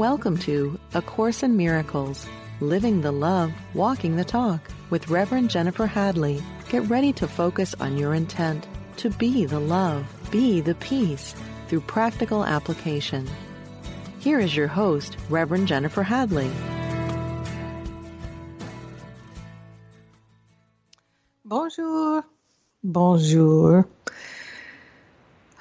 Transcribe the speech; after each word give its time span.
Welcome 0.00 0.38
to 0.38 0.80
A 0.94 1.02
Course 1.02 1.42
in 1.42 1.58
Miracles 1.58 2.26
Living 2.60 3.02
the 3.02 3.12
Love, 3.12 3.52
Walking 3.74 4.16
the 4.16 4.24
Talk 4.24 4.70
with 4.88 5.10
Reverend 5.10 5.50
Jennifer 5.50 5.84
Hadley. 5.84 6.42
Get 6.70 6.88
ready 6.88 7.12
to 7.12 7.28
focus 7.28 7.74
on 7.80 7.98
your 7.98 8.14
intent 8.14 8.66
to 8.96 9.10
be 9.10 9.44
the 9.44 9.60
love, 9.60 10.06
be 10.30 10.62
the 10.62 10.74
peace 10.76 11.34
through 11.68 11.82
practical 11.82 12.46
application. 12.46 13.28
Here 14.20 14.40
is 14.40 14.56
your 14.56 14.68
host, 14.68 15.18
Reverend 15.28 15.68
Jennifer 15.68 16.02
Hadley. 16.02 16.50
Bonjour. 21.44 22.24
Bonjour. 22.82 23.86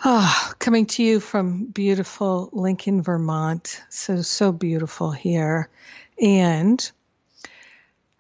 Ah, 0.02 0.54
coming 0.60 0.86
to 0.86 1.04
you 1.04 1.20
from 1.20 1.66
beautiful 1.66 2.50
Lincoln, 2.54 3.02
Vermont. 3.02 3.84
So, 3.90 4.22
so 4.22 4.54
beautiful 4.54 5.12
here. 5.12 5.68
And 6.22 6.90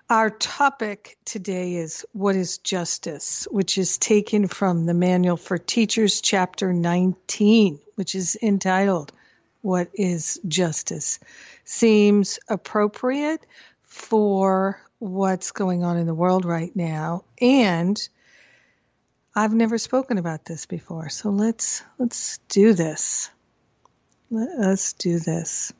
our 0.09 0.29
topic 0.29 1.17
today 1.23 1.75
is 1.75 2.05
What 2.11 2.35
is 2.35 2.57
Justice, 2.57 3.47
which 3.49 3.77
is 3.77 3.97
taken 3.97 4.49
from 4.49 4.87
the 4.87 4.93
Manual 4.93 5.37
for 5.37 5.57
Teachers, 5.57 6.19
Chapter 6.19 6.73
19, 6.73 7.79
which 7.95 8.13
is 8.13 8.37
entitled 8.41 9.13
What 9.61 9.89
is 9.93 10.37
Justice? 10.49 11.17
Seems 11.63 12.39
appropriate 12.49 13.45
for 13.83 14.81
what's 14.97 15.51
going 15.51 15.85
on 15.85 15.95
in 15.95 16.07
the 16.07 16.13
world 16.13 16.43
right 16.43 16.75
now. 16.75 17.23
And 17.39 17.97
I've 19.35 19.53
never 19.53 19.77
spoken 19.77 20.17
about 20.17 20.45
this 20.45 20.65
before, 20.65 21.09
so 21.09 21.29
let's 21.29 21.83
let's 21.97 22.39
do 22.49 22.73
this. 22.73 23.29
Let 24.31 24.49
us 24.49 24.93
do 24.93 25.19
this. 25.19 25.71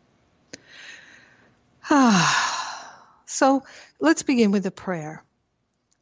Ah, 1.90 3.06
so 3.26 3.64
let's 4.00 4.24
begin 4.24 4.52
with 4.52 4.66
a 4.66 4.72
prayer. 4.72 5.24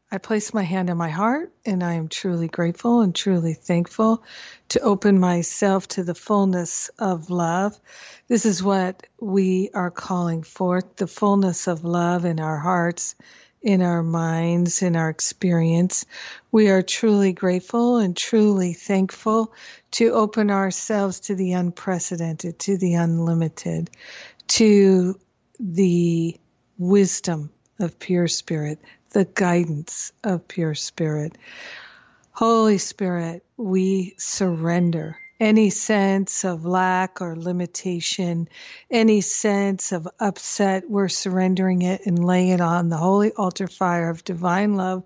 I 0.10 0.20
place 0.20 0.54
my 0.54 0.64
hand 0.64 0.90
on 0.90 0.96
my 0.96 1.10
heart 1.10 1.52
and 1.66 1.84
I 1.84 1.94
am 1.94 2.08
truly 2.08 2.48
grateful 2.48 3.02
and 3.02 3.14
truly 3.14 3.54
thankful 3.54 4.24
to 4.70 4.80
open 4.80 5.20
myself 5.20 5.86
to 5.90 6.04
the 6.04 6.16
fullness 6.16 6.90
of 6.98 7.30
love. 7.30 7.78
This 8.30 8.46
is 8.46 8.64
what 8.64 9.06
we 9.20 9.70
are 9.74 9.92
calling 9.92 10.44
forth 10.44 10.96
the 10.96 11.08
fullness 11.08 11.68
of 11.68 11.84
love 11.84 12.24
in 12.24 12.40
our 12.40 12.58
hearts 12.58 13.16
in 13.68 13.82
our 13.82 14.02
minds, 14.02 14.82
in 14.82 14.96
our 14.96 15.10
experience. 15.10 16.06
We 16.54 16.70
are 16.70 16.82
truly 16.82 17.34
grateful 17.34 17.98
and 17.98 18.16
truly 18.16 18.72
thankful 18.72 19.54
to 19.92 20.14
open 20.14 20.50
ourselves 20.50 21.20
to 21.20 21.36
the 21.36 21.52
unprecedented, 21.52 22.60
to 22.60 22.78
the 22.78 22.94
unlimited, 22.94 23.90
to 24.48 25.20
the 25.60 26.40
wisdom 26.78 27.50
of 27.78 28.00
pure 28.00 28.30
spirit, 28.30 28.80
the 29.10 29.26
guidance 29.26 30.14
of 30.24 30.48
pure 30.48 30.74
spirit. 30.74 31.38
Holy 32.32 32.78
Spirit, 32.78 33.44
we 33.58 34.16
surrender 34.18 35.18
any 35.40 35.70
sense 35.70 36.44
of 36.44 36.66
lack 36.66 37.22
or 37.22 37.36
limitation, 37.36 38.48
any 38.90 39.22
sense 39.22 39.92
of 39.92 40.08
upset, 40.20 40.90
we're 40.90 41.10
surrendering 41.10 41.82
it 41.84 42.06
and 42.06 42.24
laying 42.24 42.50
it 42.50 42.62
on 42.62 42.90
the 42.90 42.98
holy 42.98 43.32
altar 43.34 43.68
fire 43.68 44.10
of 44.10 44.24
divine 44.24 44.76
love 44.76 45.04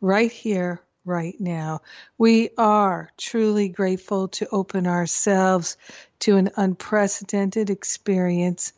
right 0.00 0.32
here, 0.32 0.80
right 1.04 1.38
now. 1.38 1.80
We 2.18 2.50
are 2.56 3.10
truly 3.18 3.68
grateful 3.68 4.28
to 4.28 4.48
open 4.50 4.86
ourselves 4.86 5.76
to 6.20 6.36
an 6.36 6.50
unprecedented 6.56 7.70
experience 7.70 8.72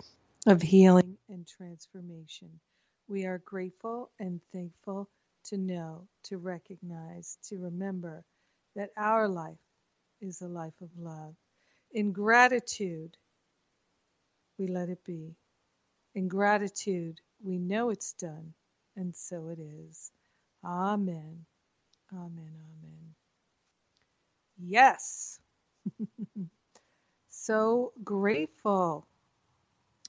of 0.46 0.62
healing 0.62 1.16
and 1.28 1.46
transformation. 1.46 2.48
We 3.08 3.26
are 3.26 3.38
grateful 3.38 4.10
and 4.18 4.40
thankful 4.52 5.08
to 5.46 5.56
know, 5.56 6.08
to 6.24 6.38
recognize, 6.38 7.38
to 7.48 7.58
remember 7.58 8.24
that 8.74 8.90
our 8.96 9.28
life 9.28 9.58
is 10.20 10.42
a 10.42 10.48
life 10.48 10.74
of 10.82 10.90
love. 10.98 11.34
In 11.92 12.12
gratitude, 12.12 13.16
we 14.58 14.68
let 14.68 14.88
it 14.90 15.04
be. 15.04 15.36
In 16.14 16.28
gratitude, 16.28 17.20
we 17.42 17.58
know 17.58 17.90
it's 17.90 18.14
done, 18.14 18.54
and 18.96 19.14
so 19.16 19.48
it 19.48 19.60
is. 19.60 20.12
Amen. 20.64 21.46
Amen. 22.12 22.32
Amen. 22.82 23.14
Yes. 24.58 25.40
so 27.30 27.92
grateful. 28.04 29.06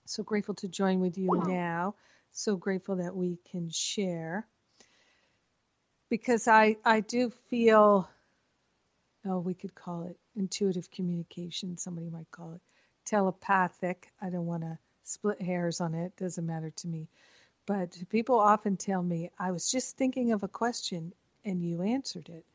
So 0.06 0.24
grateful 0.24 0.56
to 0.56 0.70
join 0.70 1.02
with 1.02 1.18
you 1.18 1.42
now. 1.46 1.96
So 2.34 2.58
grateful 2.58 2.98
that 2.98 3.16
we 3.16 3.40
can 3.52 3.70
share. 3.72 4.48
Because 6.10 6.48
I, 6.48 6.78
I 6.86 7.02
do 7.02 7.32
feel 7.50 8.10
oh, 9.28 9.40
we 9.40 9.54
could 9.54 9.76
call 9.76 10.04
it 10.04 10.18
intuitive 10.36 10.90
communication. 10.92 11.78
Somebody 11.78 12.10
might 12.10 12.32
call 12.32 12.54
it 12.54 12.62
telepathic. 13.06 14.12
I 14.22 14.30
don't 14.30 14.46
want 14.46 14.64
to 14.64 14.78
split 15.04 15.42
hairs 15.42 15.82
on 15.82 15.94
it. 15.94 16.16
Doesn't 16.18 16.46
matter 16.46 16.72
to 16.72 16.88
me. 16.88 17.08
But 17.66 17.98
people 18.10 18.40
often 18.40 18.78
tell 18.78 19.02
me, 19.02 19.32
I 19.38 19.52
was 19.52 19.70
just 19.70 19.98
thinking 19.98 20.32
of 20.32 20.44
a 20.44 20.48
question 20.48 21.14
and 21.44 21.64
you 21.64 21.82
answered 21.82 22.30
it. 22.30 22.46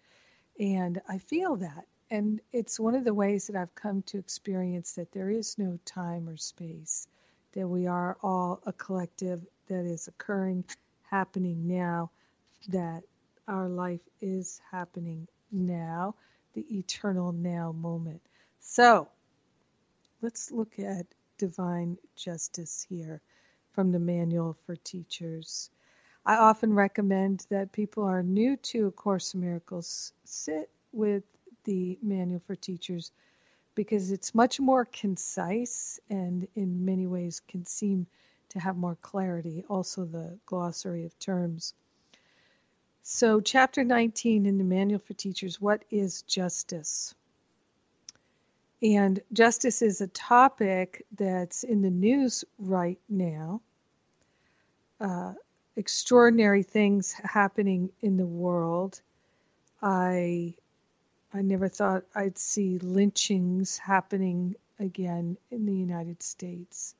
And 0.58 1.00
I 1.08 1.18
feel 1.18 1.56
that. 1.56 1.86
And 2.10 2.40
it's 2.52 2.78
one 2.78 2.94
of 2.94 3.04
the 3.04 3.14
ways 3.14 3.46
that 3.46 3.56
I've 3.56 3.74
come 3.74 4.02
to 4.02 4.18
experience 4.18 4.92
that 4.92 5.12
there 5.12 5.30
is 5.30 5.58
no 5.58 5.78
time 5.84 6.28
or 6.28 6.36
space, 6.36 7.06
that 7.52 7.66
we 7.66 7.86
are 7.86 8.18
all 8.22 8.60
a 8.66 8.72
collective 8.72 9.46
that 9.68 9.84
is 9.86 10.08
occurring, 10.08 10.64
happening 11.10 11.66
now, 11.66 12.10
that 12.68 13.02
our 13.48 13.68
life 13.68 14.02
is 14.20 14.60
happening 14.70 15.26
now 15.50 16.14
the 16.54 16.66
eternal 16.78 17.32
now 17.32 17.72
moment. 17.72 18.20
So 18.60 19.08
let's 20.20 20.50
look 20.50 20.78
at 20.78 21.06
divine 21.38 21.98
justice 22.16 22.86
here 22.88 23.20
from 23.72 23.92
the 23.92 23.98
Manual 23.98 24.56
for 24.66 24.76
Teachers. 24.76 25.70
I 26.24 26.36
often 26.36 26.74
recommend 26.74 27.46
that 27.50 27.72
people 27.72 28.04
are 28.04 28.22
new 28.22 28.56
to 28.56 28.86
A 28.86 28.90
Course 28.92 29.34
in 29.34 29.40
Miracles 29.40 30.12
sit 30.24 30.70
with 30.92 31.24
the 31.64 31.98
Manual 32.02 32.42
for 32.46 32.54
Teachers 32.54 33.10
because 33.74 34.12
it's 34.12 34.34
much 34.34 34.60
more 34.60 34.84
concise 34.84 35.98
and 36.10 36.46
in 36.54 36.84
many 36.84 37.06
ways 37.06 37.40
can 37.48 37.64
seem 37.64 38.06
to 38.50 38.60
have 38.60 38.76
more 38.76 38.96
clarity. 39.00 39.64
Also, 39.68 40.04
the 40.04 40.38
glossary 40.46 41.04
of 41.04 41.18
terms. 41.18 41.74
So, 43.04 43.40
chapter 43.40 43.82
19 43.82 44.46
in 44.46 44.58
the 44.58 44.64
Manual 44.64 45.00
for 45.00 45.12
Teachers 45.12 45.60
What 45.60 45.84
is 45.90 46.22
Justice? 46.22 47.16
And 48.80 49.20
justice 49.32 49.82
is 49.82 50.00
a 50.00 50.06
topic 50.06 51.04
that's 51.10 51.64
in 51.64 51.82
the 51.82 51.90
news 51.90 52.44
right 52.60 53.00
now. 53.08 53.60
Uh, 55.00 55.34
extraordinary 55.74 56.62
things 56.62 57.12
happening 57.12 57.90
in 58.02 58.16
the 58.18 58.26
world. 58.26 59.00
I 59.82 60.54
I 61.34 61.42
never 61.42 61.68
thought 61.68 62.04
I'd 62.14 62.38
see 62.38 62.78
lynchings 62.78 63.78
happening 63.78 64.54
again 64.78 65.38
in 65.50 65.66
the 65.66 65.74
United 65.74 66.22
States. 66.22 66.94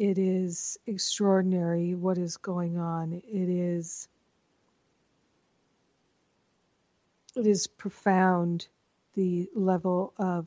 It 0.00 0.18
is 0.18 0.78
extraordinary 0.84 1.94
what 1.94 2.18
is 2.18 2.38
going 2.38 2.76
on. 2.76 3.12
It 3.12 3.48
is 3.48 4.08
it 7.36 7.46
is 7.46 7.66
profound 7.66 8.66
the 9.14 9.48
level 9.54 10.12
of 10.18 10.46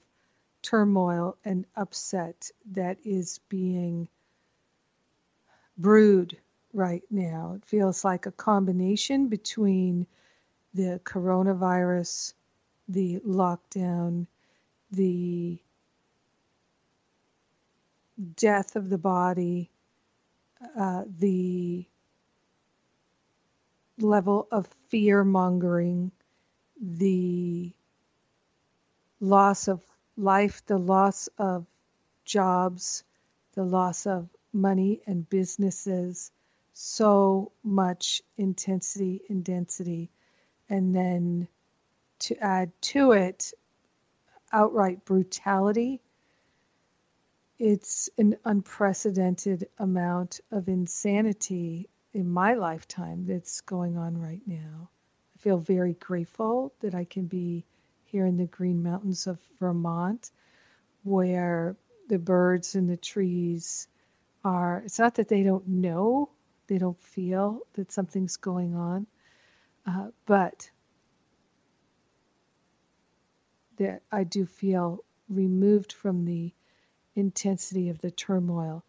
turmoil 0.62 1.38
and 1.46 1.66
upset 1.76 2.50
that 2.72 2.98
is 3.06 3.40
being 3.50 4.08
brewed 5.78 6.38
right 6.74 7.04
now. 7.10 7.54
It 7.58 7.66
feels 7.66 8.04
like 8.04 8.26
a 8.26 8.32
combination 8.32 9.28
between 9.28 10.08
the 10.74 11.00
coronavirus, 11.04 12.34
the 12.88 13.20
lockdown, 13.20 14.28
the 14.92 15.60
death 18.36 18.76
of 18.76 18.90
the 18.90 18.98
body, 18.98 19.70
uh, 20.78 21.04
the 21.20 21.86
level 23.98 24.48
of 24.52 24.68
fear 24.90 25.24
mongering 25.24 26.12
the 26.86 27.74
loss 29.20 29.68
of 29.68 29.82
life, 30.16 30.64
the 30.68 30.78
loss 30.78 31.30
of 31.38 31.66
jobs, 32.26 33.04
the 33.54 33.64
loss 33.64 34.06
of 34.06 34.30
money 34.54 35.02
and 35.08 35.30
businesses, 35.30 36.32
so 36.74 37.52
much 37.64 38.22
intensity 38.38 39.22
and 39.30 39.44
density. 39.44 40.12
And 40.70 40.96
then 40.96 41.48
to 42.20 42.38
add 42.38 42.72
to 42.82 43.14
it, 43.14 43.54
outright 44.52 45.06
brutality, 45.06 46.02
it's 47.58 48.10
an 48.18 48.38
unprecedented 48.46 49.68
amount 49.78 50.42
of 50.52 50.68
insanity 50.68 51.90
in 52.14 52.30
my 52.30 52.54
lifetime 52.54 53.26
that's 53.26 53.62
going 53.62 53.98
on 53.98 54.18
right 54.20 54.42
now. 54.46 54.90
Feel 55.46 55.60
very 55.60 55.94
grateful 55.94 56.74
that 56.80 56.96
I 56.96 57.04
can 57.04 57.28
be 57.28 57.68
here 58.06 58.26
in 58.26 58.36
the 58.36 58.48
Green 58.48 58.82
Mountains 58.82 59.28
of 59.28 59.38
Vermont, 59.60 60.32
where 61.04 61.76
the 62.10 62.18
birds 62.18 62.74
and 62.74 62.90
the 62.90 62.98
trees 62.98 63.88
are, 64.44 64.82
it's 64.84 64.98
not 64.98 65.14
that 65.14 65.28
they 65.28 65.44
don't 65.44 65.68
know, 65.68 66.32
they 66.66 66.80
don't 66.80 67.00
feel 67.00 67.62
that 67.74 67.92
something's 67.92 68.38
going 68.38 68.74
on, 68.74 69.06
uh, 69.86 70.08
but 70.26 70.68
that 73.78 74.02
I 74.12 74.24
do 74.24 74.48
feel 74.48 75.04
removed 75.30 75.94
from 75.94 76.26
the 76.26 76.56
intensity 77.14 77.90
of 77.90 78.02
the 78.02 78.10
turmoil. 78.10 78.84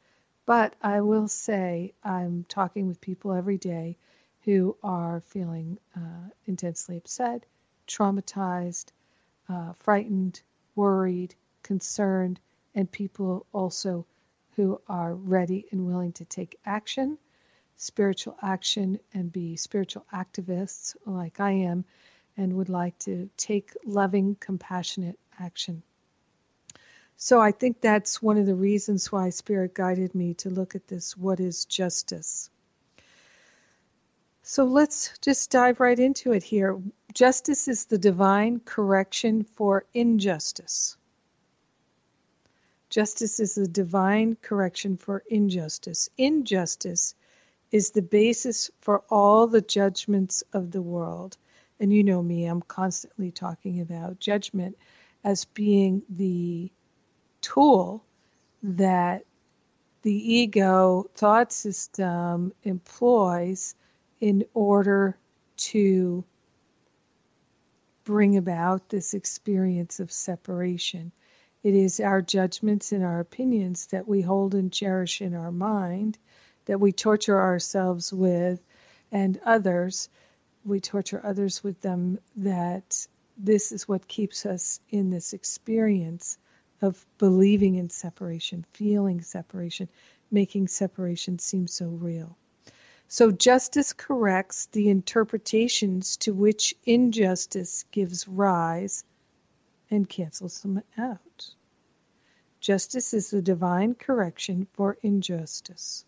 But 0.47 0.75
I 0.81 1.03
will 1.03 1.29
say, 1.29 1.93
I'm 2.03 2.47
talking 2.49 2.89
with 2.89 3.03
people 3.03 3.35
every 3.35 3.59
day 3.59 3.99
who 4.47 4.77
are 4.81 5.21
feeling 5.21 5.77
uh, 5.97 6.29
intensely 6.47 6.97
upset, 6.97 7.45
traumatized, 7.89 8.87
uh, 9.49 9.73
frightened, 9.81 10.41
worried, 10.77 11.35
concerned, 11.65 12.39
and 12.73 12.91
people 12.91 13.45
also 13.53 14.07
who 14.55 14.81
are 14.89 15.15
ready 15.15 15.67
and 15.73 15.85
willing 15.85 16.13
to 16.13 16.25
take 16.25 16.59
action, 16.65 17.19
spiritual 17.77 18.37
action, 18.41 19.01
and 19.13 19.33
be 19.33 19.57
spiritual 19.57 20.07
activists 20.13 20.95
like 21.05 21.41
I 21.41 21.51
am, 21.51 21.85
and 22.37 22.55
would 22.55 22.69
like 22.69 22.97
to 23.01 23.29
take 23.37 23.73
loving, 23.85 24.37
compassionate 24.37 25.19
action. 25.41 25.83
So 27.17 27.41
I 27.41 27.51
think 27.51 27.81
that's 27.81 28.23
one 28.23 28.39
of 28.39 28.47
the 28.47 28.55
reasons 28.55 29.11
why 29.11 29.31
Spirit 29.31 29.75
guided 29.75 30.15
me 30.15 30.35
to 30.35 30.51
look 30.51 30.77
at 30.77 30.87
this 30.87 31.17
what 31.17 31.41
is 31.41 31.65
justice? 31.65 32.49
So 34.49 34.63
let's 34.63 35.11
just 35.19 35.51
dive 35.51 35.81
right 35.81 35.99
into 35.99 36.31
it 36.31 36.45
here. 36.45 36.81
Justice 37.13 37.67
is 37.67 37.87
the 37.87 37.99
divine 37.99 38.61
correction 38.61 39.43
for 39.43 39.85
injustice. 39.93 40.97
Justice 42.89 43.41
is 43.41 43.57
the 43.57 43.67
divine 43.67 44.37
correction 44.41 44.99
for 44.99 45.25
injustice. 45.29 46.11
Injustice 46.17 47.17
is 47.73 47.91
the 47.91 48.03
basis 48.03 48.71
for 48.83 49.03
all 49.11 49.49
the 49.49 49.63
judgments 49.63 50.45
of 50.53 50.71
the 50.71 50.81
world. 50.81 51.37
And 51.81 51.93
you 51.93 52.05
know 52.05 52.23
me, 52.23 52.45
I'm 52.45 52.63
constantly 52.63 53.33
talking 53.33 53.81
about 53.81 54.21
judgment 54.21 54.79
as 55.25 55.45
being 55.45 56.03
the 56.09 56.71
tool 57.41 58.05
that 58.63 59.25
the 60.03 60.35
ego 60.35 61.11
thought 61.17 61.53
system 61.53 62.53
employs 62.63 63.75
in 64.21 64.45
order 64.55 65.17
to 65.57 66.25
bring 68.05 68.37
about 68.37 68.89
this 68.89 69.15
experience 69.15 70.01
of 70.01 70.13
separation. 70.13 71.13
It 71.63 71.75
is 71.75 71.99
our 71.99 72.23
judgments 72.23 72.93
and 72.93 73.03
our 73.03 73.19
opinions 73.19 73.87
that 73.87 74.07
we 74.07 74.23
hold 74.23 74.55
and 74.55 74.73
cherish 74.73 75.21
in 75.21 75.35
our 75.35 75.51
mind, 75.51 76.17
that 76.67 76.81
we 76.81 76.93
torture 76.93 77.41
ourselves 77.41 78.13
with, 78.13 78.61
and 79.11 79.41
others. 79.45 80.09
We 80.65 80.81
torture 80.81 81.21
others 81.25 81.65
with 81.65 81.81
them, 81.81 82.19
that 82.37 83.07
this 83.37 83.73
is 83.73 83.89
what 83.89 84.07
keeps 84.09 84.47
us 84.47 84.81
in 84.89 85.11
this 85.11 85.33
experience 85.33 86.39
of 86.81 87.05
believing 87.19 87.75
in 87.75 87.91
separation, 87.91 88.65
feeling 88.73 89.21
separation, 89.23 89.89
making 90.31 90.69
separation 90.69 91.39
seem 91.39 91.67
so 91.67 91.87
real. 91.87 92.37
So 93.09 93.31
justice 93.31 93.93
corrects 93.93 94.67
the 94.67 94.89
interpretations 94.89 96.17
to 96.19 96.35
which 96.35 96.75
injustice 96.85 97.85
gives 97.93 98.27
rise 98.27 99.05
and 99.91 100.09
cancels 100.09 100.61
them 100.61 100.83
out. 100.99 101.55
Justice 102.61 103.15
is 103.15 103.31
the 103.31 103.43
divine 103.43 103.95
correction 103.95 104.67
for 104.73 104.99
injustice. 105.03 106.05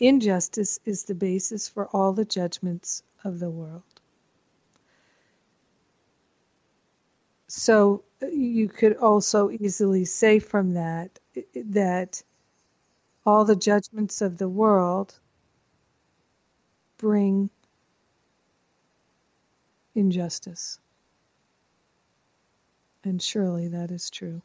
Injustice 0.00 0.80
is 0.84 1.04
the 1.04 1.14
basis 1.14 1.68
for 1.68 1.86
all 1.88 2.12
the 2.12 2.24
judgments 2.24 3.04
of 3.22 3.38
the 3.38 3.50
world. 3.50 3.82
So 7.46 8.02
you 8.32 8.68
could 8.68 8.96
also 8.96 9.50
easily 9.50 10.04
say 10.04 10.38
from 10.40 10.74
that 10.74 11.18
that 11.54 12.22
all 13.24 13.44
the 13.44 13.56
judgments 13.56 14.20
of 14.20 14.38
the 14.38 14.48
world 14.48 15.18
bring 17.00 17.48
injustice. 19.94 20.78
And 23.02 23.22
surely 23.22 23.68
that 23.68 23.90
is 23.90 24.10
true. 24.10 24.42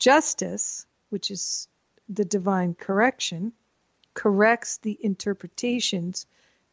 Justice, 0.00 0.84
which 1.10 1.30
is 1.30 1.68
the 2.08 2.24
divine 2.24 2.74
correction, 2.74 3.52
corrects 4.14 4.78
the 4.78 4.98
interpretations 5.00 6.26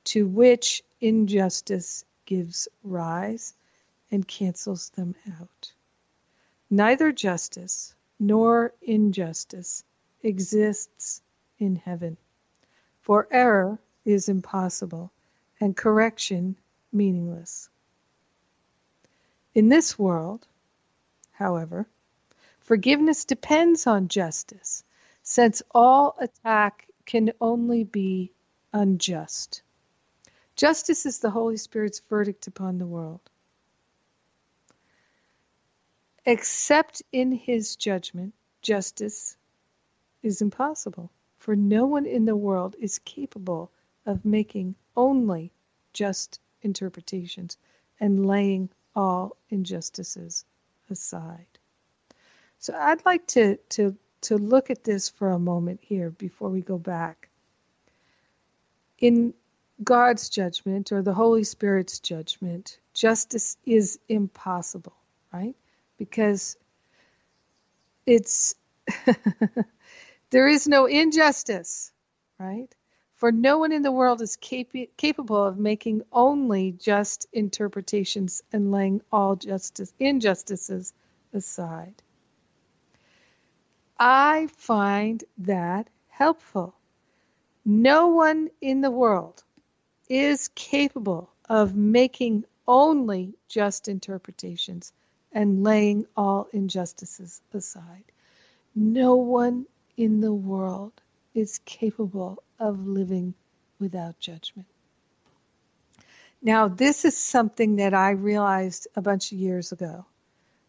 to 0.06 0.26
which 0.26 0.82
injustice 1.00 2.06
gives 2.26 2.68
rise 2.84 3.54
and 4.10 4.28
cancels 4.28 4.90
them 4.90 5.14
out. 5.40 5.74
Neither 6.72 7.12
justice 7.12 7.94
nor 8.20 8.74
injustice 8.82 9.84
exists 10.24 11.22
in 11.60 11.76
heaven, 11.76 12.18
for 13.02 13.28
error 13.30 13.78
is 14.06 14.30
impossible 14.30 15.12
and 15.60 15.76
correction 15.76 16.56
meaningless. 16.92 17.70
In 19.54 19.70
this 19.70 19.98
world, 19.98 20.48
however, 21.32 21.88
forgiveness 22.60 23.26
depends 23.26 23.88
on 23.88 24.08
justice, 24.08 24.84
since 25.22 25.62
all 25.72 26.16
attack 26.20 26.88
can 27.06 27.32
only 27.40 27.84
be 27.84 28.32
unjust. 28.72 29.62
Justice 30.56 31.06
is 31.06 31.20
the 31.20 31.30
Holy 31.30 31.58
Spirit's 31.58 32.00
verdict 32.10 32.48
upon 32.48 32.78
the 32.78 32.86
world. 32.86 33.22
Except 36.26 37.04
in 37.12 37.32
his 37.32 37.76
judgment, 37.76 38.34
justice 38.62 39.36
is 40.22 40.42
impossible, 40.42 41.12
for 41.38 41.56
no 41.56 41.86
one 41.86 42.06
in 42.06 42.26
the 42.26 42.36
world 42.36 42.76
is 42.80 43.00
capable 43.00 43.72
of 44.06 44.26
making 44.26 44.76
only 44.96 45.52
just 45.94 46.40
interpretations 46.62 47.58
and 48.00 48.26
laying 48.26 48.70
all 48.96 49.38
injustices 49.50 50.46
aside. 50.90 51.48
So 52.60 52.74
I'd 52.78 53.06
like 53.06 53.28
to, 53.28 53.58
to, 53.70 53.96
to 54.22 54.38
look 54.38 54.70
at 54.70 54.84
this 54.84 55.10
for 55.10 55.32
a 55.32 55.40
moment 55.40 55.80
here 55.84 56.10
before 56.10 56.50
we 56.50 56.62
go 56.62 56.78
back. 56.78 57.30
In 59.00 59.34
God's 59.84 60.30
judgment 60.30 60.92
or 60.92 61.02
the 61.02 61.14
Holy 61.14 61.44
Spirit's 61.44 62.00
judgment, 62.00 62.78
justice 62.94 63.58
is 63.66 64.00
impossible, 64.08 64.96
right? 65.34 65.56
because 65.98 66.58
it's 68.06 68.56
there 70.32 70.48
is 70.48 70.68
no 70.68 70.86
injustice, 70.86 71.92
right? 72.40 72.68
For 73.24 73.32
no 73.32 73.58
one 73.58 73.72
in 73.72 73.84
the 73.84 73.92
world 73.94 74.22
is 74.22 74.36
cap- 74.36 74.76
capable 74.98 75.42
of 75.46 75.58
making 75.58 76.02
only 76.12 76.74
just 76.74 77.26
interpretations 77.32 78.44
and 78.52 78.70
laying 78.70 79.02
all 79.14 79.38
justice 79.38 79.94
injustices 79.98 80.92
aside. 81.32 82.04
I 83.98 84.48
find 84.58 85.24
that 85.38 85.90
helpful. 86.10 86.76
No 87.64 88.08
one 88.10 88.50
in 88.60 88.82
the 88.82 88.92
world 88.92 89.42
is 90.10 90.50
capable 90.50 91.30
of 91.48 91.78
making 91.78 92.44
only 92.68 93.36
just 93.48 93.88
interpretations 93.88 94.92
and 95.32 95.64
laying 95.64 96.08
all 96.18 96.50
injustices 96.52 97.42
aside. 97.54 98.04
No 98.76 99.16
one 99.16 99.66
in 99.96 100.20
the 100.20 100.34
world 100.34 100.92
is 101.34 101.60
capable 101.60 102.43
of 102.60 102.88
living 102.88 103.34
without 103.80 104.20
judgment. 104.20 104.68
Now, 106.42 106.68
this 106.68 107.06
is 107.06 107.18
something 107.18 107.78
that 107.78 107.94
I 107.94 108.12
realized 108.12 108.88
a 108.96 109.02
bunch 109.02 109.32
of 109.32 109.38
years 109.38 109.72
ago. 109.72 110.06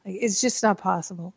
It's 0.04 0.40
just 0.40 0.62
not 0.62 0.78
possible. 0.78 1.34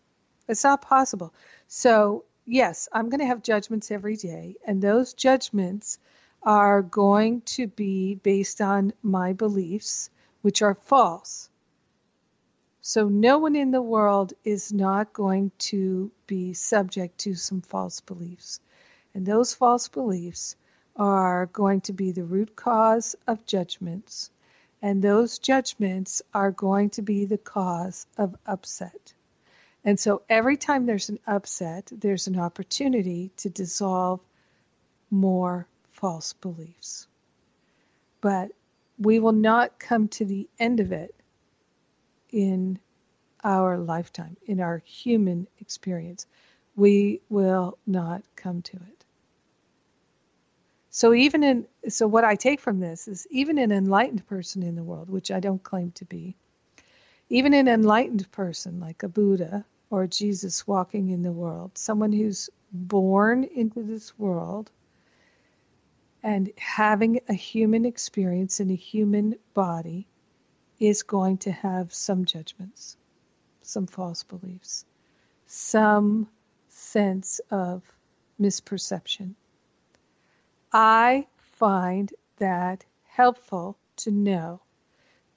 It's 0.47 0.63
not 0.63 0.81
possible. 0.81 1.33
So, 1.67 2.25
yes, 2.45 2.87
I'm 2.91 3.09
going 3.09 3.19
to 3.19 3.25
have 3.25 3.41
judgments 3.41 3.91
every 3.91 4.15
day, 4.15 4.55
and 4.65 4.81
those 4.81 5.13
judgments 5.13 5.97
are 6.43 6.81
going 6.81 7.41
to 7.41 7.67
be 7.67 8.15
based 8.15 8.61
on 8.61 8.93
my 9.01 9.33
beliefs, 9.33 10.09
which 10.41 10.61
are 10.61 10.75
false. 10.75 11.49
So 12.81 13.09
no 13.09 13.39
one 13.39 13.55
in 13.55 13.71
the 13.71 13.81
world 13.81 14.33
is 14.45 14.71
not 14.71 15.11
going 15.11 15.51
to 15.59 16.09
be 16.25 16.53
subject 16.53 17.17
to 17.19 17.35
some 17.35 17.61
false 17.61 17.99
beliefs. 17.99 18.61
And 19.17 19.25
those 19.25 19.51
false 19.51 19.87
beliefs 19.87 20.55
are 20.95 21.47
going 21.47 21.81
to 21.81 21.93
be 21.93 22.11
the 22.11 22.23
root 22.23 22.55
cause 22.55 23.15
of 23.25 23.47
judgments. 23.47 24.29
And 24.79 25.01
those 25.01 25.39
judgments 25.39 26.21
are 26.35 26.51
going 26.51 26.91
to 26.91 27.01
be 27.01 27.25
the 27.25 27.39
cause 27.39 28.05
of 28.15 28.35
upset. 28.45 29.15
And 29.83 29.99
so 29.99 30.21
every 30.29 30.55
time 30.55 30.85
there's 30.85 31.09
an 31.09 31.17
upset, 31.25 31.91
there's 31.91 32.27
an 32.27 32.37
opportunity 32.39 33.31
to 33.37 33.49
dissolve 33.49 34.19
more 35.09 35.65
false 35.93 36.33
beliefs. 36.33 37.07
But 38.21 38.51
we 38.99 39.17
will 39.19 39.31
not 39.31 39.79
come 39.79 40.09
to 40.09 40.25
the 40.25 40.47
end 40.59 40.79
of 40.79 40.91
it 40.91 41.15
in 42.29 42.77
our 43.43 43.79
lifetime, 43.79 44.37
in 44.45 44.59
our 44.59 44.83
human 44.85 45.47
experience. 45.57 46.27
We 46.75 47.21
will 47.29 47.79
not 47.87 48.21
come 48.35 48.61
to 48.61 48.77
it. 48.77 48.96
So 50.97 51.13
even 51.13 51.43
in 51.43 51.67
so 51.89 52.07
what 52.07 52.23
I 52.23 52.33
take 52.33 52.59
from 52.59 52.79
this 52.79 53.07
is 53.07 53.27
even 53.29 53.59
an 53.59 53.71
enlightened 53.71 54.25
person 54.25 54.63
in 54.63 54.73
the 54.73 54.83
world, 54.83 55.11
which 55.11 55.29
I 55.29 55.39
don't 55.39 55.61
claim 55.61 55.91
to 55.91 56.05
be, 56.05 56.35
even 57.29 57.53
an 57.53 57.67
enlightened 57.67 58.31
person 58.31 58.79
like 58.79 59.03
a 59.03 59.07
Buddha 59.07 59.63
or 59.91 60.07
Jesus 60.07 60.65
walking 60.65 61.09
in 61.09 61.21
the 61.21 61.31
world, 61.31 61.77
someone 61.77 62.11
who's 62.11 62.49
born 62.71 63.43
into 63.43 63.83
this 63.83 64.17
world 64.17 64.71
and 66.23 66.51
having 66.57 67.19
a 67.29 67.33
human 67.35 67.85
experience 67.85 68.59
in 68.59 68.71
a 68.71 68.75
human 68.75 69.35
body 69.53 70.07
is 70.79 71.03
going 71.03 71.37
to 71.37 71.51
have 71.51 71.93
some 71.93 72.25
judgments, 72.25 72.97
some 73.61 73.85
false 73.85 74.23
beliefs, 74.23 74.83
some 75.45 76.27
sense 76.69 77.39
of 77.51 77.83
misperception. 78.41 79.35
I 80.79 81.25
find 81.39 82.13
that 82.37 82.85
helpful 83.07 83.79
to 83.95 84.11
know 84.11 84.61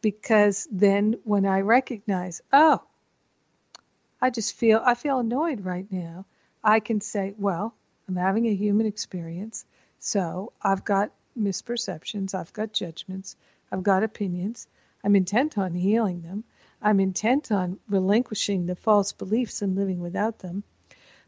because 0.02 0.68
then 0.70 1.14
when 1.24 1.46
I 1.46 1.62
recognize, 1.62 2.42
oh, 2.52 2.82
I 4.20 4.28
just 4.28 4.54
feel 4.54 4.82
I 4.84 4.94
feel 4.94 5.18
annoyed 5.18 5.64
right 5.64 5.90
now. 5.90 6.26
I 6.62 6.80
can 6.80 7.00
say, 7.00 7.34
well, 7.38 7.74
I'm 8.06 8.16
having 8.16 8.48
a 8.48 8.54
human 8.54 8.84
experience, 8.84 9.64
so 9.98 10.52
I've 10.60 10.84
got 10.84 11.10
misperceptions, 11.34 12.34
I've 12.34 12.52
got 12.52 12.74
judgments, 12.74 13.34
I've 13.72 13.82
got 13.82 14.02
opinions. 14.02 14.66
I'm 15.02 15.16
intent 15.16 15.56
on 15.56 15.72
healing 15.72 16.20
them. 16.20 16.44
I'm 16.82 17.00
intent 17.00 17.50
on 17.50 17.80
relinquishing 17.88 18.66
the 18.66 18.76
false 18.76 19.12
beliefs 19.12 19.62
and 19.62 19.74
living 19.74 20.00
without 20.00 20.40
them. 20.40 20.64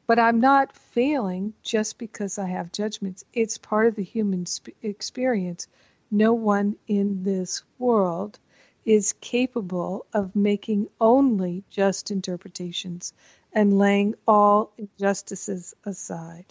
But 0.07 0.19
I'm 0.19 0.41
not 0.41 0.77
failing 0.77 1.55
just 1.63 1.99
because 1.99 2.39
I 2.39 2.47
have 2.49 2.73
judgments. 2.73 3.25
It's 3.33 3.59
part 3.59 3.87
of 3.87 3.95
the 3.95 4.03
human 4.03 4.45
experience. 4.83 5.69
No 6.11 6.33
one 6.33 6.77
in 6.87 7.23
this 7.23 7.63
world 7.79 8.39
is 8.85 9.15
capable 9.15 10.07
of 10.13 10.35
making 10.35 10.89
only 11.01 11.65
just 11.71 12.11
interpretations 12.11 13.13
and 13.53 13.79
laying 13.79 14.15
all 14.27 14.73
injustices 14.77 15.75
aside. 15.85 16.47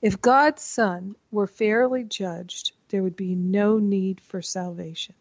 If 0.00 0.20
God's 0.20 0.62
Son 0.62 1.16
were 1.30 1.46
fairly 1.46 2.04
judged, 2.04 2.72
there 2.88 3.02
would 3.02 3.16
be 3.16 3.34
no 3.34 3.78
need 3.78 4.20
for 4.20 4.42
salvation. 4.42 5.14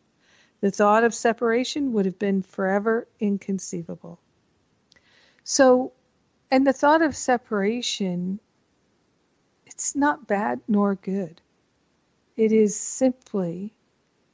The 0.61 0.71
thought 0.71 1.03
of 1.03 1.13
separation 1.13 1.93
would 1.93 2.05
have 2.05 2.19
been 2.19 2.41
forever 2.41 3.07
inconceivable. 3.19 4.19
So, 5.43 5.93
and 6.49 6.65
the 6.65 6.73
thought 6.73 7.01
of 7.01 7.15
separation, 7.15 8.39
it's 9.65 9.95
not 9.95 10.27
bad 10.27 10.61
nor 10.67 10.95
good. 10.95 11.41
It 12.35 12.51
is 12.51 12.79
simply 12.79 13.73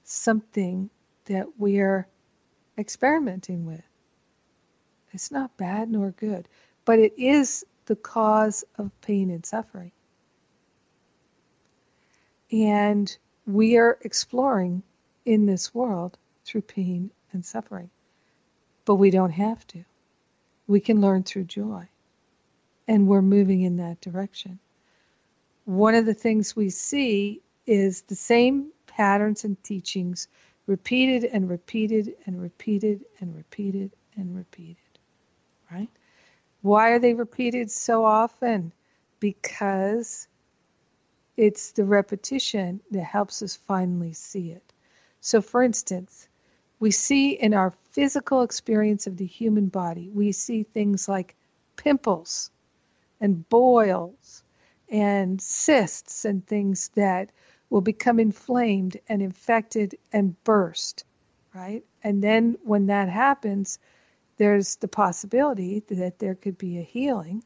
something 0.03 0.89
that 1.25 1.47
we 1.57 1.79
are 1.79 2.07
experimenting 2.77 3.65
with. 3.65 3.83
It's 5.11 5.31
not 5.31 5.57
bad 5.57 5.89
nor 5.89 6.11
good, 6.11 6.47
but 6.85 6.99
it 6.99 7.13
is 7.17 7.65
the 7.85 7.95
cause 7.95 8.63
of 8.77 8.91
pain 9.01 9.29
and 9.29 9.45
suffering. 9.45 9.91
And 12.51 13.15
we 13.45 13.77
are 13.77 13.97
exploring 14.01 14.83
in 15.25 15.45
this 15.45 15.73
world 15.73 16.17
through 16.45 16.61
pain 16.61 17.11
and 17.31 17.45
suffering. 17.45 17.89
But 18.85 18.95
we 18.95 19.09
don't 19.11 19.31
have 19.31 19.65
to. 19.67 19.85
We 20.67 20.79
can 20.79 21.01
learn 21.01 21.23
through 21.23 21.45
joy. 21.45 21.87
And 22.87 23.07
we're 23.07 23.21
moving 23.21 23.61
in 23.61 23.77
that 23.77 24.01
direction. 24.01 24.59
One 25.65 25.95
of 25.95 26.05
the 26.05 26.13
things 26.13 26.55
we 26.55 26.69
see 26.69 27.41
is 27.65 28.01
the 28.01 28.15
same 28.15 28.71
patterns 28.87 29.45
and 29.45 29.61
teachings 29.63 30.27
repeated 30.67 31.23
and 31.23 31.49
repeated 31.49 32.15
and 32.25 32.41
repeated 32.41 33.05
and 33.19 33.35
repeated 33.35 33.91
and 34.15 34.35
repeated. 34.35 34.77
Right? 35.71 35.89
Why 36.61 36.91
are 36.91 36.99
they 36.99 37.13
repeated 37.13 37.71
so 37.71 38.05
often? 38.05 38.73
Because 39.19 40.27
it's 41.35 41.71
the 41.71 41.85
repetition 41.85 42.81
that 42.91 43.03
helps 43.03 43.41
us 43.41 43.55
finally 43.55 44.13
see 44.13 44.51
it. 44.51 44.73
So, 45.19 45.41
for 45.41 45.63
instance, 45.63 46.27
we 46.79 46.91
see 46.91 47.31
in 47.31 47.53
our 47.53 47.71
physical 47.91 48.43
experience 48.43 49.07
of 49.07 49.17
the 49.17 49.25
human 49.25 49.67
body, 49.67 50.09
we 50.09 50.31
see 50.33 50.63
things 50.63 51.07
like 51.07 51.35
pimples 51.75 52.51
and 53.23 53.47
boils 53.47 54.43
and 54.89 55.41
cysts 55.41 56.25
and 56.25 56.45
things 56.45 56.89
that 56.95 57.31
will 57.69 57.79
become 57.79 58.19
inflamed 58.19 58.97
and 59.07 59.21
infected 59.21 59.95
and 60.11 60.35
burst, 60.43 61.05
right? 61.55 61.85
And 62.03 62.21
then 62.21 62.57
when 62.63 62.87
that 62.87 63.07
happens, 63.07 63.79
there's 64.35 64.75
the 64.75 64.89
possibility 64.89 65.79
that 65.87 66.19
there 66.19 66.35
could 66.35 66.57
be 66.57 66.77
a 66.77 66.83
healing 66.83 67.45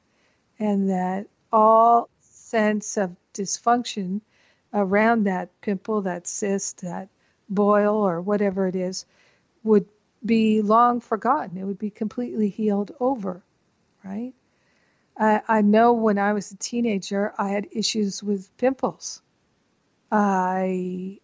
and 0.57 0.89
that 0.89 1.27
all 1.53 2.09
sense 2.21 2.97
of 2.97 3.15
dysfunction 3.35 4.21
around 4.73 5.25
that 5.25 5.61
pimple, 5.61 6.01
that 6.01 6.25
cyst, 6.25 6.81
that 6.81 7.07
boil, 7.49 7.95
or 7.97 8.19
whatever 8.19 8.67
it 8.67 8.75
is, 8.75 9.05
would 9.63 9.85
be 10.25 10.63
long 10.63 11.01
forgotten. 11.01 11.55
It 11.55 11.65
would 11.65 11.77
be 11.77 11.91
completely 11.91 12.49
healed 12.49 12.93
over, 12.99 13.43
right? 14.03 14.33
I, 15.19 15.41
I 15.47 15.61
know 15.61 15.93
when 15.93 16.17
I 16.17 16.33
was 16.33 16.51
a 16.51 16.57
teenager, 16.57 17.33
I 17.37 17.49
had 17.49 17.67
issues 17.71 18.23
with 18.23 18.55
pimples. 18.57 19.21
I, 20.11 21.19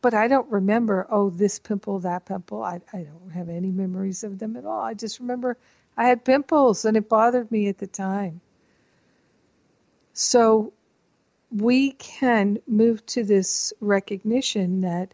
but 0.00 0.14
I 0.14 0.28
don't 0.28 0.50
remember, 0.50 1.06
oh, 1.10 1.30
this 1.30 1.58
pimple, 1.58 2.00
that 2.00 2.24
pimple. 2.24 2.62
I, 2.62 2.80
I 2.92 3.02
don't 3.02 3.30
have 3.32 3.48
any 3.48 3.70
memories 3.70 4.24
of 4.24 4.38
them 4.38 4.56
at 4.56 4.64
all. 4.64 4.80
I 4.80 4.94
just 4.94 5.20
remember 5.20 5.56
I 5.96 6.04
had 6.08 6.24
pimples 6.24 6.84
and 6.84 6.96
it 6.96 7.08
bothered 7.08 7.50
me 7.50 7.68
at 7.68 7.78
the 7.78 7.86
time. 7.86 8.40
So 10.12 10.72
we 11.50 11.92
can 11.92 12.58
move 12.66 13.04
to 13.06 13.24
this 13.24 13.72
recognition 13.80 14.82
that 14.82 15.12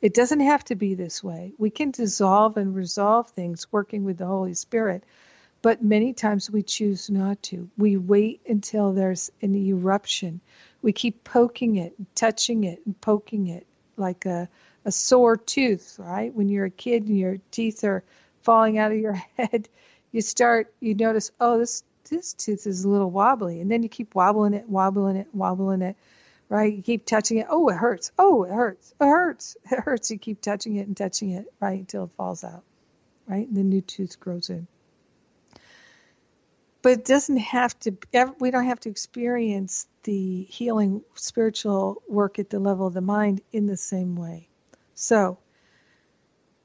it 0.00 0.12
doesn't 0.12 0.40
have 0.40 0.64
to 0.64 0.74
be 0.74 0.94
this 0.94 1.24
way. 1.24 1.52
We 1.58 1.70
can 1.70 1.90
dissolve 1.90 2.56
and 2.56 2.74
resolve 2.74 3.30
things 3.30 3.72
working 3.72 4.04
with 4.04 4.18
the 4.18 4.26
Holy 4.26 4.54
Spirit, 4.54 5.02
but 5.64 5.82
many 5.82 6.12
times 6.12 6.50
we 6.50 6.62
choose 6.62 7.08
not 7.08 7.42
to. 7.42 7.70
We 7.78 7.96
wait 7.96 8.42
until 8.46 8.92
there's 8.92 9.32
an 9.40 9.54
eruption. 9.54 10.42
We 10.82 10.92
keep 10.92 11.24
poking 11.24 11.76
it, 11.76 11.94
touching 12.14 12.64
it, 12.64 12.82
and 12.84 13.00
poking 13.00 13.46
it 13.46 13.66
like 13.96 14.26
a, 14.26 14.50
a 14.84 14.92
sore 14.92 15.38
tooth, 15.38 15.96
right? 15.98 16.34
When 16.34 16.50
you're 16.50 16.66
a 16.66 16.70
kid 16.70 17.04
and 17.08 17.18
your 17.18 17.38
teeth 17.50 17.82
are 17.82 18.04
falling 18.42 18.76
out 18.76 18.92
of 18.92 18.98
your 18.98 19.14
head, 19.38 19.70
you 20.12 20.20
start, 20.20 20.70
you 20.80 20.94
notice, 20.94 21.30
oh, 21.40 21.56
this 21.56 21.82
this 22.10 22.34
tooth 22.34 22.66
is 22.66 22.84
a 22.84 22.88
little 22.90 23.10
wobbly. 23.10 23.62
And 23.62 23.70
then 23.70 23.82
you 23.82 23.88
keep 23.88 24.14
wobbling 24.14 24.52
it, 24.52 24.68
wobbling 24.68 25.16
it, 25.16 25.28
wobbling 25.32 25.80
it, 25.80 25.96
right? 26.50 26.74
You 26.74 26.82
keep 26.82 27.06
touching 27.06 27.38
it. 27.38 27.46
Oh, 27.48 27.70
it 27.70 27.76
hurts. 27.76 28.12
Oh, 28.18 28.42
it 28.42 28.52
hurts. 28.52 28.92
It 29.00 29.06
hurts. 29.06 29.56
It 29.72 29.80
hurts. 29.80 30.10
You 30.10 30.18
keep 30.18 30.42
touching 30.42 30.76
it 30.76 30.86
and 30.86 30.94
touching 30.94 31.30
it, 31.30 31.46
right, 31.58 31.78
until 31.78 32.04
it 32.04 32.10
falls 32.18 32.44
out, 32.44 32.64
right? 33.26 33.48
And 33.48 33.56
the 33.56 33.62
new 33.64 33.80
tooth 33.80 34.20
grows 34.20 34.50
in. 34.50 34.66
But 36.84 36.92
it 36.92 37.04
doesn't 37.06 37.38
have 37.38 37.80
to, 37.80 37.96
we 38.38 38.50
don't 38.50 38.66
have 38.66 38.80
to 38.80 38.90
experience 38.90 39.88
the 40.02 40.42
healing 40.42 41.00
spiritual 41.14 42.02
work 42.06 42.38
at 42.38 42.50
the 42.50 42.60
level 42.60 42.86
of 42.86 42.92
the 42.92 43.00
mind 43.00 43.40
in 43.52 43.66
the 43.66 43.78
same 43.78 44.16
way. 44.16 44.48
So, 44.94 45.38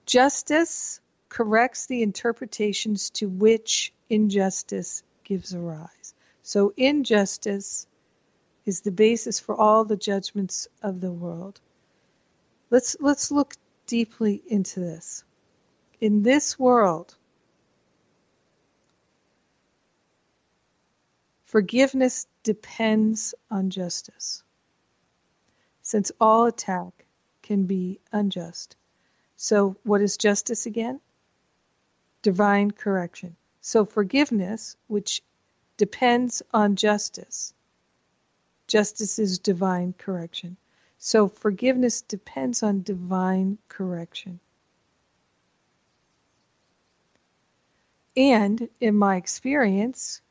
justice 0.05 0.99
corrects 1.29 1.85
the 1.85 2.03
interpretations 2.03 3.11
to 3.11 3.29
which 3.29 3.93
injustice 4.09 5.03
gives 5.23 5.55
rise 5.55 6.13
So 6.43 6.73
injustice 6.75 7.87
is 8.65 8.81
the 8.81 8.91
basis 8.91 9.39
for 9.39 9.55
all 9.55 9.85
the 9.85 9.95
judgments 9.95 10.67
of 10.83 10.99
the 10.99 11.13
world. 11.13 11.61
Let's 12.69 12.97
let's 12.99 13.31
look 13.31 13.53
deeply 13.87 14.41
into 14.47 14.81
this. 14.81 15.23
In 16.01 16.23
this 16.23 16.59
world, 16.59 17.15
Forgiveness 21.49 22.27
depends 22.43 23.33
on 23.49 23.71
justice, 23.71 24.43
since 25.81 26.11
all 26.21 26.45
attack 26.45 27.07
can 27.41 27.63
be 27.63 27.99
unjust. 28.11 28.75
So, 29.35 29.75
what 29.81 30.01
is 30.01 30.15
justice 30.15 30.67
again? 30.67 31.01
Divine 32.21 32.69
correction. 32.69 33.35
So, 33.61 33.83
forgiveness, 33.83 34.77
which 34.85 35.23
depends 35.75 36.43
on 36.53 36.75
justice, 36.75 37.55
justice 38.67 39.17
is 39.17 39.39
divine 39.39 39.93
correction. 39.97 40.55
So, 40.99 41.27
forgiveness 41.27 42.01
depends 42.01 42.61
on 42.61 42.83
divine 42.83 43.57
correction. 43.67 44.39
And 48.15 48.69
in 48.79 48.93
my 48.93 49.15
experience 49.15 50.21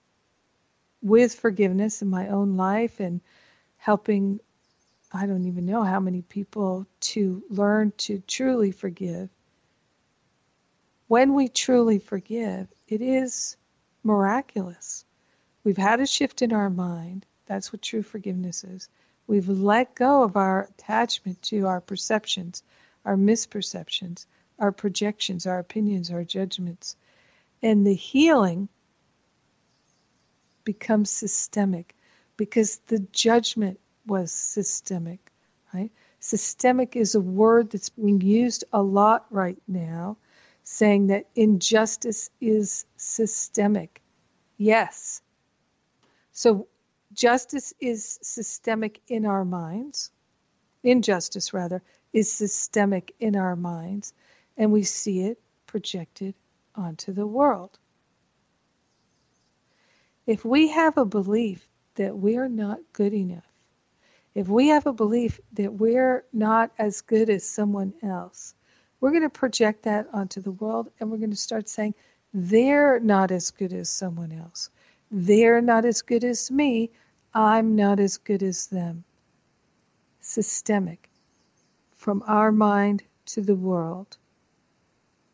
with 1.02 1.34
forgiveness 1.34 2.02
in 2.02 2.08
my 2.08 2.28
own 2.28 2.56
life 2.56 3.00
and 3.00 3.20
helping, 3.76 4.40
I 5.12 5.26
don't 5.26 5.46
even 5.46 5.66
know 5.66 5.82
how 5.82 6.00
many 6.00 6.22
people 6.22 6.86
to 7.00 7.42
learn 7.50 7.92
to 7.98 8.22
truly 8.26 8.72
forgive, 8.72 9.30
when 11.06 11.32
we 11.34 11.48
truly 11.48 11.98
forgive, 11.98 12.68
it 12.86 13.00
is 13.00 13.56
miraculous. 14.04 15.06
We've 15.64 15.76
had 15.78 16.00
a 16.00 16.06
shift 16.06 16.42
in 16.42 16.52
our 16.52 16.68
mind. 16.68 17.24
That's 17.46 17.72
what 17.72 17.80
true 17.80 18.02
forgiveness 18.02 18.62
is. 18.62 18.88
We've 19.26 19.48
let 19.48 19.94
go 19.94 20.22
of 20.22 20.36
our 20.36 20.64
attachment 20.64 21.40
to 21.44 21.66
our 21.66 21.80
perceptions, 21.80 22.62
our 23.04 23.16
misperceptions, 23.16 24.26
our 24.58 24.72
projections, 24.72 25.46
our 25.46 25.58
opinions, 25.58 26.10
our 26.10 26.24
judgments 26.24 26.96
and 27.62 27.86
the 27.86 27.94
healing 27.94 28.68
becomes 30.68 31.10
systemic 31.10 31.96
because 32.36 32.76
the 32.88 32.98
judgment 32.98 33.80
was 34.06 34.30
systemic, 34.30 35.32
right? 35.72 35.90
Systemic 36.20 36.94
is 36.94 37.14
a 37.14 37.22
word 37.22 37.70
that's 37.70 37.88
being 37.88 38.20
used 38.20 38.64
a 38.70 38.82
lot 38.82 39.24
right 39.30 39.56
now, 39.66 40.18
saying 40.64 41.06
that 41.06 41.24
injustice 41.34 42.28
is 42.38 42.84
systemic. 42.98 44.02
Yes. 44.58 45.22
So 46.32 46.68
justice 47.14 47.72
is 47.80 48.18
systemic 48.20 49.00
in 49.08 49.24
our 49.24 49.46
minds. 49.46 50.10
Injustice, 50.82 51.54
rather, 51.54 51.82
is 52.12 52.30
systemic 52.30 53.14
in 53.18 53.36
our 53.36 53.56
minds, 53.56 54.12
and 54.58 54.70
we 54.70 54.82
see 54.82 55.22
it 55.22 55.40
projected 55.66 56.34
onto 56.74 57.14
the 57.14 57.26
world. 57.26 57.78
If 60.28 60.44
we 60.44 60.68
have 60.68 60.98
a 60.98 61.06
belief 61.06 61.66
that 61.94 62.14
we're 62.14 62.50
not 62.50 62.80
good 62.92 63.14
enough, 63.14 63.48
if 64.34 64.46
we 64.46 64.68
have 64.68 64.84
a 64.86 64.92
belief 64.92 65.40
that 65.54 65.72
we're 65.72 66.22
not 66.34 66.70
as 66.78 67.00
good 67.00 67.30
as 67.30 67.48
someone 67.48 67.94
else, 68.02 68.54
we're 69.00 69.12
going 69.12 69.22
to 69.22 69.30
project 69.30 69.84
that 69.84 70.06
onto 70.12 70.42
the 70.42 70.50
world 70.50 70.90
and 71.00 71.10
we're 71.10 71.16
going 71.16 71.30
to 71.30 71.36
start 71.36 71.66
saying, 71.66 71.94
they're 72.34 73.00
not 73.00 73.30
as 73.30 73.52
good 73.52 73.72
as 73.72 73.88
someone 73.88 74.32
else. 74.32 74.68
They're 75.10 75.62
not 75.62 75.86
as 75.86 76.02
good 76.02 76.24
as 76.24 76.50
me. 76.50 76.90
I'm 77.32 77.74
not 77.74 77.98
as 77.98 78.18
good 78.18 78.42
as 78.42 78.66
them. 78.66 79.04
Systemic. 80.20 81.08
From 81.96 82.22
our 82.26 82.52
mind 82.52 83.02
to 83.28 83.40
the 83.40 83.56
world. 83.56 84.18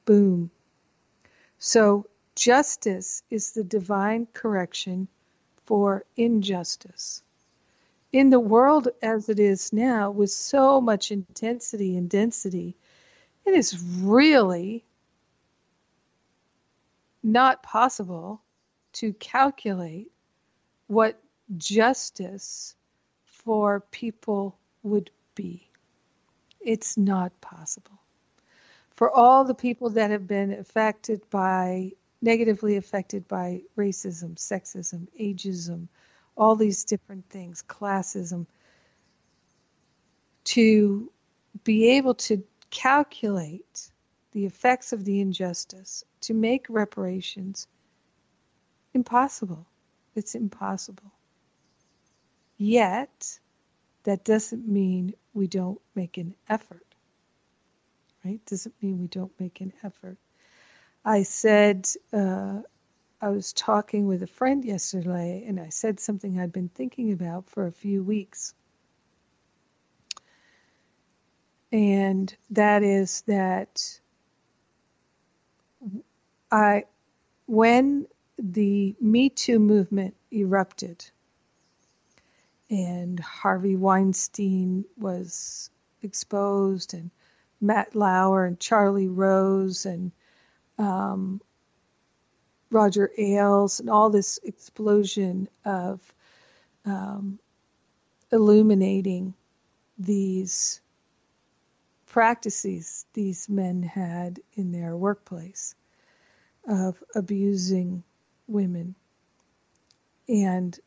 Boom. 0.05 0.53
So, 1.59 2.07
justice 2.35 3.23
is 3.31 3.53
the 3.53 3.65
divine 3.65 4.27
correction 4.33 5.09
for 5.65 6.05
injustice. 6.17 7.23
In 8.13 8.31
the 8.31 8.41
world 8.41 8.89
as 9.03 9.29
it 9.29 9.41
is 9.41 9.73
now, 9.73 10.11
with 10.11 10.31
so 10.31 10.81
much 10.81 11.11
intensity 11.11 11.97
and 11.97 12.09
density, 12.09 12.77
it 13.45 13.55
is 13.55 13.83
really 14.01 14.85
not 17.23 17.63
possible 17.63 18.41
to 18.93 19.13
calculate 19.15 20.13
what 20.87 21.21
justice 21.57 22.77
for 23.25 23.81
people 23.91 24.57
would 24.83 25.11
be. 25.35 25.69
It's 26.61 26.97
not 26.97 27.39
possible 27.41 27.99
for 28.95 29.11
all 29.11 29.45
the 29.45 29.55
people 29.55 29.91
that 29.91 30.11
have 30.11 30.27
been 30.27 30.53
affected 30.53 31.29
by, 31.31 31.93
negatively 32.25 32.77
affected 32.77 33.29
by 33.29 33.63
racism, 33.77 34.35
sexism, 34.37 35.07
ageism, 35.21 35.89
all 36.37 36.57
these 36.57 36.85
different 36.85 37.29
things, 37.29 37.63
classism, 37.69 38.47
to 40.45 41.11
be 41.63 41.91
able 41.91 42.15
to 42.15 42.43
calculate 42.71 43.91
the 44.33 44.47
effects 44.47 44.93
of 44.93 45.05
the 45.05 45.21
injustice, 45.21 46.05
to 46.23 46.35
make 46.35 46.67
reparations, 46.69 47.69
impossible. 48.93 49.67
It's 50.17 50.35
impossible. 50.35 51.13
Yet, 52.57 53.39
that 54.05 54.25
doesn't 54.25 54.67
mean 54.67 55.15
we 55.33 55.47
don't 55.47 55.81
make 55.95 56.19
an 56.19 56.35
effort 56.49 56.85
right? 58.25 58.41
Doesn't 58.47 58.75
mean 58.83 58.99
we 58.99 59.07
don't 59.07 59.33
make 59.39 59.61
an 59.61 59.73
effort. 59.83 60.17
I 61.05 61.25
said, 61.25 61.89
uh, 62.13 62.61
I 63.21 63.29
was 63.29 63.53
talking 63.53 64.07
with 64.07 64.23
a 64.23 64.27
friend 64.27 64.65
yesterday, 64.65 65.45
and 65.47 65.61
I 65.61 65.69
said 65.69 66.01
something 66.01 66.39
I'd 66.39 66.53
been 66.53 66.71
thinking 66.71 67.13
about 67.13 67.51
for 67.51 67.67
a 67.67 67.73
few 67.73 68.03
weeks. 68.03 68.55
And 71.73 72.35
that 72.51 72.83
is 72.83 73.23
that 73.23 74.01
I, 76.51 76.85
when 77.47 78.07
the 78.39 78.95
Me 79.01 79.29
Too 79.29 79.59
movement 79.59 80.15
erupted, 80.33 81.05
and 82.71 83.21
Harvey 83.21 83.77
Weinstein 83.77 84.85
was 84.97 85.71
exposed, 86.03 86.95
and 86.95 87.11
Matt 87.61 87.95
Lauer 87.95 88.45
and 88.47 88.59
Charlie 88.59 89.09
Rose 89.09 89.85
and 89.87 90.13
um, 90.79 91.41
Roger 92.71 93.11
Ailes 93.17 93.81
and 93.81 93.89
all 93.91 94.11
this 94.11 94.39
explosion 94.43 95.49
of 95.65 96.01
um, 96.85 97.39
illuminating 98.33 99.35
these 99.99 100.81
practices 102.07 103.07
these 103.15 103.49
men 103.49 103.83
had 103.83 104.41
in 104.55 104.73
their 104.73 104.97
workplace 104.97 105.75
of 106.67 107.03
abusing 107.15 108.03
women. 108.47 108.95
And 110.29 110.79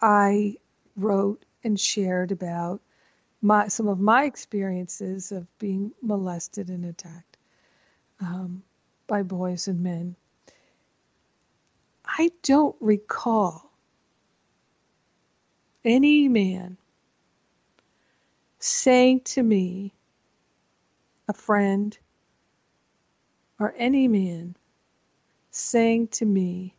I 0.00 0.56
wrote 0.96 1.44
and 1.64 1.78
shared 1.78 2.32
about 2.32 2.80
my 3.42 3.68
some 3.68 3.88
of 3.88 3.98
my 4.00 4.24
experiences 4.24 5.32
of 5.32 5.46
being 5.58 5.92
molested 6.02 6.68
and 6.68 6.84
attacked 6.84 7.33
um, 8.24 8.62
by 9.06 9.22
boys 9.22 9.68
and 9.68 9.82
men. 9.82 10.16
I 12.06 12.30
don't 12.42 12.76
recall 12.80 13.70
any 15.84 16.28
man 16.28 16.76
saying 18.58 19.20
to 19.20 19.42
me, 19.42 19.92
a 21.28 21.32
friend, 21.32 21.96
or 23.58 23.74
any 23.76 24.08
man 24.08 24.56
saying 25.50 26.08
to 26.08 26.24
me, 26.24 26.74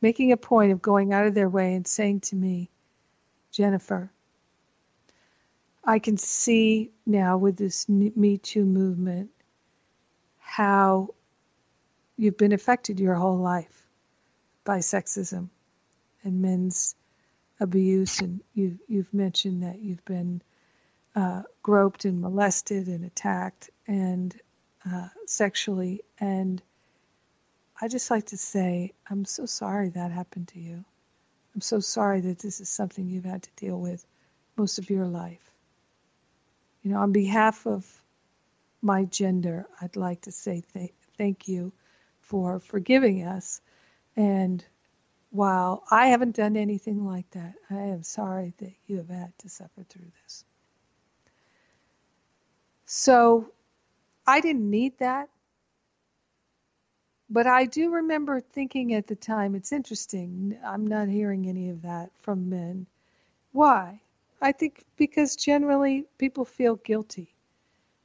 making 0.00 0.32
a 0.32 0.36
point 0.36 0.72
of 0.72 0.82
going 0.82 1.12
out 1.12 1.26
of 1.26 1.34
their 1.34 1.48
way 1.48 1.74
and 1.74 1.86
saying 1.86 2.20
to 2.20 2.36
me, 2.36 2.70
Jennifer, 3.50 4.10
I 5.84 5.98
can 5.98 6.16
see 6.16 6.90
now 7.06 7.38
with 7.38 7.56
this 7.56 7.88
Me 7.88 8.38
Too 8.38 8.64
movement 8.64 9.30
how 10.46 11.08
you've 12.16 12.38
been 12.38 12.52
affected 12.52 13.00
your 13.00 13.16
whole 13.16 13.36
life 13.36 13.84
by 14.62 14.78
sexism 14.78 15.48
and 16.22 16.40
men's 16.40 16.94
abuse, 17.58 18.20
and 18.20 18.40
you've 18.54 18.78
you've 18.86 19.12
mentioned 19.12 19.64
that 19.64 19.80
you've 19.80 20.04
been 20.04 20.40
uh, 21.16 21.42
groped 21.64 22.04
and 22.04 22.20
molested 22.20 22.86
and 22.86 23.04
attacked 23.04 23.70
and 23.88 24.40
uh, 24.88 25.08
sexually. 25.26 26.02
And 26.20 26.62
I 27.80 27.88
just 27.88 28.08
like 28.08 28.26
to 28.26 28.36
say, 28.36 28.92
I'm 29.10 29.24
so 29.24 29.46
sorry 29.46 29.88
that 29.90 30.12
happened 30.12 30.48
to 30.48 30.60
you. 30.60 30.84
I'm 31.56 31.60
so 31.60 31.80
sorry 31.80 32.20
that 32.20 32.38
this 32.38 32.60
is 32.60 32.68
something 32.68 33.08
you've 33.08 33.24
had 33.24 33.42
to 33.42 33.50
deal 33.56 33.80
with 33.80 34.06
most 34.56 34.78
of 34.78 34.90
your 34.90 35.06
life. 35.06 35.50
You 36.82 36.92
know, 36.92 37.00
on 37.00 37.10
behalf 37.10 37.66
of 37.66 37.84
my 38.86 39.04
gender, 39.06 39.66
I'd 39.82 39.96
like 39.96 40.22
to 40.22 40.32
say 40.32 40.62
th- 40.74 40.94
thank 41.18 41.48
you 41.48 41.72
for 42.22 42.60
forgiving 42.60 43.24
us 43.24 43.62
and 44.16 44.64
while 45.30 45.84
I 45.90 46.08
haven't 46.08 46.36
done 46.36 46.56
anything 46.56 47.06
like 47.06 47.30
that, 47.32 47.54
I 47.70 47.76
am 47.76 48.02
sorry 48.04 48.54
that 48.58 48.72
you 48.86 48.98
have 48.98 49.10
had 49.10 49.38
to 49.40 49.50
suffer 49.50 49.84
through 49.88 50.10
this. 50.24 50.44
So 52.86 53.52
I 54.26 54.40
didn't 54.40 54.70
need 54.70 54.98
that. 54.98 55.28
But 57.30 57.46
I 57.48 57.66
do 57.66 57.92
remember 57.92 58.40
thinking 58.40 58.94
at 58.94 59.08
the 59.08 59.16
time, 59.16 59.56
it's 59.56 59.72
interesting. 59.72 60.58
I'm 60.64 60.86
not 60.86 61.08
hearing 61.08 61.48
any 61.48 61.70
of 61.70 61.82
that 61.82 62.12
from 62.22 62.50
men. 62.50 62.86
Why? 63.52 64.02
I 64.42 64.52
think 64.52 64.84
because 64.98 65.36
generally 65.36 66.06
people 66.18 66.46
feel 66.46 66.76
guilty. 66.76 67.35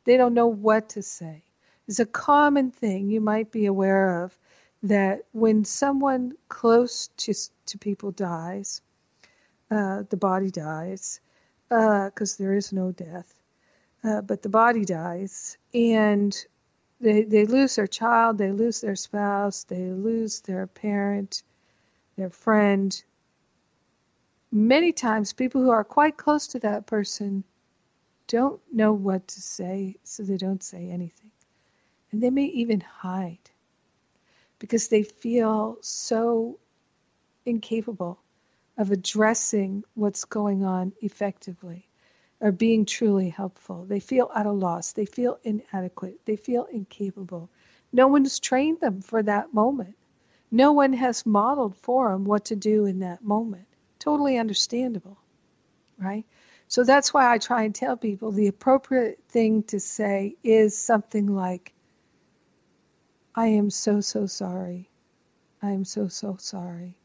They 0.04 0.18
don't 0.18 0.34
know 0.34 0.48
what 0.48 0.90
to 0.90 1.02
say. 1.02 1.44
It's 1.88 2.00
a 2.00 2.06
common 2.06 2.72
thing 2.72 3.10
you 3.10 3.22
might 3.22 3.52
be 3.52 3.66
aware 3.66 4.24
of 4.24 4.38
that 4.84 5.26
when 5.32 5.66
someone 5.66 6.34
close 6.48 7.10
to, 7.18 7.34
to 7.68 7.78
people 7.78 8.12
dies, 8.12 8.82
uh, 9.70 10.04
the 10.10 10.18
body 10.18 10.52
dies, 10.52 11.20
because 11.70 12.36
uh, 12.36 12.44
there 12.44 12.54
is 12.54 12.74
no 12.74 12.92
death, 12.92 13.34
uh, 14.04 14.22
but 14.22 14.42
the 14.42 14.50
body 14.50 14.86
dies, 14.86 15.58
and 15.74 16.46
they, 17.00 17.24
they 17.24 17.46
lose 17.46 17.76
their 17.76 17.88
child, 17.88 18.38
they 18.38 18.52
lose 18.52 18.82
their 18.82 18.96
spouse, 18.96 19.64
they 19.66 19.92
lose 19.92 20.42
their 20.42 20.68
parent, 20.68 21.44
their 22.18 22.30
friend. 22.30 23.04
Many 24.52 24.92
times, 24.92 25.34
people 25.34 25.62
who 25.62 25.72
are 25.72 25.84
quite 25.84 26.18
close 26.18 26.48
to 26.48 26.60
that 26.60 26.86
person 26.88 27.44
don't 28.32 28.62
know 28.72 28.94
what 28.94 29.28
to 29.28 29.42
say, 29.42 29.98
so 30.06 30.24
they 30.24 30.38
don't 30.38 30.64
say 30.64 30.90
anything. 30.90 31.32
And 32.12 32.24
they 32.24 32.30
may 32.30 32.46
even 32.46 32.80
hide 32.80 33.50
because 34.58 34.88
they 34.88 35.04
feel 35.04 35.78
so 35.82 36.58
incapable 37.46 38.22
of 38.78 38.92
addressing 38.92 39.84
what's 39.96 40.24
going 40.24 40.64
on 40.64 40.94
effectively 41.02 41.90
or 42.40 42.54
being 42.54 42.86
truly 42.86 43.28
helpful. 43.28 43.84
They 43.84 44.00
feel 44.00 44.32
at 44.34 44.46
a 44.46 44.52
loss. 44.52 44.94
They 44.94 45.06
feel 45.06 45.38
inadequate. 45.44 46.26
They 46.26 46.38
feel 46.38 46.64
incapable. 46.72 47.50
No 47.92 48.08
one's 48.08 48.40
trained 48.40 48.80
them 48.80 49.02
for 49.02 49.22
that 49.24 49.54
moment. 49.54 49.96
No 50.50 50.72
one 50.72 50.94
has 50.94 51.26
modeled 51.26 51.76
for 51.76 52.12
them 52.12 52.24
what 52.24 52.46
to 52.46 52.56
do 52.56 52.86
in 52.86 53.00
that 53.00 53.24
moment. 53.24 53.68
Totally 54.00 54.38
understandable, 54.38 55.18
right? 55.98 56.26
So 56.72 56.86
that's 56.86 57.14
why 57.14 57.30
I 57.30 57.38
try 57.38 57.64
and 57.64 57.76
tell 57.76 57.98
people 57.98 58.32
the 58.32 58.48
appropriate 58.48 59.20
thing 59.28 59.64
to 59.64 59.80
say 59.82 60.38
is 60.42 60.78
something 60.78 61.28
like, 61.28 61.74
I 63.36 63.48
am 63.48 63.70
so, 63.70 64.00
so 64.00 64.26
sorry. 64.26 64.90
I 65.62 65.72
am 65.72 65.84
so, 65.84 66.08
so 66.08 66.38
sorry. 66.40 66.96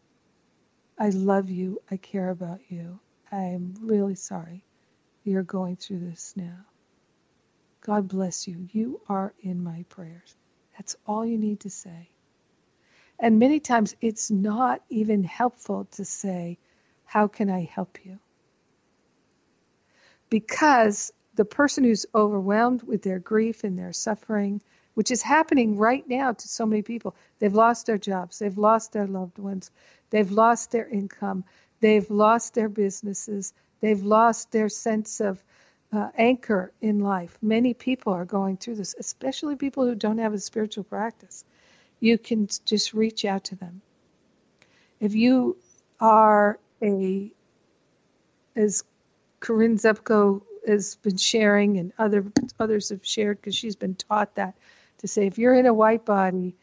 I 0.97 1.09
love 1.09 1.51
you. 1.51 1.83
I 1.91 1.97
care 1.97 2.31
about 2.31 2.61
you. 2.69 3.01
I 3.33 3.43
am 3.57 3.75
really 3.81 4.15
sorry 4.15 4.63
you're 5.25 5.43
going 5.43 5.75
through 5.75 5.99
this 5.99 6.35
now. 6.37 6.61
God 7.81 8.07
bless 8.07 8.47
you. 8.47 8.69
You 8.71 9.01
are 9.09 9.35
in 9.41 9.65
my 9.65 9.85
prayers. 9.89 10.37
That's 10.79 10.95
all 11.09 11.27
you 11.27 11.39
need 11.39 11.59
to 11.63 11.71
say. 11.71 12.11
And 13.19 13.41
many 13.41 13.59
times 13.59 13.97
it's 14.01 14.31
not 14.31 14.81
even 14.91 15.25
helpful 15.25 15.89
to 15.97 16.05
say, 16.05 16.59
How 17.05 17.27
can 17.27 17.51
I 17.51 17.65
help 17.65 17.99
you? 18.05 18.21
Because 20.29 21.13
the 21.35 21.45
person 21.45 21.85
who's 21.85 22.07
overwhelmed 22.15 22.83
with 22.83 23.03
their 23.03 23.19
grief 23.19 23.65
and 23.65 23.79
their 23.79 23.93
suffering 23.93 24.61
which 24.97 25.11
is 25.11 25.21
happening 25.21 25.77
right 25.77 26.09
now 26.09 26.33
to 26.33 26.49
so 26.49 26.65
many 26.65 26.81
people. 26.81 27.15
They've 27.39 27.53
lost 27.53 27.85
their 27.85 27.99
jobs, 27.99 28.39
they've 28.39 28.57
lost 28.57 28.93
their 28.95 29.07
loved 29.07 29.39
ones, 29.39 29.71
they've 30.09 30.31
lost 30.31 30.73
their 30.73 30.89
income, 30.89 31.45
they've 31.81 32.11
lost 32.11 32.55
their 32.55 32.71
businesses, 32.71 33.53
they've 33.83 34.03
lost 34.03 34.53
their 34.53 34.71
sense 34.71 35.21
of 35.21 35.45
uh, 35.93 36.09
anchor 36.17 36.73
in 36.81 37.01
life. 37.01 37.37
Many 37.43 37.75
people 37.75 38.15
are 38.15 38.25
going 38.25 38.57
through 38.57 38.77
this, 38.77 38.95
especially 38.99 39.57
people 39.57 39.85
who 39.85 39.95
don't 39.95 40.17
have 40.17 40.33
a 40.33 40.39
spiritual 40.39 40.85
practice. 40.85 41.45
You 42.01 42.17
can 42.17 42.49
just 42.65 42.95
reach 42.95 43.27
out 43.27 43.45
to 43.45 43.57
them. 43.57 43.83
If 44.99 45.15
you 45.15 45.59
are 46.01 46.59
a, 46.81 47.31
as 48.57 48.83
Corinne 49.47 49.79
Zupko 49.79 50.43
has 50.67 50.97
been 50.97 51.17
sharing 51.17 51.79
and 51.79 51.93
other 51.99 52.33
others 52.59 52.89
have 52.89 53.07
shared 53.07 53.37
because 53.37 53.55
she's 53.55 53.77
been 53.77 53.95
taught 53.95 54.35
that 54.35 54.57
to 54.99 55.07
say 55.07 55.29
if 55.29 55.39
you're 55.39 55.55
in 55.55 55.67
a 55.67 55.73
white 55.73 56.05
body 56.05 56.57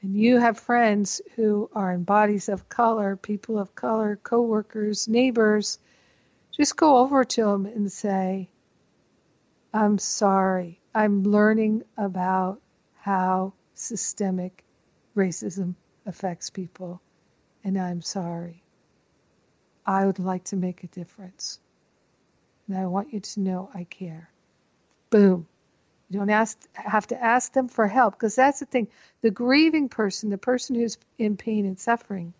and 0.00 0.14
you 0.16 0.38
have 0.38 0.60
friends 0.60 1.20
who 1.34 1.68
are 1.74 1.92
in 1.92 2.04
bodies 2.04 2.48
of 2.48 2.68
color, 2.68 3.16
people 3.16 3.58
of 3.58 3.74
color, 3.74 4.14
coworkers, 4.22 5.08
neighbors, 5.08 5.80
just 6.52 6.76
go 6.76 6.98
over 6.98 7.24
to 7.24 7.42
them 7.42 7.66
and 7.66 7.90
say, 7.90 8.48
I'm 9.74 9.98
sorry. 9.98 10.80
I'm 10.94 11.24
learning 11.24 11.82
about 11.96 12.60
how 12.94 13.54
systemic 13.74 14.62
racism 15.16 15.74
affects 16.06 16.50
people, 16.50 17.02
and 17.64 17.76
I'm 17.76 18.02
sorry. 18.02 18.62
I 19.84 20.06
would 20.06 20.20
like 20.20 20.44
to 20.44 20.56
make 20.56 20.84
a 20.84 20.86
difference. 20.86 21.58
And 22.68 22.76
I 22.76 22.86
want 22.86 23.12
you 23.12 23.20
to 23.20 23.40
know 23.40 23.70
I 23.74 23.84
care. 23.84 24.28
Boom. 25.10 25.46
You 26.10 26.20
don't 26.20 26.30
ask, 26.30 26.58
have 26.72 27.06
to 27.08 27.22
ask 27.22 27.52
them 27.52 27.68
for 27.68 27.86
help 27.86 28.14
because 28.14 28.34
that's 28.34 28.60
the 28.60 28.66
thing. 28.66 28.88
The 29.20 29.30
grieving 29.30 29.88
person, 29.88 30.30
the 30.30 30.38
person 30.38 30.76
who's 30.76 30.98
in 31.18 31.36
pain 31.36 31.66
and 31.66 31.78
suffering, 31.78 32.32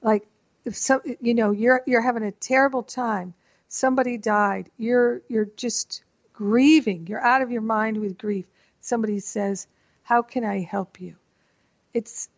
like 0.00 0.26
if 0.64 0.76
so, 0.76 1.00
you 1.20 1.34
know, 1.34 1.50
you're 1.50 1.82
you're 1.86 2.02
having 2.02 2.24
a 2.24 2.32
terrible 2.32 2.82
time. 2.82 3.34
Somebody 3.68 4.18
died. 4.18 4.70
You're 4.76 5.22
you're 5.28 5.48
just 5.56 6.02
grieving. 6.32 7.06
You're 7.06 7.24
out 7.24 7.42
of 7.42 7.50
your 7.50 7.62
mind 7.62 7.98
with 8.00 8.18
grief. 8.18 8.46
Somebody 8.80 9.20
says, 9.20 9.66
"How 10.02 10.22
can 10.22 10.44
I 10.44 10.60
help 10.60 11.00
you?" 11.00 11.16
It's 11.94 12.28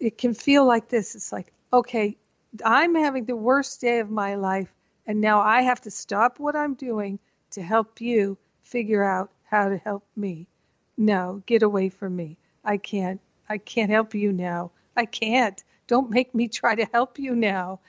it 0.00 0.18
can 0.18 0.34
feel 0.34 0.66
like 0.66 0.88
this. 0.88 1.14
It's 1.14 1.32
like, 1.32 1.52
okay, 1.72 2.16
I'm 2.64 2.94
having 2.94 3.24
the 3.24 3.36
worst 3.36 3.80
day 3.80 4.00
of 4.00 4.10
my 4.10 4.34
life, 4.34 4.72
and 5.06 5.20
now 5.20 5.40
I 5.40 5.62
have 5.62 5.80
to 5.82 5.90
stop 5.90 6.38
what 6.38 6.56
I'm 6.56 6.74
doing 6.74 7.18
to 7.50 7.62
help 7.62 8.00
you 8.00 8.38
figure 8.62 9.04
out 9.04 9.30
how 9.44 9.68
to 9.68 9.76
help 9.76 10.04
me. 10.16 10.48
No, 10.96 11.42
get 11.46 11.62
away 11.62 11.88
from 11.88 12.16
me. 12.16 12.36
I 12.64 12.78
can't. 12.78 13.20
I 13.48 13.58
can't 13.58 13.90
help 13.90 14.14
you 14.14 14.32
now. 14.32 14.72
I 14.96 15.06
can't. 15.06 15.62
Don't 15.86 16.10
make 16.10 16.34
me 16.34 16.48
try 16.48 16.74
to 16.74 16.88
help 16.92 17.18
you 17.18 17.36
now. 17.36 17.80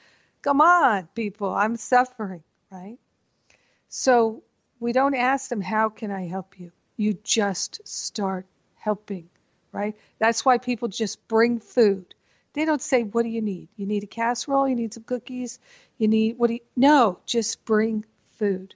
Come 0.42 0.62
on, 0.62 1.08
people. 1.16 1.54
I'm 1.54 1.78
suffering, 1.78 2.44
right? 2.72 2.98
So 3.90 4.44
we 4.80 4.92
don't 4.94 5.16
ask 5.16 5.50
them, 5.50 5.62
How 5.62 5.90
can 5.90 6.12
I 6.12 6.28
help 6.28 6.60
you? 6.60 6.72
You 6.96 7.18
just 7.24 7.88
start 7.88 8.46
helping, 8.76 9.30
right? 9.72 9.96
That's 10.20 10.46
why 10.46 10.58
people 10.60 10.88
just 10.88 11.28
bring 11.28 11.60
food. 11.60 12.14
They 12.58 12.66
don't 12.66 12.82
say, 12.82 13.04
What 13.04 13.24
do 13.24 13.30
you 13.30 13.42
need? 13.42 13.70
You 13.78 13.86
need 13.86 14.04
a 14.04 14.08
casserole? 14.08 14.68
You 14.68 14.76
need 14.76 14.94
some 14.94 15.04
cookies? 15.04 15.60
You 15.98 16.10
need, 16.10 16.38
what 16.38 16.48
do 16.48 16.56
you, 16.56 16.60
no, 16.76 17.20
just 17.26 17.64
bring 17.64 18.04
food 18.38 18.76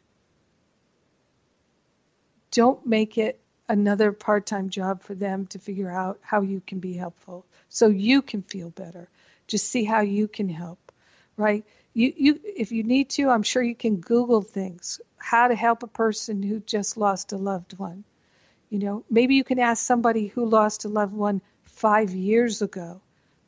don't 2.52 2.86
make 2.86 3.17
it 3.17 3.39
another 3.67 4.12
part 4.12 4.46
time 4.46 4.70
job 4.70 5.02
for 5.02 5.15
them 5.15 5.48
to 5.48 5.60
figure 5.60 5.89
out 5.89 6.20
how 6.22 6.41
you 6.41 6.62
can 6.65 6.80
be 6.80 6.94
helpful 6.94 7.46
so 7.70 7.88
you 7.88 8.22
can 8.22 8.41
feel 8.41 8.70
better. 8.70 9.10
Just 9.48 9.70
see 9.70 9.86
how 9.86 10.02
you 10.02 10.28
can 10.28 10.50
help, 10.50 10.91
right? 11.38 11.65
You, 11.94 12.13
you, 12.15 12.39
if 12.44 12.72
you 12.72 12.84
need 12.84 13.10
to, 13.12 13.30
I'm 13.30 13.44
sure 13.44 13.63
you 13.63 13.76
can 13.76 13.98
Google 13.98 14.41
things 14.41 15.00
how 15.17 15.48
to 15.48 15.56
help 15.56 15.84
a 15.84 15.88
person 15.88 16.44
who 16.44 16.60
just 16.60 16.98
lost 16.98 17.32
a 17.32 17.38
loved 17.38 17.78
one. 17.78 18.04
You 18.70 18.80
know, 18.80 19.04
maybe 19.10 19.36
you 19.36 19.44
can 19.44 19.60
ask 19.60 19.86
somebody 19.86 20.28
who 20.28 20.46
lost 20.46 20.86
a 20.86 20.89
loved 20.89 21.13
one 21.13 21.41
five 21.63 22.12
years 22.12 22.62
ago, 22.62 23.02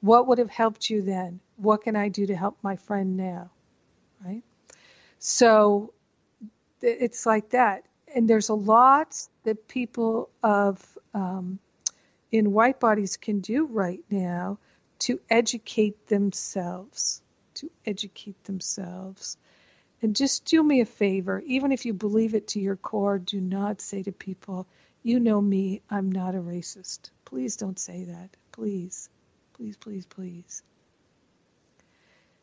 what 0.03 0.27
would 0.27 0.37
have 0.37 0.49
helped 0.49 0.89
you 0.89 1.01
then? 1.01 1.39
What 1.55 1.83
can 1.83 1.95
I 1.95 2.09
do 2.09 2.27
to 2.27 2.35
help 2.35 2.57
my 2.61 2.75
friend 2.75 3.15
now? 3.17 3.49
Right? 4.23 4.43
So 5.17 5.93
it's 6.81 7.25
like 7.25 7.51
that 7.51 7.85
and 8.13 8.29
there's 8.29 8.49
a 8.49 8.53
lot 8.53 9.27
that 9.43 9.67
people 9.67 10.29
of 10.43 10.97
um, 11.13 11.59
in 12.31 12.51
white 12.51 12.79
bodies 12.79 13.17
can 13.17 13.39
do 13.39 13.65
right 13.65 14.03
now 14.09 14.59
to 14.99 15.19
educate 15.29 16.07
themselves 16.07 17.21
to 17.55 17.69
educate 17.85 18.41
themselves 18.45 19.37
and 20.01 20.15
just 20.15 20.45
do 20.45 20.61
me 20.61 20.81
a 20.81 20.85
favor 20.85 21.41
even 21.45 21.71
if 21.71 21.85
you 21.85 21.93
believe 21.93 22.35
it 22.35 22.47
to 22.49 22.59
your 22.59 22.75
core 22.75 23.19
do 23.19 23.39
not 23.39 23.81
say 23.81 24.01
to 24.03 24.11
people 24.11 24.67
you 25.01 25.19
know 25.19 25.41
me 25.41 25.81
i'm 25.89 26.11
not 26.11 26.35
a 26.35 26.39
racist 26.39 27.09
please 27.25 27.57
don't 27.57 27.79
say 27.79 28.05
that 28.05 28.29
please 28.51 29.09
please 29.53 29.77
please 29.77 30.05
please 30.07 30.63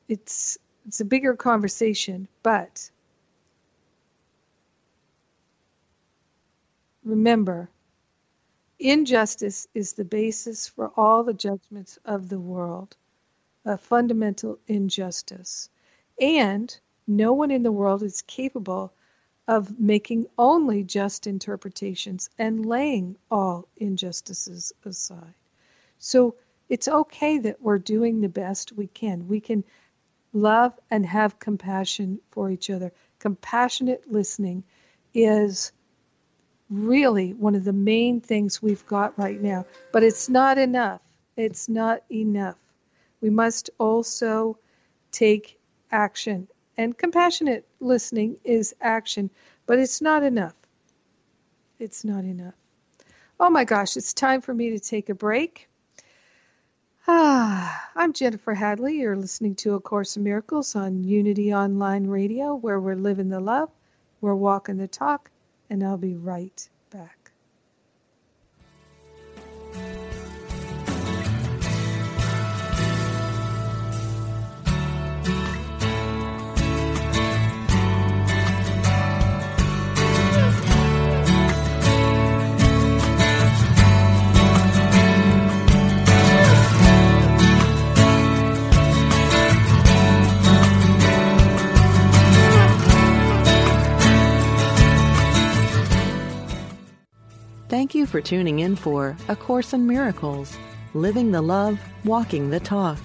it's 0.08 0.58
it's 0.86 1.00
a 1.00 1.04
bigger 1.04 1.34
conversation 1.36 2.28
but 2.42 2.90
Remember, 7.04 7.70
injustice 8.78 9.68
is 9.74 9.94
the 9.94 10.04
basis 10.04 10.68
for 10.68 10.92
all 10.96 11.24
the 11.24 11.34
judgments 11.34 11.98
of 12.04 12.28
the 12.28 12.40
world. 12.40 12.96
a 13.66 13.78
fundamental 13.78 14.58
injustice. 14.68 15.70
And 16.20 16.76
no 17.06 17.34
one 17.34 17.52
in 17.52 17.62
the 17.64 17.72
world 17.72 18.02
is 18.02 18.22
capable 18.22 18.92
of 19.48 19.80
making 19.80 20.26
only 20.38 20.84
just 20.84 21.26
interpretations 21.26 22.30
and 22.38 22.66
laying 22.66 23.16
all 23.30 23.68
injustices 23.78 24.72
aside. 24.84 25.34
So 25.98 26.36
it's 26.70 26.86
okay 26.86 27.38
that 27.38 27.60
we're 27.60 27.78
doing 27.78 28.20
the 28.20 28.28
best 28.28 28.72
we 28.72 28.86
can. 28.86 29.26
We 29.26 29.40
can 29.40 29.64
love 30.32 30.72
and 30.88 31.04
have 31.04 31.40
compassion 31.40 32.20
for 32.30 32.48
each 32.48 32.70
other. 32.70 32.92
Compassionate 33.18 34.10
listening 34.10 34.62
is 35.12 35.72
really 36.70 37.34
one 37.34 37.56
of 37.56 37.64
the 37.64 37.72
main 37.72 38.20
things 38.20 38.62
we've 38.62 38.86
got 38.86 39.18
right 39.18 39.40
now, 39.40 39.66
but 39.92 40.04
it's 40.04 40.28
not 40.28 40.58
enough. 40.58 41.00
It's 41.36 41.68
not 41.68 42.04
enough. 42.10 42.56
We 43.20 43.30
must 43.30 43.70
also 43.76 44.56
take 45.10 45.58
action. 45.90 46.46
And 46.76 46.96
compassionate 46.96 47.66
listening 47.80 48.36
is 48.44 48.76
action, 48.80 49.30
but 49.66 49.80
it's 49.80 50.00
not 50.00 50.22
enough. 50.22 50.54
It's 51.80 52.04
not 52.04 52.24
enough. 52.24 52.54
Oh 53.40 53.50
my 53.50 53.64
gosh, 53.64 53.96
it's 53.96 54.14
time 54.14 54.40
for 54.40 54.54
me 54.54 54.70
to 54.70 54.78
take 54.78 55.08
a 55.08 55.14
break. 55.14 55.69
Ah, 57.12 57.88
I'm 57.96 58.12
Jennifer 58.12 58.54
Hadley. 58.54 59.00
You're 59.00 59.16
listening 59.16 59.56
to 59.56 59.74
A 59.74 59.80
Course 59.80 60.16
in 60.16 60.22
Miracles 60.22 60.76
on 60.76 61.02
Unity 61.02 61.52
Online 61.52 62.06
Radio, 62.06 62.54
where 62.54 62.78
we're 62.78 62.94
living 62.94 63.30
the 63.30 63.40
love, 63.40 63.68
we're 64.20 64.36
walking 64.36 64.76
the 64.76 64.86
talk, 64.86 65.28
and 65.68 65.82
I'll 65.82 65.98
be 65.98 66.14
right 66.14 66.68
Thank 97.70 97.94
you 97.94 98.04
for 98.04 98.20
tuning 98.20 98.58
in 98.58 98.74
for 98.74 99.16
A 99.28 99.36
Course 99.36 99.72
in 99.72 99.86
Miracles 99.86 100.58
Living 100.92 101.30
the 101.30 101.40
Love, 101.40 101.78
Walking 102.04 102.50
the 102.50 102.58
Talk. 102.58 102.98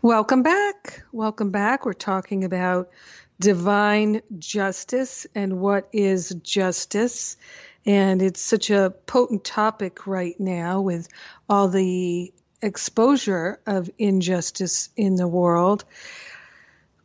Welcome 0.00 0.42
back. 0.42 1.02
Welcome 1.12 1.50
back. 1.50 1.84
We're 1.84 1.92
talking 1.92 2.44
about 2.44 2.88
divine 3.40 4.22
justice 4.38 5.26
and 5.34 5.60
what 5.60 5.90
is 5.92 6.30
justice. 6.42 7.36
And 7.84 8.22
it's 8.22 8.40
such 8.40 8.70
a 8.70 8.94
potent 9.04 9.44
topic 9.44 10.06
right 10.06 10.40
now 10.40 10.80
with 10.80 11.08
all 11.46 11.68
the 11.68 12.32
exposure 12.62 13.60
of 13.66 13.90
injustice 13.98 14.88
in 14.96 15.16
the 15.16 15.28
world. 15.28 15.84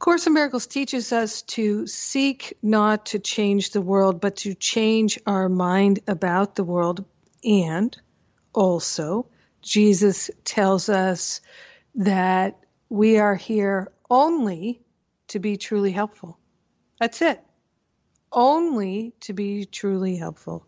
Course 0.03 0.27
in 0.27 0.33
Miracles 0.33 0.67
teaches 0.67 1.13
us 1.13 1.43
to 1.43 1.87
seek 1.87 2.57
not 2.61 3.05
to 3.05 3.19
change 3.19 3.69
the 3.69 3.81
world, 3.81 4.19
but 4.19 4.35
to 4.35 4.53
change 4.53 5.17
our 5.25 5.47
mind 5.47 6.01
about 6.09 6.55
the 6.55 6.65
world. 6.65 7.05
And 7.45 7.97
also, 8.53 9.27
Jesus 9.61 10.29
tells 10.43 10.89
us 10.89 11.39
that 11.95 12.59
we 12.89 13.17
are 13.17 13.35
here 13.35 13.93
only 14.09 14.81
to 15.29 15.39
be 15.39 15.55
truly 15.55 15.93
helpful. 15.93 16.37
That's 16.99 17.21
it. 17.21 17.41
Only 18.29 19.13
to 19.21 19.31
be 19.31 19.63
truly 19.63 20.17
helpful. 20.17 20.65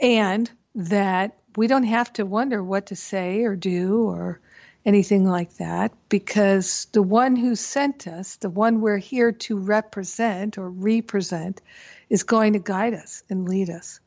And 0.00 0.50
that 0.74 1.38
we 1.54 1.68
don't 1.68 1.84
have 1.84 2.12
to 2.14 2.26
wonder 2.26 2.64
what 2.64 2.86
to 2.86 2.96
say 2.96 3.44
or 3.44 3.54
do 3.54 4.08
or 4.08 4.40
anything 4.84 5.26
like 5.26 5.54
that 5.54 5.92
because 6.08 6.86
the 6.92 7.02
one 7.02 7.36
who 7.36 7.54
sent 7.54 8.06
us, 8.06 8.36
the 8.36 8.50
one 8.50 8.80
we're 8.80 8.96
here 8.96 9.32
to 9.32 9.58
represent 9.58 10.58
or 10.58 10.70
represent, 10.70 11.60
is 12.08 12.22
going 12.22 12.54
to 12.54 12.58
guide 12.58 12.94
us 12.94 13.22
and 13.28 13.48
lead 13.48 13.70
us. 13.70 14.00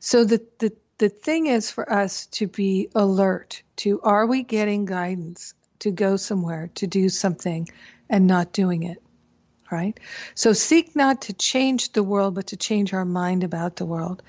So 0.00 0.24
the, 0.24 0.44
the, 0.58 0.72
the 0.98 1.08
thing 1.08 1.46
is 1.46 1.70
for 1.70 1.90
us 1.90 2.26
to 2.26 2.46
be 2.46 2.88
alert 2.94 3.62
to 3.76 4.00
are 4.02 4.26
we 4.26 4.42
getting 4.42 4.84
guidance 4.84 5.54
to 5.80 5.90
go 5.90 6.16
somewhere, 6.16 6.70
to 6.76 6.86
do 6.86 7.08
something, 7.08 7.68
and 8.08 8.26
not 8.26 8.52
doing 8.52 8.82
it? 8.82 9.02
Right? 9.70 9.98
So 10.34 10.52
seek 10.52 10.94
not 10.94 11.22
to 11.22 11.32
change 11.32 11.92
the 11.92 12.02
world, 12.02 12.34
but 12.34 12.48
to 12.48 12.56
change 12.56 12.92
our 12.92 13.04
mind 13.04 13.42
about 13.42 13.76
the 13.76 13.84
world. 13.84 14.22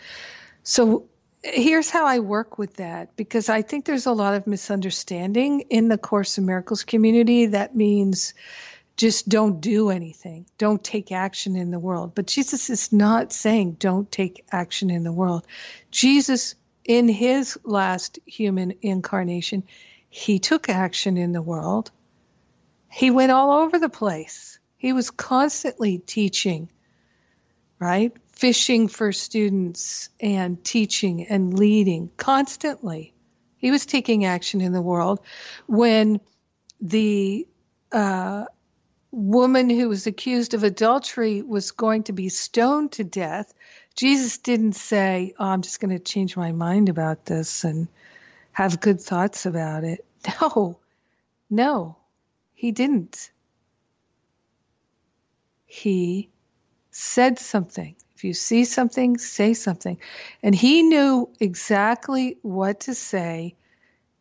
So 0.63 1.09
here's 1.53 1.89
how 1.89 2.05
I 2.05 2.19
work 2.19 2.57
with 2.57 2.75
that 2.75 3.15
because 3.15 3.49
I 3.49 3.61
think 3.61 3.85
there's 3.85 4.05
a 4.05 4.11
lot 4.11 4.35
of 4.35 4.47
misunderstanding 4.47 5.61
in 5.69 5.87
the 5.87 5.97
Course 5.97 6.37
in 6.37 6.45
Miracles 6.45 6.83
community. 6.83 7.47
That 7.47 7.75
means 7.75 8.33
just 8.97 9.29
don't 9.29 9.61
do 9.61 9.89
anything, 9.91 10.47
don't 10.57 10.83
take 10.83 11.11
action 11.11 11.55
in 11.55 11.71
the 11.71 11.79
world. 11.79 12.13
But 12.15 12.27
Jesus 12.27 12.69
is 12.69 12.91
not 12.91 13.31
saying 13.31 13.73
don't 13.79 14.11
take 14.11 14.43
action 14.51 14.89
in 14.89 15.03
the 15.03 15.11
world. 15.11 15.45
Jesus, 15.91 16.55
in 16.83 17.07
his 17.07 17.59
last 17.63 18.19
human 18.25 18.73
incarnation, 18.81 19.63
he 20.09 20.39
took 20.39 20.67
action 20.67 21.17
in 21.17 21.31
the 21.31 21.41
world. 21.41 21.91
He 22.91 23.11
went 23.11 23.31
all 23.31 23.51
over 23.51 23.77
the 23.77 23.89
place. 23.89 24.57
He 24.77 24.93
was 24.93 25.11
constantly 25.11 25.99
teaching, 25.99 26.69
right? 27.79 28.13
Fishing 28.37 28.87
for 28.87 29.11
students 29.11 30.09
and 30.19 30.63
teaching 30.63 31.25
and 31.27 31.57
leading 31.57 32.11
constantly. 32.17 33.13
He 33.57 33.71
was 33.71 33.87
taking 33.87 34.25
action 34.25 34.61
in 34.61 34.73
the 34.73 34.81
world 34.81 35.21
when 35.65 36.19
the 36.79 37.47
uh, 37.91 38.45
woman 39.11 39.71
who 39.71 39.89
was 39.89 40.05
accused 40.05 40.53
of 40.53 40.63
adultery 40.63 41.41
was 41.41 41.71
going 41.71 42.03
to 42.03 42.13
be 42.13 42.29
stoned 42.29 42.91
to 42.93 43.03
death. 43.03 43.51
Jesus 43.95 44.37
didn't 44.37 44.73
say, 44.73 45.33
oh, 45.39 45.45
I'm 45.45 45.63
just 45.63 45.79
going 45.79 45.97
to 45.97 45.99
change 45.99 46.37
my 46.37 46.51
mind 46.51 46.89
about 46.89 47.25
this 47.25 47.63
and 47.63 47.87
have 48.51 48.79
good 48.79 49.01
thoughts 49.01 49.45
about 49.45 49.83
it. 49.83 50.05
No, 50.41 50.79
no, 51.49 51.95
he 52.53 52.73
didn't. 52.73 53.31
He 55.65 56.29
said 56.91 57.39
something. 57.39 57.95
If 58.17 58.23
you 58.23 58.33
see 58.33 58.65
something, 58.65 59.19
say 59.19 59.53
something. 59.53 59.99
And 60.41 60.55
he 60.55 60.81
knew 60.81 61.29
exactly 61.39 62.39
what 62.41 62.79
to 62.81 62.95
say 62.95 63.53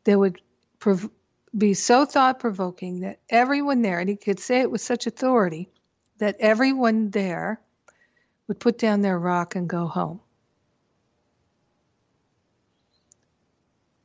that 0.04 0.18
would 0.18 0.38
prov- 0.78 1.08
be 1.56 1.72
so 1.72 2.04
thought 2.04 2.38
provoking 2.38 3.00
that 3.00 3.20
everyone 3.30 3.80
there, 3.80 3.98
and 3.98 4.10
he 4.10 4.16
could 4.16 4.38
say 4.38 4.60
it 4.60 4.70
with 4.70 4.82
such 4.82 5.06
authority, 5.06 5.70
that 6.18 6.36
everyone 6.40 7.08
there 7.08 7.58
would 8.48 8.60
put 8.60 8.76
down 8.76 9.00
their 9.00 9.18
rock 9.18 9.56
and 9.56 9.66
go 9.66 9.86
home. 9.86 10.20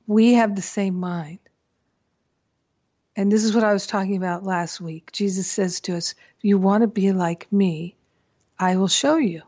We 0.08 0.36
have 0.36 0.56
the 0.56 0.62
same 0.62 0.98
mind. 0.98 1.40
And 3.18 3.30
this 3.30 3.44
is 3.44 3.54
what 3.54 3.66
I 3.66 3.74
was 3.74 3.88
talking 3.88 4.16
about 4.16 4.46
last 4.46 4.80
week. 4.80 5.12
Jesus 5.12 5.52
says 5.52 5.82
to 5.82 5.98
us, 5.98 6.16
you 6.42 6.58
want 6.58 6.84
to 6.84 6.88
be 6.88 7.12
like 7.12 7.52
me, 7.52 7.98
I 8.58 8.78
will 8.78 8.88
show 8.88 9.18
you. 9.18 9.42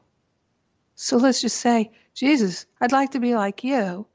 So 1.03 1.17
let's 1.17 1.41
just 1.41 1.57
say, 1.57 1.91
Jesus, 2.13 2.65
I'd 2.79 2.93
like 2.93 3.11
to 3.11 3.19
be 3.19 3.35
like 3.35 3.65
you. 3.65 4.07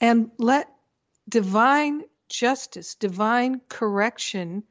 And 0.00 0.32
let 0.36 0.68
divine 1.28 2.02
justice, 2.28 2.96
divine 2.96 3.60
correction 3.68 4.64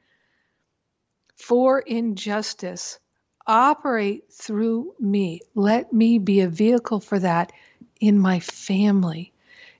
for 1.37 1.79
injustice 1.79 2.99
operate 3.47 4.25
through 4.29 4.93
me. 4.99 5.39
Let 5.55 5.93
me 5.93 6.19
be 6.19 6.41
a 6.41 6.49
vehicle 6.49 6.99
for 6.99 7.17
that 7.19 7.53
in 8.01 8.19
my 8.19 8.41
family, 8.41 9.31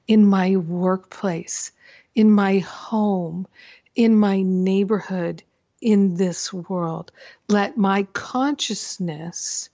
in 0.07 0.25
my 0.25 0.55
workplace, 0.55 1.73
in 2.15 2.31
my 2.31 2.59
home, 2.59 3.45
in 3.93 4.15
my 4.15 4.41
neighborhood, 4.41 5.43
in 5.81 6.15
this 6.15 6.53
world. 6.53 7.11
Let 7.49 7.75
my 7.77 8.03
consciousness 8.13 9.69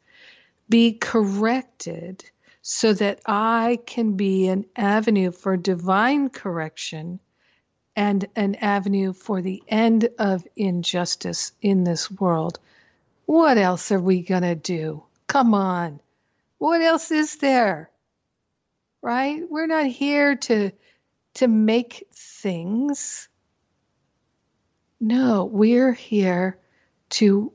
be 0.69 0.93
corrected 0.93 2.29
so 2.61 2.93
that 2.93 3.21
I 3.25 3.79
can 3.85 4.17
be 4.17 4.47
an 4.47 4.65
avenue 4.75 5.31
for 5.31 5.57
divine 5.57 6.29
correction 6.29 7.19
and 7.95 8.27
an 8.35 8.55
avenue 8.55 9.13
for 9.13 9.41
the 9.41 9.63
end 9.67 10.09
of 10.19 10.45
injustice 10.55 11.53
in 11.61 11.83
this 11.83 12.11
world. 12.11 12.59
What 13.25 13.57
else 13.57 13.91
are 13.91 13.99
we 13.99 14.21
going 14.21 14.43
to 14.43 14.55
do? 14.55 15.03
Come 15.27 15.53
on. 15.53 15.99
What 16.57 16.81
else 16.81 17.11
is 17.11 17.37
there? 17.37 17.89
right? 19.01 19.43
We're 19.49 19.67
not 19.67 19.85
here 19.85 20.35
to 20.35 20.71
to 21.35 21.47
make 21.47 22.07
things. 22.13 23.29
No, 24.99 25.45
we're 25.45 25.93
here 25.93 26.57
to 27.11 27.53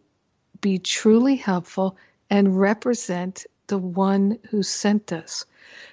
be 0.61 0.79
truly 0.79 1.37
helpful 1.37 1.97
and 2.33 2.59
represent 2.59 3.45
the 3.67 3.77
one 3.77 4.39
who 4.49 4.63
sent 4.63 5.13
us. 5.13 5.45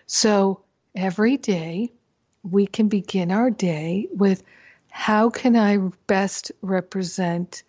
So 0.05 0.61
every 0.95 1.35
day 1.35 1.91
we 2.43 2.65
can 2.65 2.87
begin 2.87 3.29
our 3.29 3.51
day 3.51 4.07
with 4.13 4.41
how 4.89 5.31
can 5.31 5.57
I 5.57 5.79
best 6.07 6.53
represent 6.61 7.63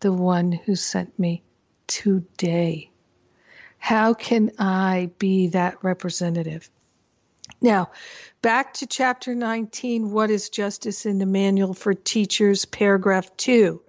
the 0.00 0.12
one 0.12 0.50
who 0.50 0.74
sent 0.74 1.16
me 1.20 1.44
today? 1.86 2.90
How 3.78 4.12
can 4.12 4.50
I 4.58 5.10
be 5.20 5.46
that 5.50 5.84
representative? 5.84 6.68
Now, 7.60 7.92
back 8.42 8.74
to 8.74 8.88
chapter 8.88 9.36
19 9.36 10.10
What 10.10 10.32
is 10.32 10.50
Justice 10.50 11.06
in 11.06 11.18
the 11.18 11.26
Manual 11.26 11.74
for 11.74 11.94
Teachers, 11.94 12.64
paragraph 12.64 13.36
2. 13.36 13.80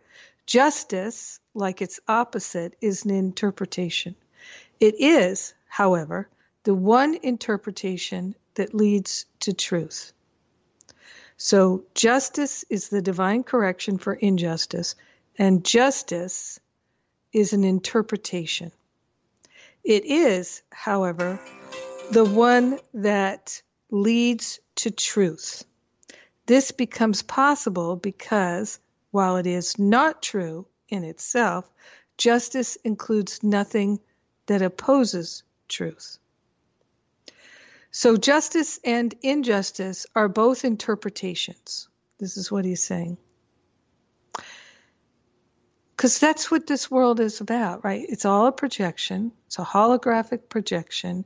Justice, 0.46 1.40
like 1.56 1.82
its 1.82 2.00
opposite, 2.08 2.76
is 2.82 3.04
an 3.04 3.10
interpretation. 3.10 4.16
It 4.80 4.96
is, 5.00 5.54
however, 5.68 6.30
the 6.64 6.76
one 6.76 7.18
interpretation 7.24 8.36
that 8.56 8.74
leads 8.74 9.26
to 9.40 9.54
truth. 9.54 10.14
So, 11.38 11.86
justice 11.94 12.66
is 12.70 12.90
the 12.90 13.02
divine 13.02 13.44
correction 13.44 13.98
for 13.98 14.14
injustice, 14.14 14.96
and 15.38 15.64
justice 15.64 16.60
is 17.32 17.54
an 17.54 17.64
interpretation. 17.64 18.72
It 19.84 20.06
is, 20.06 20.62
however, 20.72 21.40
the 22.12 22.26
one 22.26 22.80
that 22.94 23.62
leads 23.90 24.60
to 24.76 24.92
truth. 24.92 25.64
This 26.46 26.72
becomes 26.72 27.22
possible 27.22 27.96
because, 27.96 28.80
while 29.12 29.38
it 29.38 29.48
is 29.48 29.78
not 29.80 30.22
true 30.22 30.66
in 30.90 31.04
itself, 31.04 31.70
justice 32.18 32.78
includes 32.84 33.44
nothing 33.44 34.00
that 34.48 34.62
opposes 34.62 35.44
truth. 35.68 36.18
So, 37.92 38.18
justice 38.18 38.80
and 38.84 39.14
injustice 39.22 40.06
are 40.16 40.28
both 40.28 40.66
interpretations. 40.66 41.88
This 42.20 42.38
is 42.38 42.52
what 42.52 42.66
he's 42.66 42.84
saying 42.84 43.18
because 45.98 46.20
that's 46.20 46.52
what 46.52 46.68
this 46.68 46.92
world 46.92 47.20
is 47.20 47.42
about, 47.42 47.84
right? 47.84 48.06
It's 48.08 48.24
all 48.24 48.46
a 48.46 48.52
projection, 48.52 49.32
it's 49.48 49.58
a 49.58 49.64
holographic 49.64 50.48
projection. 50.48 51.26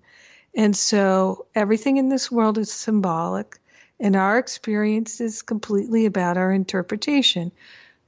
And 0.55 0.75
so 0.75 1.45
everything 1.53 1.97
in 1.97 2.09
this 2.09 2.31
world 2.31 2.57
is 2.57 2.71
symbolic, 2.71 3.59
and 3.99 4.15
our 4.15 4.37
experience 4.37 5.21
is 5.21 5.41
completely 5.41 6.05
about 6.05 6.37
our 6.37 6.51
interpretation. 6.51 7.51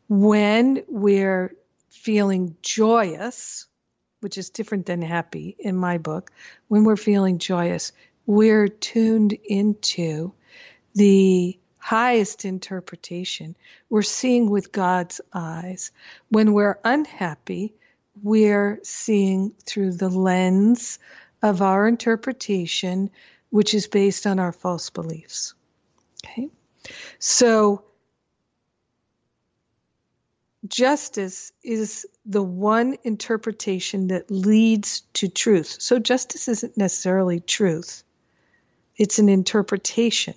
When 0.08 0.84
we're 0.88 1.56
feeling 1.90 2.56
joyous, 2.62 3.68
which 4.24 4.38
is 4.38 4.50
different 4.50 4.86
than 4.86 5.02
happy 5.02 5.56
in 5.60 5.76
my 5.76 5.98
book, 5.98 6.32
when 6.68 6.84
we're 6.84 6.96
feeling 6.96 7.38
joyous, 7.38 7.92
we're 8.26 8.68
tuned 8.68 9.34
into 9.44 10.34
the 10.96 11.60
highest 11.78 12.46
interpretation. 12.46 13.56
We're 13.90 14.02
seeing 14.04 14.50
with 14.50 14.72
God's 14.72 15.20
eyes. 15.34 15.92
When 16.30 16.54
we're 16.54 16.80
unhappy, 16.84 17.76
we're 18.22 18.80
seeing 18.84 19.54
through 19.66 19.94
the 19.94 20.10
lens 20.10 21.00
of 21.42 21.62
our 21.62 21.88
interpretation, 21.88 23.10
which 23.50 23.74
is 23.74 23.88
based 23.88 24.26
on 24.26 24.40
our 24.40 24.54
false 24.54 24.90
beliefs. 24.90 25.54
Okay? 26.26 26.50
So, 27.20 27.84
justice 30.68 31.52
is 31.64 32.06
the 32.26 32.44
one 32.44 32.98
interpretation 33.04 34.08
that 34.08 34.32
leads 34.32 35.02
to 35.14 35.28
truth. 35.28 35.78
So, 35.80 36.00
justice 36.00 36.48
isn't 36.48 36.78
necessarily 36.78 37.40
truth, 37.40 38.04
it's 38.96 39.20
an 39.20 39.30
interpretation. 39.30 40.36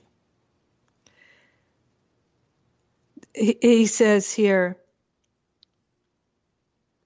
he 3.36 3.84
says 3.84 4.32
here 4.32 4.78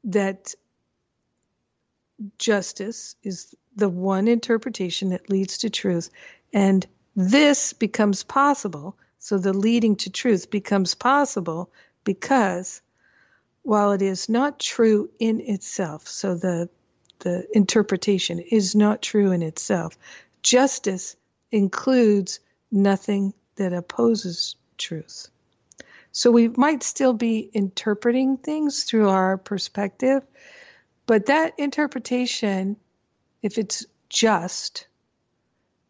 that 0.04 0.54
justice 2.38 3.16
is 3.22 3.54
the 3.76 3.88
one 3.88 4.28
interpretation 4.28 5.10
that 5.10 5.28
leads 5.28 5.58
to 5.58 5.70
truth, 5.70 6.10
and 6.52 6.86
this 7.16 7.72
becomes 7.72 8.22
possible. 8.22 8.96
So 9.18 9.38
the 9.38 9.52
leading 9.52 9.96
to 9.96 10.10
truth 10.10 10.50
becomes 10.50 10.94
possible 10.94 11.70
because 12.04 12.80
while 13.62 13.92
it 13.92 14.02
is 14.02 14.28
not 14.28 14.58
true 14.58 15.10
in 15.18 15.40
itself, 15.40 16.08
so 16.08 16.34
the 16.34 16.68
the 17.20 17.46
interpretation 17.52 18.38
is 18.38 18.74
not 18.74 19.02
true 19.02 19.30
in 19.30 19.42
itself, 19.42 19.98
justice 20.42 21.16
includes 21.52 22.40
nothing 22.70 23.34
that 23.56 23.74
opposes 23.74 24.56
truth. 24.78 25.28
So 26.12 26.30
we 26.30 26.48
might 26.48 26.82
still 26.82 27.12
be 27.12 27.50
interpreting 27.52 28.38
things 28.38 28.84
through 28.84 29.08
our 29.08 29.36
perspective, 29.36 30.22
but 31.06 31.26
that 31.26 31.58
interpretation, 31.58 32.76
if 33.42 33.58
it's 33.58 33.84
just, 34.08 34.86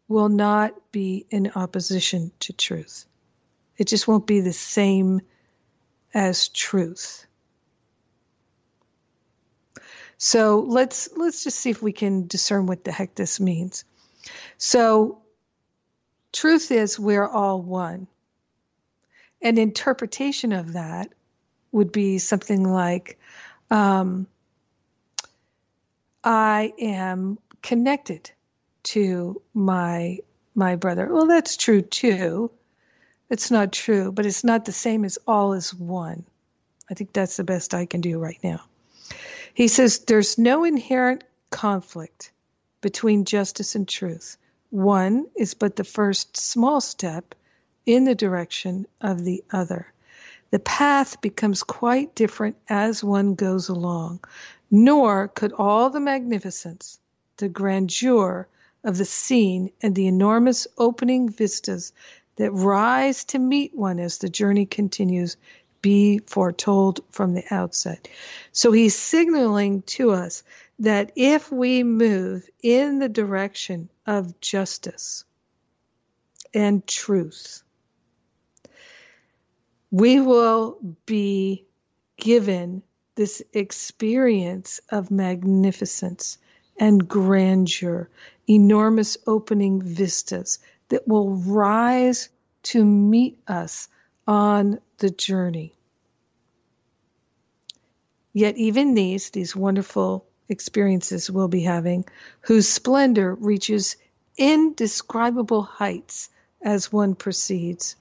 will 0.07 0.29
not 0.29 0.91
be 0.91 1.25
in 1.29 1.51
opposition 1.55 2.31
to 2.41 2.53
truth. 2.53 3.05
It 3.77 3.87
just 3.87 4.07
won't 4.07 4.27
be 4.27 4.41
the 4.41 4.53
same 4.53 5.21
as 6.13 6.49
truth. 6.49 7.25
So 10.23 10.59
let's 10.59 11.09
let's 11.17 11.43
just 11.43 11.59
see 11.59 11.71
if 11.71 11.81
we 11.81 11.93
can 11.93 12.27
discern 12.27 12.67
what 12.67 12.83
the 12.83 12.91
heck 12.91 13.15
this 13.15 13.39
means. 13.39 13.85
So 14.59 15.23
truth 16.31 16.71
is 16.71 16.99
we're 16.99 17.27
all 17.27 17.59
one 17.59 18.05
an 19.41 19.57
interpretation 19.57 20.53
of 20.53 20.73
that 20.73 21.09
would 21.71 21.91
be 21.91 22.19
something 22.19 22.63
like 22.63 23.17
um, 23.71 24.27
I 26.23 26.71
am 26.77 27.39
connected 27.63 28.29
to 28.83 29.41
my 29.55 30.19
my 30.53 30.75
brother. 30.75 31.11
Well, 31.11 31.25
that's 31.25 31.57
true 31.57 31.81
too. 31.81 32.51
It's 33.27 33.49
not 33.49 33.71
true, 33.71 34.11
but 34.11 34.27
it's 34.27 34.43
not 34.43 34.65
the 34.65 34.71
same 34.71 35.03
as 35.03 35.17
all 35.25 35.53
is 35.53 35.73
one. 35.73 36.25
I 36.91 36.93
think 36.93 37.11
that's 37.11 37.37
the 37.37 37.43
best 37.43 37.73
I 37.73 37.87
can 37.87 38.01
do 38.01 38.19
right 38.19 38.39
now. 38.43 38.61
He 39.53 39.67
says 39.67 39.99
there's 39.99 40.37
no 40.37 40.63
inherent 40.63 41.23
conflict 41.49 42.31
between 42.79 43.25
justice 43.25 43.75
and 43.75 43.87
truth. 43.87 44.37
One 44.69 45.27
is 45.35 45.53
but 45.53 45.75
the 45.75 45.83
first 45.83 46.37
small 46.37 46.79
step 46.79 47.35
in 47.85 48.05
the 48.05 48.15
direction 48.15 48.87
of 49.01 49.23
the 49.25 49.43
other. 49.51 49.91
The 50.51 50.59
path 50.59 51.21
becomes 51.21 51.63
quite 51.63 52.15
different 52.15 52.55
as 52.69 53.03
one 53.03 53.35
goes 53.35 53.69
along, 53.69 54.21
nor 54.69 55.27
could 55.29 55.53
all 55.53 55.89
the 55.89 55.99
magnificence, 55.99 56.99
the 57.37 57.49
grandeur 57.49 58.47
of 58.83 58.97
the 58.97 59.05
scene, 59.05 59.71
and 59.81 59.95
the 59.95 60.07
enormous 60.07 60.67
opening 60.77 61.29
vistas 61.29 61.93
that 62.37 62.51
rise 62.51 63.23
to 63.25 63.39
meet 63.39 63.75
one 63.75 63.99
as 63.99 64.17
the 64.17 64.29
journey 64.29 64.65
continues 64.65 65.37
be 65.81 66.19
foretold 66.19 67.01
from 67.09 67.33
the 67.33 67.43
outset. 67.51 68.07
So 68.51 68.71
he's 68.71 68.95
signaling 68.95 69.81
to 69.83 70.11
us 70.11 70.43
that 70.79 71.11
if 71.15 71.51
we 71.51 71.83
move 71.83 72.47
in 72.63 72.99
the 72.99 73.09
direction 73.09 73.89
of 74.05 74.39
justice 74.41 75.25
and 76.53 76.85
truth, 76.85 77.63
we 79.91 80.19
will 80.19 80.77
be 81.05 81.65
given 82.17 82.81
this 83.15 83.43
experience 83.53 84.79
of 84.89 85.11
magnificence 85.11 86.37
and 86.79 87.07
grandeur, 87.07 88.09
enormous 88.47 89.17
opening 89.27 89.81
vistas 89.81 90.59
that 90.89 91.07
will 91.07 91.35
rise 91.35 92.29
to 92.63 92.83
meet 92.83 93.37
us 93.47 93.87
on 94.31 94.79
the 94.99 95.09
journey. 95.09 95.73
Yet, 98.31 98.55
even 98.55 98.93
these, 98.93 99.29
these 99.31 99.57
wonderful 99.57 100.25
experiences 100.47 101.29
we'll 101.29 101.49
be 101.49 101.63
having, 101.63 102.05
whose 102.39 102.65
splendor 102.65 103.35
reaches 103.35 103.97
indescribable 104.37 105.63
heights 105.63 106.29
as 106.61 106.93
one 106.93 107.13
proceeds, 107.13 107.97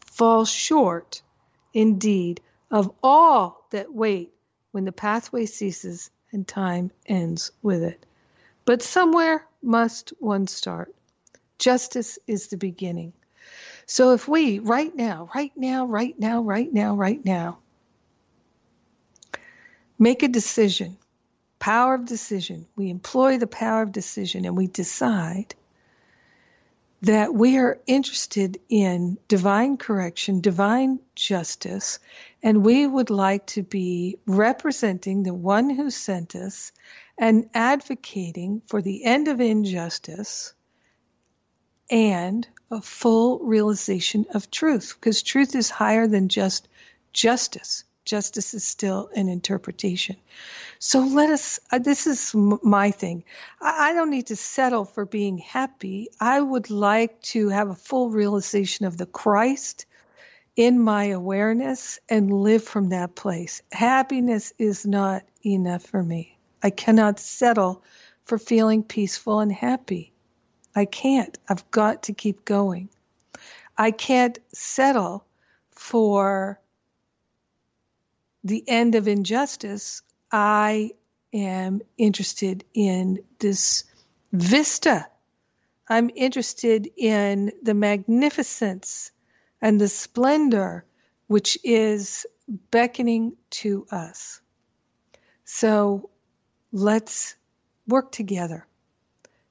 fall 0.00 0.44
short 0.44 1.22
indeed, 1.72 2.40
of 2.72 2.92
all 3.00 3.64
that 3.70 3.94
wait 3.94 4.32
when 4.72 4.84
the 4.84 4.90
pathway 4.90 5.46
ceases 5.46 6.10
and 6.32 6.48
time 6.48 6.90
ends 7.06 7.52
with 7.62 7.84
it. 7.84 8.04
But 8.64 8.82
somewhere 8.82 9.46
must 9.62 10.12
one 10.18 10.48
start. 10.48 10.92
Justice 11.60 12.18
is 12.26 12.48
the 12.48 12.56
beginning. 12.56 13.12
So 13.90 14.12
if 14.12 14.28
we, 14.28 14.58
right 14.58 14.94
now, 14.94 15.30
right 15.34 15.52
now, 15.56 15.86
right 15.86 16.16
now, 16.18 16.42
right 16.42 16.70
now, 16.70 16.94
right 16.94 17.24
now, 17.24 17.58
make 19.98 20.22
a 20.22 20.28
decision, 20.28 20.98
power 21.58 21.94
of 21.94 22.04
decision, 22.04 22.66
we 22.76 22.90
employ 22.90 23.38
the 23.38 23.46
power 23.46 23.80
of 23.80 23.90
decision 23.90 24.44
and 24.44 24.58
we 24.58 24.66
decide 24.66 25.54
that 27.00 27.32
we 27.32 27.56
are 27.56 27.78
interested 27.86 28.60
in 28.68 29.16
divine 29.26 29.78
correction, 29.78 30.42
divine 30.42 30.98
justice, 31.14 31.98
and 32.42 32.62
we 32.62 32.86
would 32.86 33.08
like 33.08 33.46
to 33.46 33.62
be 33.62 34.18
representing 34.26 35.22
the 35.22 35.32
one 35.32 35.70
who 35.70 35.88
sent 35.88 36.36
us 36.36 36.72
and 37.16 37.48
advocating 37.54 38.60
for 38.66 38.82
the 38.82 39.02
end 39.04 39.28
of 39.28 39.40
injustice 39.40 40.52
and 41.90 42.46
a 42.70 42.80
full 42.80 43.38
realization 43.40 44.26
of 44.34 44.50
truth, 44.50 44.94
because 44.98 45.22
truth 45.22 45.54
is 45.54 45.70
higher 45.70 46.06
than 46.06 46.28
just 46.28 46.68
justice. 47.12 47.84
Justice 48.04 48.54
is 48.54 48.64
still 48.64 49.10
an 49.14 49.28
interpretation. 49.28 50.16
So 50.78 51.00
let 51.00 51.30
us, 51.30 51.60
uh, 51.72 51.78
this 51.78 52.06
is 52.06 52.34
m- 52.34 52.58
my 52.62 52.90
thing. 52.90 53.24
I, 53.60 53.90
I 53.90 53.92
don't 53.94 54.10
need 54.10 54.28
to 54.28 54.36
settle 54.36 54.84
for 54.84 55.04
being 55.04 55.38
happy. 55.38 56.08
I 56.20 56.40
would 56.40 56.70
like 56.70 57.20
to 57.34 57.48
have 57.48 57.68
a 57.68 57.74
full 57.74 58.10
realization 58.10 58.86
of 58.86 58.96
the 58.96 59.06
Christ 59.06 59.86
in 60.56 60.80
my 60.80 61.04
awareness 61.06 62.00
and 62.08 62.32
live 62.32 62.64
from 62.64 62.88
that 62.90 63.14
place. 63.14 63.62
Happiness 63.72 64.52
is 64.58 64.86
not 64.86 65.22
enough 65.44 65.84
for 65.84 66.02
me. 66.02 66.38
I 66.62 66.70
cannot 66.70 67.20
settle 67.20 67.82
for 68.24 68.38
feeling 68.38 68.82
peaceful 68.82 69.40
and 69.40 69.52
happy. 69.52 70.12
I 70.74 70.84
can't. 70.84 71.36
I've 71.48 71.70
got 71.70 72.04
to 72.04 72.12
keep 72.12 72.44
going. 72.44 72.88
I 73.76 73.90
can't 73.90 74.38
settle 74.52 75.24
for 75.70 76.60
the 78.44 78.64
end 78.66 78.94
of 78.94 79.08
injustice, 79.08 80.02
I 80.30 80.92
am 81.32 81.80
interested 81.96 82.64
in 82.74 83.20
this 83.38 83.84
vista. 84.32 85.06
I'm 85.88 86.10
interested 86.14 86.88
in 86.96 87.52
the 87.62 87.74
magnificence 87.74 89.10
and 89.60 89.80
the 89.80 89.88
splendor 89.88 90.84
which 91.26 91.58
is 91.62 92.26
beckoning 92.70 93.36
to 93.50 93.86
us. 93.90 94.40
So 95.44 96.10
let's 96.72 97.34
work 97.86 98.12
together 98.12 98.66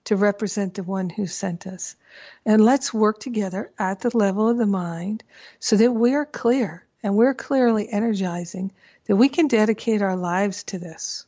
to 0.08 0.16
represent 0.16 0.74
the 0.74 0.84
one 0.84 1.10
who 1.10 1.28
sent 1.28 1.68
us. 1.68 1.97
And 2.45 2.64
let's 2.64 2.93
work 2.93 3.20
together 3.20 3.72
at 3.78 3.99
the 3.99 4.18
level 4.18 4.47
of 4.47 4.58
the 4.58 4.66
mind 4.66 5.22
so 5.60 5.76
that 5.76 5.91
we 5.91 6.14
are 6.14 6.26
clear 6.26 6.86
and 7.03 7.18
we're 7.18 7.34
clearly 7.34 7.89
energizing 7.89 8.72
that 9.08 9.18
we 9.18 9.28
can 9.28 9.49
dedicate 9.49 10.01
our 10.01 10.16
lives 10.16 10.64
to 10.64 10.80
this, 10.80 11.26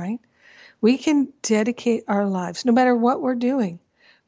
right? 0.00 0.18
We 0.80 0.98
can 0.98 1.32
dedicate 1.42 2.04
our 2.08 2.26
lives 2.26 2.64
no 2.64 2.72
matter 2.72 2.94
what 2.94 3.22
we're 3.22 3.36
doing, 3.36 3.78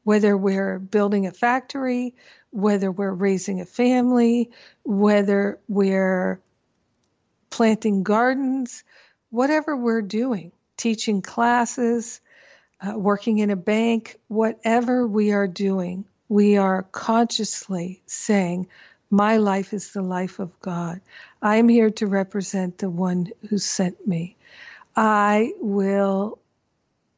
whether 0.05 0.37
we're 0.37 0.79
building 0.79 1.27
a 1.27 1.31
factory, 1.31 2.15
whether 2.49 2.89
we're 2.89 3.11
raising 3.11 3.59
a 3.59 3.65
family, 3.65 4.51
whether 4.83 5.59
we're 5.67 6.39
planting 7.49 8.03
gardens, 8.03 8.85
whatever 9.31 9.75
we're 9.75 10.01
doing, 10.01 10.53
teaching 10.77 11.21
classes, 11.21 12.21
uh, 12.81 12.97
working 12.97 13.39
in 13.39 13.49
a 13.49 13.55
bank, 13.55 14.17
whatever 14.27 15.07
we 15.07 15.31
are 15.31 15.47
doing, 15.47 16.05
we 16.29 16.57
are 16.57 16.83
consciously 16.91 18.01
saying, 18.05 18.67
my 19.09 19.37
life 19.37 19.73
is 19.73 19.91
the 19.91 20.01
life 20.01 20.39
of 20.39 20.57
God. 20.61 21.01
I 21.41 21.57
am 21.57 21.67
here 21.67 21.89
to 21.91 22.07
represent 22.07 22.77
the 22.77 22.89
one 22.89 23.27
who 23.49 23.57
sent 23.57 24.07
me. 24.07 24.37
I 24.95 25.51
will 25.59 26.39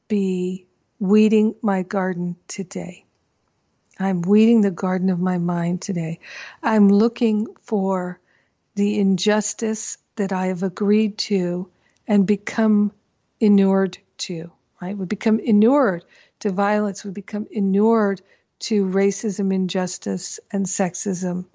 be 0.08 0.66
weeding 1.00 1.56
my 1.62 1.84
garden 1.84 2.36
today. 2.48 3.06
I'm 4.00 4.22
weeding 4.22 4.62
the 4.62 4.72
garden 4.72 5.10
of 5.10 5.20
my 5.20 5.38
mind 5.38 5.82
today. 5.82 6.20
I'm 6.64 6.90
looking 6.90 7.48
for 7.62 8.20
the 8.76 9.00
injustice 9.00 10.00
that 10.16 10.34
I 10.34 10.48
have 10.48 10.64
agreed 10.64 11.18
to 11.20 11.70
and 12.08 12.26
become 12.26 12.92
inured 13.40 13.98
to, 14.18 14.52
right? 14.84 14.98
We 14.98 15.06
become 15.06 15.40
inured 15.40 16.06
to 16.40 16.52
violence, 16.52 17.04
we 17.04 17.12
become 17.12 17.48
inured 17.52 18.22
to 18.60 18.86
racism, 18.86 19.54
injustice, 19.54 20.40
and 20.52 20.66
sexism 20.66 21.46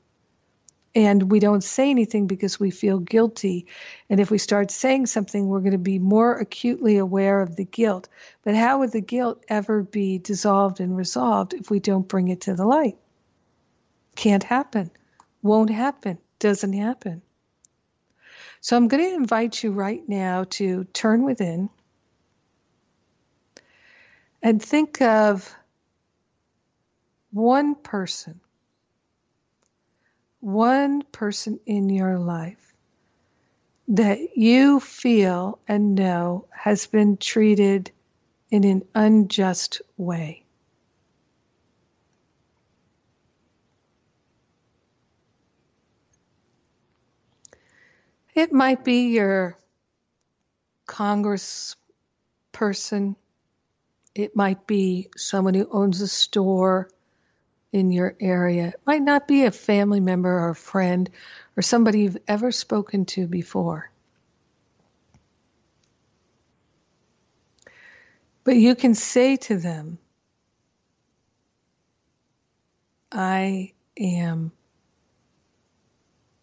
and 0.99 1.31
we 1.31 1.39
don't 1.39 1.63
say 1.63 1.91
anything 1.91 2.27
because 2.27 2.59
we 2.59 2.71
feel 2.71 2.99
guilty. 2.99 3.67
And 4.09 4.19
if 4.19 4.33
we 4.33 4.39
start 4.39 4.71
saying 4.71 5.07
something, 5.07 5.47
we're 5.47 5.61
going 5.61 5.71
to 5.73 5.79
be 5.79 6.01
more 6.01 6.37
acutely 6.39 6.97
aware 6.97 7.41
of 7.41 7.55
the 7.55 7.65
guilt. 7.65 8.09
But 8.43 8.57
how 8.57 8.81
would 8.81 8.93
the 8.93 9.01
guilt 9.01 9.45
ever 9.49 9.83
be 9.83 10.19
dissolved 10.19 10.81
and 10.81 10.97
resolved 10.97 11.55
if 11.55 11.71
we 11.71 11.79
don't 11.79 12.09
bring 12.09 12.29
it 12.29 12.43
to 12.43 12.55
the 12.55 12.67
light? 12.67 12.97
Can't 14.17 14.43
happen. 14.43 14.91
Won't 15.43 15.71
happen. 15.71 16.19
Doesn't 16.39 16.73
happen. 16.73 17.23
So 18.61 18.77
I'm 18.77 18.89
going 18.89 19.05
to 19.05 19.15
invite 19.15 19.63
you 19.63 19.71
right 19.71 20.03
now 20.09 20.45
to 20.51 20.83
turn 20.93 21.23
within 21.23 21.71
and 24.43 24.63
think 24.63 25.01
of 25.03 25.55
one 27.31 27.75
person 27.75 28.41
one 30.41 31.03
person 31.03 31.59
in 31.67 31.89
your 31.89 32.19
life 32.19 32.75
that 33.89 34.37
you 34.37 34.81
feel 34.81 35.59
and 35.67 35.95
know 35.95 36.47
has 36.51 36.87
been 36.87 37.17
treated 37.17 37.91
in 38.51 38.65
an 38.65 38.83
unjust 38.95 39.83
way. 39.97 40.45
It 48.35 48.53
might 48.53 48.85
be 48.85 49.09
your 49.09 49.57
Congress 50.87 51.75
person. 52.53 53.17
It 54.19 54.35
might 54.35 54.67
be 54.67 55.11
someone 55.17 55.55
who 55.55 55.69
owns 55.71 56.01
a 56.01 56.09
store 56.09 56.91
in 57.71 57.93
your 57.93 58.17
area. 58.19 58.71
It 58.71 58.81
might 58.85 59.03
not 59.03 59.29
be 59.29 59.45
a 59.45 59.53
family 59.53 60.01
member 60.01 60.29
or 60.29 60.49
a 60.49 60.57
friend 60.57 61.09
or 61.57 61.63
somebody 61.63 62.01
you've 62.01 62.19
ever 62.27 62.51
spoken 62.51 63.05
to 63.05 63.29
before. 63.29 63.93
But 68.43 68.57
you 68.57 68.75
can 68.75 68.97
say 68.97 69.37
to 69.37 69.57
them, 69.57 69.99
I 73.13 73.73
am 73.97 74.51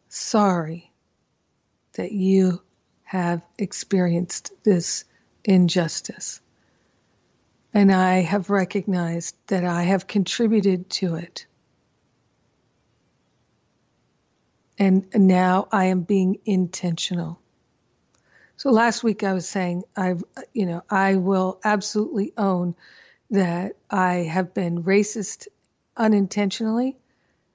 sorry 0.07 0.93
that 1.95 2.13
you 2.13 2.61
have 3.03 3.41
experienced 3.57 4.53
this 4.63 5.03
injustice 5.43 6.39
and 7.75 7.91
I 7.91 8.21
have 8.21 8.49
recognized 8.49 9.35
that 9.47 9.65
I 9.65 9.83
have 9.83 10.07
contributed 10.07 10.89
to 10.91 11.15
it. 11.15 11.45
And 14.79 15.05
now 15.13 15.67
I 15.73 15.85
am 15.85 16.01
being 16.01 16.39
intentional. 16.45 17.37
So 18.55 18.71
last 18.71 19.03
week 19.03 19.23
I 19.23 19.33
was 19.33 19.47
saying 19.47 19.83
I 19.95 20.15
you 20.53 20.65
know 20.65 20.83
I 20.89 21.15
will 21.17 21.59
absolutely 21.63 22.31
own 22.37 22.75
that 23.31 23.73
I 23.89 24.13
have 24.15 24.53
been 24.53 24.83
racist 24.83 25.47
unintentionally 25.97 26.95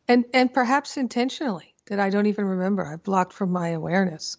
and 0.07 0.27
and 0.35 0.53
perhaps 0.53 0.99
intentionally 0.99 1.75
that 1.87 1.99
I 1.99 2.11
don't 2.11 2.27
even 2.27 2.45
remember. 2.45 2.85
I 2.87 2.97
blocked 2.97 3.33
from 3.33 3.53
my 3.53 3.71
awareness. 3.71 4.37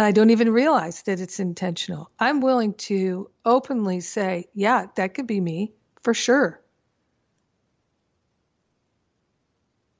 I 0.00 0.12
don't 0.12 0.30
even 0.30 0.52
realize 0.52 1.02
that 1.02 1.18
it's 1.18 1.40
intentional. 1.40 2.10
I'm 2.20 2.40
willing 2.40 2.74
to 2.74 3.30
openly 3.44 4.00
say, 4.00 4.46
yeah, 4.54 4.86
that 4.94 5.14
could 5.14 5.26
be 5.26 5.40
me 5.40 5.72
for 6.02 6.14
sure. 6.14 6.60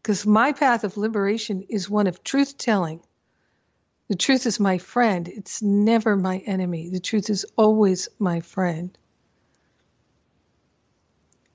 Because 0.01 0.25
my 0.25 0.53
path 0.53 0.85
of 0.85 0.97
liberation 0.97 1.63
is 1.69 1.91
one 1.91 2.07
of 2.07 2.23
truth 2.23 2.57
telling. 2.57 3.01
The 4.09 4.15
truth 4.15 4.47
is 4.47 4.61
my 4.61 4.79
friend, 4.79 5.27
it's 5.27 5.61
never 5.61 6.17
my 6.17 6.39
enemy. 6.39 6.91
The 6.91 7.01
truth 7.01 7.29
is 7.29 7.45
always 7.57 8.09
my 8.21 8.41
friend. 8.41 8.97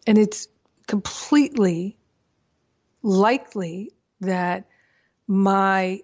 And 0.05 0.17
it's 0.17 0.49
completely 0.85 1.97
likely 3.01 3.93
that 4.19 4.67
my 5.27 6.01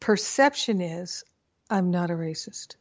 perception 0.00 0.80
is 0.80 1.24
I'm 1.74 1.90
not 1.90 2.12
a 2.12 2.14
racist. 2.14 2.76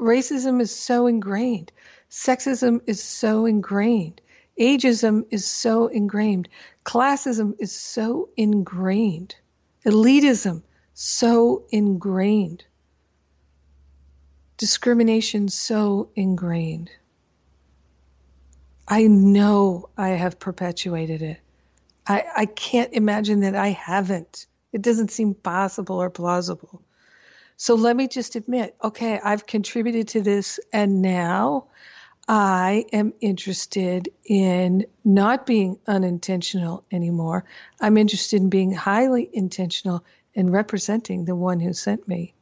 racism 0.00 0.58
is 0.62 0.74
so 0.74 1.06
ingrained. 1.06 1.70
Sexism 2.10 2.80
is 2.86 3.02
so 3.02 3.44
ingrained. 3.44 4.22
Ageism 4.58 5.26
is 5.30 5.44
so 5.44 5.88
ingrained. 5.88 6.48
Classism 6.86 7.54
is 7.58 7.72
so 7.72 8.30
ingrained. 8.38 9.36
Elitism 9.84 10.62
so 10.94 11.64
ingrained. 11.70 12.64
Discrimination 14.56 15.50
so 15.50 16.08
ingrained. 16.16 16.90
I 18.88 19.08
know 19.08 19.90
I 19.98 20.08
have 20.08 20.38
perpetuated 20.38 21.20
it. 21.20 21.40
I, 22.06 22.24
I 22.34 22.46
can't 22.46 22.94
imagine 22.94 23.40
that 23.40 23.54
I 23.54 23.68
haven't. 23.68 24.46
It 24.72 24.82
doesn't 24.82 25.10
seem 25.10 25.34
possible 25.34 26.00
or 26.00 26.10
plausible. 26.10 26.82
So 27.56 27.74
let 27.74 27.96
me 27.96 28.08
just 28.08 28.34
admit 28.36 28.74
okay, 28.82 29.20
I've 29.22 29.46
contributed 29.46 30.08
to 30.08 30.22
this, 30.22 30.58
and 30.72 31.02
now 31.02 31.66
I 32.28 32.86
am 32.92 33.12
interested 33.20 34.08
in 34.24 34.86
not 35.04 35.44
being 35.46 35.78
unintentional 35.86 36.84
anymore. 36.90 37.44
I'm 37.80 37.96
interested 37.98 38.40
in 38.40 38.48
being 38.48 38.72
highly 38.72 39.28
intentional 39.32 40.04
and 40.34 40.52
representing 40.52 41.24
the 41.24 41.36
one 41.36 41.60
who 41.60 41.72
sent 41.72 42.08
me. 42.08 42.34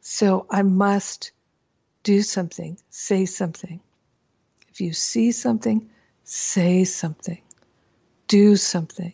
So 0.00 0.46
I 0.48 0.62
must 0.62 1.32
do 2.02 2.22
something, 2.22 2.78
say 2.88 3.26
something. 3.26 3.80
If 4.70 4.80
you 4.80 4.92
see 4.92 5.32
something, 5.32 5.90
say 6.24 6.84
something, 6.84 7.42
do 8.26 8.56
something. 8.56 9.12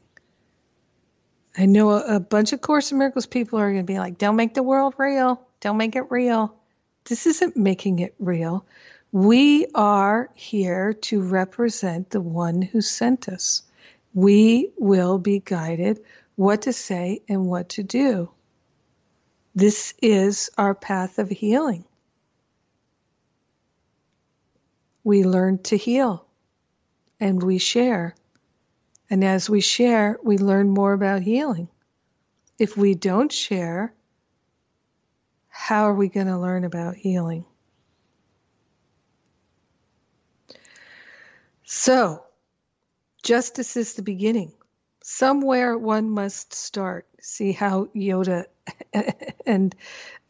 I 1.57 1.67
know 1.67 1.91
a, 1.91 2.17
a 2.17 2.21
bunch 2.21 2.53
of 2.53 2.61
Course 2.61 2.93
in 2.93 2.99
Miracles 2.99 3.27
people 3.27 3.59
are 3.59 3.71
going 3.71 3.87
to 3.87 3.93
be 3.93 3.99
like, 3.99 4.19
don't 4.19 4.37
make 4.37 4.55
the 4.55 4.63
world 4.63 4.95
real, 4.99 5.47
don't 5.61 5.77
make 5.77 5.97
it 5.97 6.11
real. 6.11 6.55
This 7.05 7.27
isn't 7.27 7.57
making 7.57 8.01
it 8.01 8.15
real. 8.19 8.67
We 9.13 9.67
are 9.75 10.31
here 10.35 10.95
to 10.95 11.23
represent 11.23 12.11
the 12.11 12.21
one 12.21 12.63
who 12.63 12.81
sent 12.81 13.29
us 13.29 13.63
we 14.15 14.71
will 14.79 15.19
be 15.19 15.41
guided 15.41 16.01
what 16.37 16.63
to 16.63 16.73
say 16.73 17.21
and 17.29 17.47
what 17.47 17.71
to 17.71 17.83
do. 17.83 18.31
This 19.55 19.95
is 20.01 20.51
our 20.57 20.75
path 20.75 21.19
of 21.19 21.29
healing. 21.29 21.85
We 25.03 25.25
learn 25.25 25.59
to 25.65 25.77
heal 25.77 26.27
and 27.21 27.43
we 27.43 27.59
share. 27.59 28.15
And 29.11 29.25
as 29.25 29.51
we 29.51 29.61
share, 29.61 30.19
we 30.23 30.39
learn 30.39 30.71
more 30.71 30.93
about 30.93 31.23
healing. 31.23 31.69
If 32.59 32.77
we 32.77 32.95
don't 32.95 33.31
share, 33.33 33.93
how 35.49 35.85
are 35.85 35.95
we 35.95 36.09
going 36.09 36.27
to 36.27 36.39
learn 36.39 36.65
about 36.65 36.97
healing? 36.97 37.45
So, 41.65 42.25
Justice 43.23 43.77
is 43.77 43.95
the 43.95 44.03
beginning. 44.03 44.53
Somewhere 45.03 45.77
one 45.79 46.11
must 46.11 46.53
start. 46.53 47.07
See 47.21 47.53
how 47.53 47.87
Yoda 47.97 48.45
and 49.47 49.75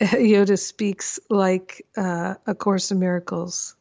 Yoda 0.01 0.59
speaks 0.59 1.19
like 1.29 1.87
uh, 1.97 2.35
A 2.47 2.55
Course 2.55 2.91
in 2.93 3.01
Miracles. 3.01 3.75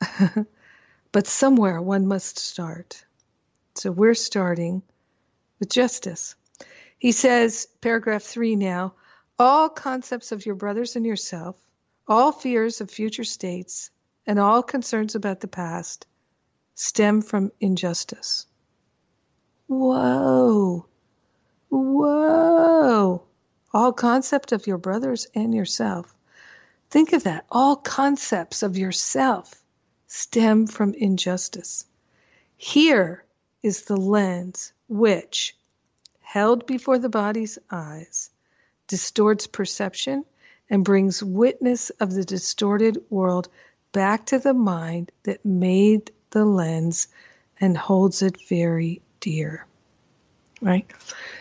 but 1.12 1.26
somewhere 1.26 1.80
one 1.80 2.06
must 2.06 2.38
start. 2.38 3.04
So 3.74 3.90
we're 3.90 4.14
starting 4.14 4.82
with 5.58 5.70
justice. 5.70 6.34
He 6.98 7.12
says, 7.12 7.66
paragraph 7.80 8.22
three 8.22 8.56
now, 8.56 8.94
all 9.38 9.68
concepts 9.68 10.30
of 10.30 10.46
your 10.46 10.54
brothers 10.54 10.94
and 10.94 11.04
yourself, 11.04 11.56
all 12.06 12.32
fears 12.32 12.80
of 12.80 12.90
future 12.90 13.24
states, 13.24 13.90
and 14.26 14.38
all 14.38 14.62
concerns 14.62 15.14
about 15.14 15.40
the 15.40 15.48
past 15.48 16.06
stem 16.74 17.22
from 17.22 17.50
injustice. 17.60 18.46
Whoa. 19.66 20.86
Whoa. 21.70 23.22
All 23.72 23.92
concept 23.92 24.52
of 24.52 24.66
your 24.66 24.78
brothers 24.78 25.26
and 25.34 25.54
yourself. 25.54 26.14
Think 26.90 27.14
of 27.14 27.24
that. 27.24 27.46
All 27.50 27.76
concepts 27.76 28.62
of 28.62 28.76
yourself 28.76 29.52
stem 30.06 30.66
from 30.66 30.92
injustice. 30.92 31.86
Here 32.56 33.24
is 33.62 33.82
the 33.82 33.96
lens 33.96 34.72
which, 34.88 35.56
held 36.20 36.66
before 36.66 36.98
the 36.98 37.08
body's 37.08 37.58
eyes, 37.70 38.30
distorts 38.86 39.46
perception 39.46 40.24
and 40.68 40.84
brings 40.84 41.22
witness 41.22 41.90
of 41.90 42.12
the 42.12 42.24
distorted 42.24 43.02
world 43.10 43.48
back 43.92 44.26
to 44.26 44.38
the 44.38 44.54
mind 44.54 45.12
that 45.24 45.44
made 45.44 46.10
the 46.30 46.44
lens 46.44 47.08
and 47.60 47.76
holds 47.76 48.22
it 48.22 48.36
very 48.48 49.00
dear. 49.20 49.66
Right? 50.60 50.90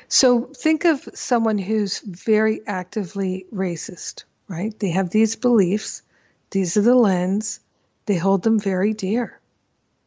So 0.07 0.41
think 0.41 0.85
of 0.85 1.07
someone 1.13 1.57
who's 1.57 1.99
very 1.99 2.61
actively 2.67 3.45
racist, 3.53 4.23
right? 4.47 4.77
They 4.79 4.89
have 4.89 5.09
these 5.09 5.35
beliefs, 5.35 6.01
these 6.49 6.75
are 6.75 6.81
the 6.81 6.95
lens, 6.95 7.59
they 8.05 8.17
hold 8.17 8.43
them 8.43 8.59
very 8.59 8.93
dear. 8.93 9.39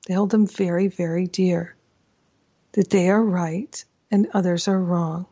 They 0.06 0.14
hold 0.14 0.30
them 0.30 0.46
very, 0.46 0.88
very 0.88 1.26
dear. 1.26 1.74
That 2.74 2.90
they 2.90 3.10
are 3.10 3.22
right 3.22 3.84
and 4.10 4.28
others 4.32 4.68
are 4.68 4.80
wrong. 4.80 5.26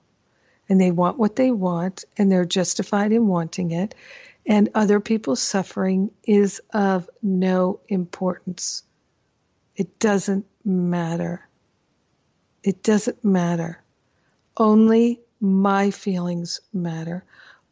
And 0.68 0.80
they 0.80 0.90
want 0.90 1.18
what 1.18 1.36
they 1.36 1.50
want 1.50 2.04
and 2.16 2.30
they're 2.30 2.44
justified 2.44 3.12
in 3.12 3.26
wanting 3.26 3.70
it. 3.72 3.94
And 4.46 4.70
other 4.74 4.98
people's 5.00 5.42
suffering 5.42 6.10
is 6.24 6.60
of 6.72 7.08
no 7.22 7.80
importance. 7.88 8.82
It 9.76 9.98
doesn't 9.98 10.46
matter. 10.64 11.46
It 12.62 12.82
doesn't 12.82 13.24
matter. 13.24 13.82
Only 14.56 15.20
my 15.40 15.90
feelings 15.90 16.60
matter. 16.72 17.24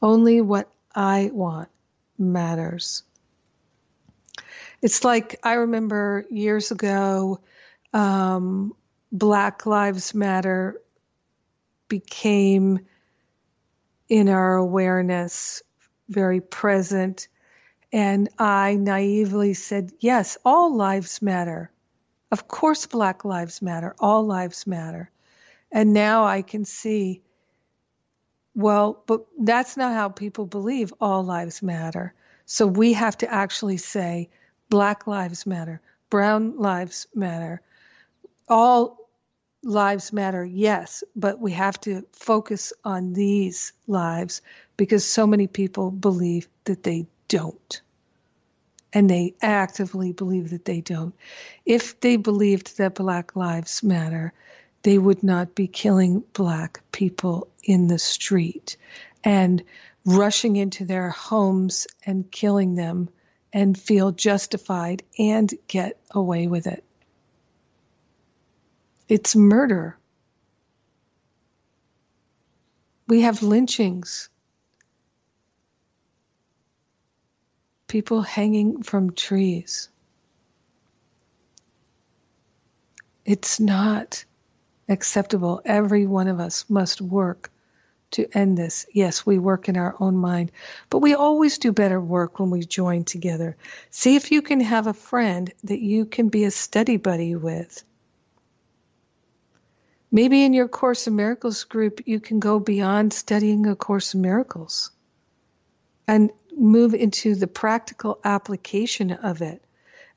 Only 0.02 0.40
what 0.40 0.70
I 0.94 1.30
want 1.32 1.68
matters. 2.18 3.02
It's 4.82 5.04
like 5.04 5.38
I 5.42 5.54
remember 5.54 6.24
years 6.30 6.70
ago, 6.70 7.40
um, 7.92 8.74
Black 9.12 9.66
Lives 9.66 10.14
Matter 10.14 10.80
became 11.88 12.80
in 14.08 14.28
our 14.28 14.56
awareness 14.56 15.62
very 16.08 16.40
present. 16.40 17.28
And 17.92 18.28
I 18.38 18.76
naively 18.76 19.54
said, 19.54 19.92
Yes, 20.00 20.36
all 20.44 20.76
lives 20.76 21.22
matter. 21.22 21.70
Of 22.30 22.46
course, 22.46 22.86
Black 22.86 23.24
Lives 23.24 23.61
Matter, 23.61 23.94
all 23.98 24.24
lives 24.24 24.66
matter. 24.66 25.11
And 25.72 25.92
now 25.92 26.24
I 26.24 26.42
can 26.42 26.64
see, 26.64 27.22
well, 28.54 29.02
but 29.06 29.26
that's 29.38 29.76
not 29.76 29.92
how 29.92 30.08
people 30.08 30.46
believe 30.46 30.92
all 31.00 31.24
lives 31.24 31.62
matter. 31.62 32.14
So 32.46 32.66
we 32.66 32.92
have 32.92 33.18
to 33.18 33.32
actually 33.32 33.76
say 33.76 34.30
Black 34.68 35.06
Lives 35.06 35.46
Matter, 35.46 35.80
Brown 36.11 36.58
Lives 36.58 37.06
Matter, 37.14 37.61
all 38.48 38.99
lives 39.62 40.12
matter, 40.12 40.44
yes, 40.44 41.04
but 41.14 41.38
we 41.38 41.52
have 41.52 41.80
to 41.80 42.04
focus 42.12 42.72
on 42.84 43.12
these 43.12 43.72
lives 43.86 44.42
because 44.76 45.04
so 45.04 45.26
many 45.26 45.46
people 45.46 45.90
believe 45.90 46.48
that 46.64 46.82
they 46.82 47.06
don't 47.28 47.82
and 48.92 49.08
they 49.08 49.34
actively 49.40 50.12
believe 50.12 50.50
that 50.50 50.64
they 50.64 50.80
don't. 50.80 51.14
If 51.64 52.00
they 52.00 52.16
believed 52.16 52.78
that 52.78 52.94
Black 52.94 53.36
Lives 53.36 53.82
Matter, 53.82 54.32
they 54.82 54.98
would 54.98 55.22
not 55.22 55.54
be 55.54 55.68
killing 55.68 56.24
Black 56.32 56.80
people 56.92 57.48
in 57.62 57.86
the 57.86 57.98
street 57.98 58.76
and 59.22 59.62
rushing 60.04 60.56
into 60.56 60.84
their 60.84 61.11
homes 61.11 61.86
and 62.04 62.30
killing 62.30 62.74
them 62.74 63.08
and 63.52 63.78
feel 63.78 64.11
justified 64.11 65.02
and 65.18 65.52
get 65.68 65.98
away 66.12 66.46
with 66.46 66.66
it. 66.66 66.84
It's 69.11 69.34
murder. 69.34 69.98
We 73.08 73.22
have 73.22 73.42
lynchings 73.42 74.28
people 77.88 78.22
hanging 78.22 78.84
from 78.84 79.12
trees. 79.12 79.88
It's 83.24 83.58
not 83.58 84.24
acceptable. 84.88 85.61
Every 85.64 86.06
one 86.06 86.28
of 86.28 86.38
us 86.38 86.66
must 86.68 87.00
work 87.00 87.50
to 88.12 88.28
end 88.32 88.56
this. 88.56 88.86
Yes, 88.92 89.26
we 89.26 89.40
work 89.40 89.68
in 89.68 89.76
our 89.76 89.96
own 89.98 90.16
mind, 90.16 90.52
but 90.88 91.00
we 91.00 91.14
always 91.14 91.58
do 91.58 91.72
better 91.72 92.00
work 92.00 92.38
when 92.38 92.50
we 92.50 92.61
join 92.61 93.02
together. 93.02 93.56
See 93.90 94.14
if 94.14 94.30
you 94.30 94.40
can 94.40 94.61
have 94.61 94.86
a 94.86 94.94
friend 94.94 95.52
that 95.64 95.80
you 95.80 96.04
can 96.04 96.28
be 96.28 96.44
a 96.44 96.52
study 96.52 96.96
buddy 96.96 97.34
with. 97.34 97.82
Maybe 100.12 100.44
in 100.44 100.52
your 100.52 100.68
Course 100.68 101.06
in 101.06 101.14
Miracles 101.14 101.64
group, 101.64 102.00
you 102.06 102.18
can 102.18 102.40
go 102.40 102.58
beyond 102.58 103.12
studying 103.12 103.66
A 103.66 103.76
Course 103.76 104.14
in 104.14 104.20
Miracles 104.20 104.90
and 106.08 106.30
move 106.56 106.94
into 106.94 107.36
the 107.36 107.46
practical 107.46 108.18
application 108.24 109.12
of 109.12 109.40
it 109.40 109.62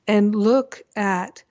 and 0.08 0.34
look 0.34 0.82
at 0.96 1.44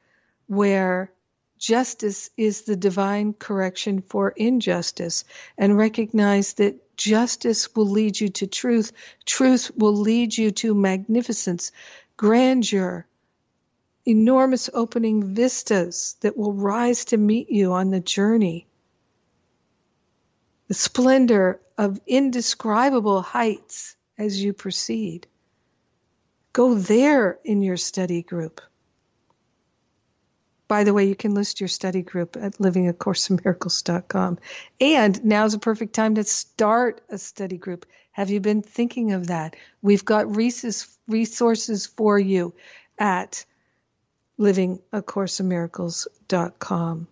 where 0.48 1.12
justice 1.58 2.30
is 2.36 2.62
the 2.62 2.74
divine 2.74 3.32
correction 3.32 4.02
for 4.02 4.30
injustice 4.30 5.24
and 5.56 5.78
recognize 5.78 6.54
that 6.54 6.96
justice 6.96 7.74
will 7.76 7.86
lead 7.86 8.20
you 8.20 8.28
to 8.28 8.48
truth, 8.48 8.92
truth 9.24 9.70
will 9.76 9.94
lead 9.96 10.36
you 10.36 10.50
to 10.50 10.74
magnificence, 10.74 11.70
grandeur, 12.16 13.06
enormous 14.06 14.68
opening 14.72 15.34
vistas 15.34 16.16
that 16.20 16.36
will 16.36 16.52
rise 16.52 17.06
to 17.06 17.16
meet 17.16 17.50
you 17.50 17.72
on 17.72 17.90
the 17.90 18.00
journey. 18.00 18.66
The 20.68 20.74
splendor 20.74 21.60
of 21.78 22.00
indescribable 22.06 23.22
heights 23.22 23.96
as 24.18 24.42
you 24.42 24.52
proceed. 24.52 25.26
Go 26.52 26.74
there 26.74 27.38
in 27.44 27.62
your 27.62 27.76
study 27.76 28.22
group. 28.22 28.60
By 30.68 30.84
the 30.84 30.94
way, 30.94 31.06
you 31.06 31.14
can 31.14 31.34
list 31.34 31.60
your 31.60 31.68
study 31.68 32.02
group 32.02 32.36
at 32.36 32.54
livingacourseofmiracles.com. 32.54 34.38
And 34.80 35.24
now's 35.24 35.54
a 35.54 35.58
perfect 35.58 35.94
time 35.94 36.14
to 36.14 36.24
start 36.24 37.02
a 37.10 37.18
study 37.18 37.58
group. 37.58 37.84
Have 38.12 38.30
you 38.30 38.40
been 38.40 38.62
thinking 38.62 39.12
of 39.12 39.26
that? 39.26 39.56
We've 39.82 40.04
got 40.04 40.34
resources 40.34 41.86
for 41.86 42.18
you 42.18 42.54
at 42.98 43.44
livingacourseofmiracles.com. 44.42 47.08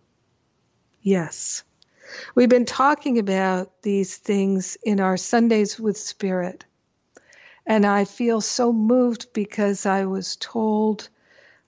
Yes. 1.01 1.63
We've 2.35 2.49
been 2.49 2.67
talking 2.67 3.21
about 3.21 3.83
these 3.83 4.17
things 4.17 4.77
in 4.83 4.99
our 5.01 5.17
Sundays 5.17 5.79
with 5.79 5.97
Spirit. 5.97 6.65
And 7.65 7.87
I 7.87 8.05
feel 8.05 8.41
so 8.41 8.73
moved 8.73 9.33
because 9.33 9.87
I 9.87 10.07
was 10.07 10.35
told 10.37 11.09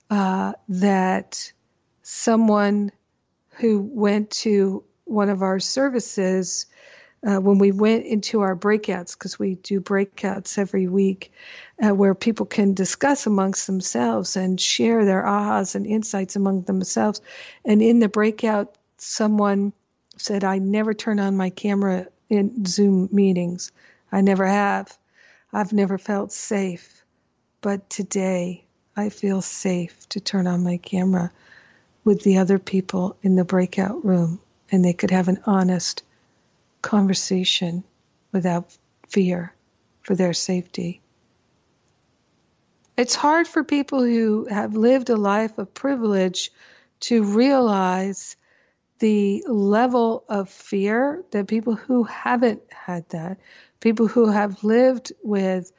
uh, 0.09 0.51
that 0.67 1.53
someone 2.01 2.91
who 3.51 3.81
went 3.81 4.31
to 4.31 4.83
one 5.05 5.29
of 5.29 5.41
our 5.41 5.59
services 5.59 6.65
uh, 7.27 7.37
when 7.37 7.57
we 7.57 7.71
went 7.71 8.05
into 8.05 8.41
our 8.41 8.55
breakouts, 8.55 9.17
because 9.17 9.39
we 9.39 9.55
do 9.55 9.79
breakouts 9.79 10.57
every 10.57 10.87
week, 10.87 11.31
uh, 11.83 11.93
where 11.93 12.15
people 12.15 12.45
can 12.45 12.73
discuss 12.73 13.25
amongst 13.25 13.67
themselves 13.67 14.35
and 14.35 14.59
share 14.59 15.05
their 15.05 15.23
ahas 15.23 15.75
and 15.75 15.85
insights 15.85 16.35
among 16.35 16.63
themselves. 16.63 17.21
And 17.63 17.81
in 17.81 17.99
the 17.99 18.09
breakout, 18.09 18.75
someone 18.97 19.73
said, 20.17 20.43
I 20.43 20.59
never 20.59 20.93
turn 20.93 21.19
on 21.19 21.37
my 21.37 21.49
camera 21.49 22.07
in 22.29 22.65
Zoom 22.65 23.09
meetings. 23.11 23.71
I 24.11 24.21
never 24.21 24.45
have. 24.45 24.97
I've 25.51 25.73
never 25.73 25.97
felt 25.97 26.31
safe. 26.31 27.03
But 27.61 27.89
today, 27.89 28.65
I 28.95 29.09
feel 29.09 29.41
safe 29.41 30.07
to 30.09 30.19
turn 30.19 30.47
on 30.47 30.63
my 30.63 30.77
camera 30.77 31.31
with 32.03 32.23
the 32.23 32.37
other 32.37 32.59
people 32.59 33.15
in 33.21 33.35
the 33.35 33.45
breakout 33.45 34.03
room 34.05 34.39
and 34.71 34.83
they 34.83 34.93
could 34.93 35.11
have 35.11 35.27
an 35.27 35.39
honest 35.45 36.03
conversation 36.83 37.83
without 38.31 38.77
fear 39.09 39.55
for 40.03 40.13
their 40.13 40.33
safety. 40.33 41.01
It's 42.95 43.15
hard 43.15 43.47
for 43.47 43.63
people 43.63 44.03
who 44.03 44.45
have 44.45 44.75
lived 44.75 45.09
a 45.09 45.15
life 45.15 45.57
of 45.57 45.73
privilege 45.73 46.51
to 46.99 47.23
realize 47.23 48.35
the 48.99 49.43
level 49.47 50.23
of 50.29 50.49
fear 50.49 51.23
that 51.31 51.47
people 51.47 51.73
who 51.73 52.03
haven't 52.03 52.61
had 52.71 53.09
that, 53.09 53.39
people 53.79 54.07
who 54.07 54.29
have 54.29 54.63
lived 54.63 55.11
with 55.23 55.71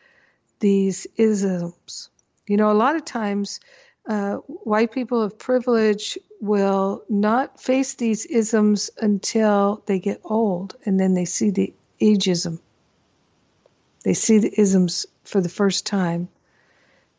these 0.58 1.06
isms. 1.16 2.10
You 2.48 2.56
know, 2.56 2.70
a 2.70 2.74
lot 2.74 2.96
of 2.96 3.04
times 3.04 3.60
uh, 4.06 4.36
white 4.36 4.92
people 4.92 5.22
of 5.22 5.38
privilege 5.38 6.18
will 6.40 7.02
not 7.08 7.60
face 7.60 7.94
these 7.94 8.26
isms 8.26 8.90
until 9.00 9.82
they 9.86 9.98
get 9.98 10.20
old 10.24 10.76
and 10.84 11.00
then 11.00 11.14
they 11.14 11.24
see 11.24 11.50
the 11.50 11.72
ageism. 12.00 12.58
They 14.04 14.14
see 14.14 14.38
the 14.38 14.60
isms 14.60 15.06
for 15.24 15.40
the 15.40 15.48
first 15.48 15.86
time. 15.86 16.28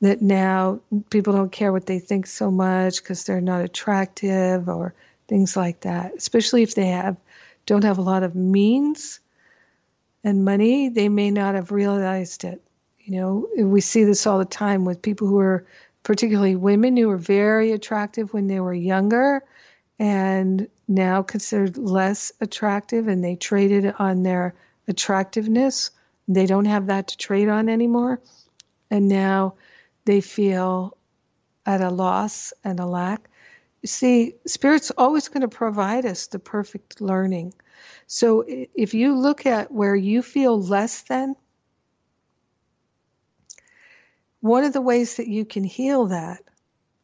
That 0.02 0.22
now 0.22 0.82
people 1.10 1.34
don't 1.34 1.52
care 1.52 1.72
what 1.72 1.88
they 1.88 2.00
think 2.00 2.28
so 2.28 2.52
much 2.52 3.02
because 3.02 3.24
they're 3.24 3.42
not 3.42 3.64
attractive 3.64 4.70
or 4.70 4.94
things 5.28 5.56
like 5.58 5.80
that. 5.82 6.14
Especially 6.16 6.62
if 6.62 6.76
they 6.76 6.88
have 6.88 7.18
don't 7.66 7.84
have 7.84 7.98
a 7.98 8.04
lot 8.04 8.22
of 8.22 8.36
means 8.36 9.20
and 10.24 10.46
money, 10.46 10.90
they 10.90 11.10
may 11.10 11.32
not 11.32 11.56
have 11.56 11.72
realized 11.72 12.44
it. 12.44 12.62
You 13.00 13.20
know, 13.20 13.50
we 13.58 13.82
see 13.82 14.04
this 14.04 14.28
all 14.28 14.38
the 14.38 14.46
time 14.46 14.86
with 14.86 15.02
people 15.02 15.28
who 15.28 15.40
are 15.40 15.66
particularly 16.06 16.56
women 16.56 16.96
who 16.96 17.08
were 17.08 17.18
very 17.18 17.72
attractive 17.72 18.32
when 18.32 18.46
they 18.46 18.60
were 18.60 18.74
younger 18.74 19.44
and 19.98 20.68
now 20.88 21.24
considered 21.24 21.80
less 21.80 22.32
attractive 22.40 23.08
and 23.08 23.24
they 23.24 23.36
traded 23.36 23.92
on 23.98 24.22
their 24.22 24.54
attractiveness. 24.88 25.90
They 26.28 26.46
don't 26.46 26.66
have 26.66 26.88
that 26.88 27.08
to 27.08 27.18
trade 27.18 27.50
on 27.50 27.70
anymore. 27.70 28.22
And 28.92 29.08
now 29.08 29.56
they 30.06 30.22
feel 30.22 30.96
at 31.66 31.82
a 31.82 31.90
loss 31.90 32.54
and 32.64 32.80
a 32.80 32.86
lack. 32.86 33.28
You 33.82 33.88
see, 33.88 34.36
Spirit's 34.46 34.92
always 34.92 35.30
going 35.30 35.42
to 35.42 35.48
provide 35.48 36.06
us 36.06 36.28
the 36.28 36.38
perfect 36.38 37.02
learning. 37.02 37.56
So 38.06 38.46
if 38.48 38.94
you 38.94 39.18
look 39.18 39.48
at 39.48 39.72
where 39.72 39.96
you 39.96 40.22
feel 40.22 40.62
less 40.62 41.02
than, 41.02 41.36
one 44.46 44.64
of 44.64 44.74
the 44.74 44.82
ways 44.82 45.16
that 45.18 45.28
you 45.28 45.44
can 45.44 45.64
heal 45.64 46.06
that, 46.06 46.40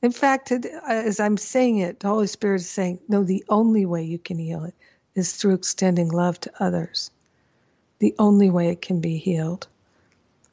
in 0.03 0.11
fact, 0.11 0.51
uh, 0.51 0.59
as 0.87 1.19
I'm 1.19 1.37
saying 1.37 1.79
it, 1.79 1.99
the 1.99 2.07
Holy 2.07 2.27
Spirit 2.27 2.61
is 2.61 2.69
saying, 2.69 2.99
no, 3.07 3.23
the 3.23 3.43
only 3.49 3.87
way 3.87 4.03
you 4.03 4.19
can 4.19 4.37
heal 4.37 4.63
it 4.65 4.75
is 5.15 5.33
through 5.33 5.55
extending 5.55 6.09
love 6.09 6.39
to 6.41 6.51
others. 6.59 7.09
The 7.97 8.13
only 8.19 8.51
way 8.51 8.69
it 8.69 8.83
can 8.83 9.01
be 9.01 9.17
healed. 9.17 9.67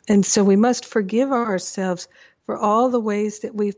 And 0.09 0.24
so 0.24 0.43
we 0.43 0.57
must 0.57 0.86
forgive 0.86 1.30
ourselves 1.30 2.09
for 2.47 2.57
all 2.57 2.89
the 2.89 3.01
ways 3.01 3.41
that 3.41 3.55
we've 3.55 3.76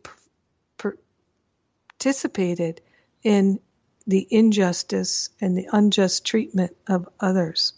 participated 1.99 2.81
in 3.25 3.59
the 4.07 4.25
injustice 4.31 5.31
and 5.41 5.59
the 5.59 5.69
unjust 5.73 6.25
treatment 6.25 6.77
of 6.87 7.09
others. 7.19 7.73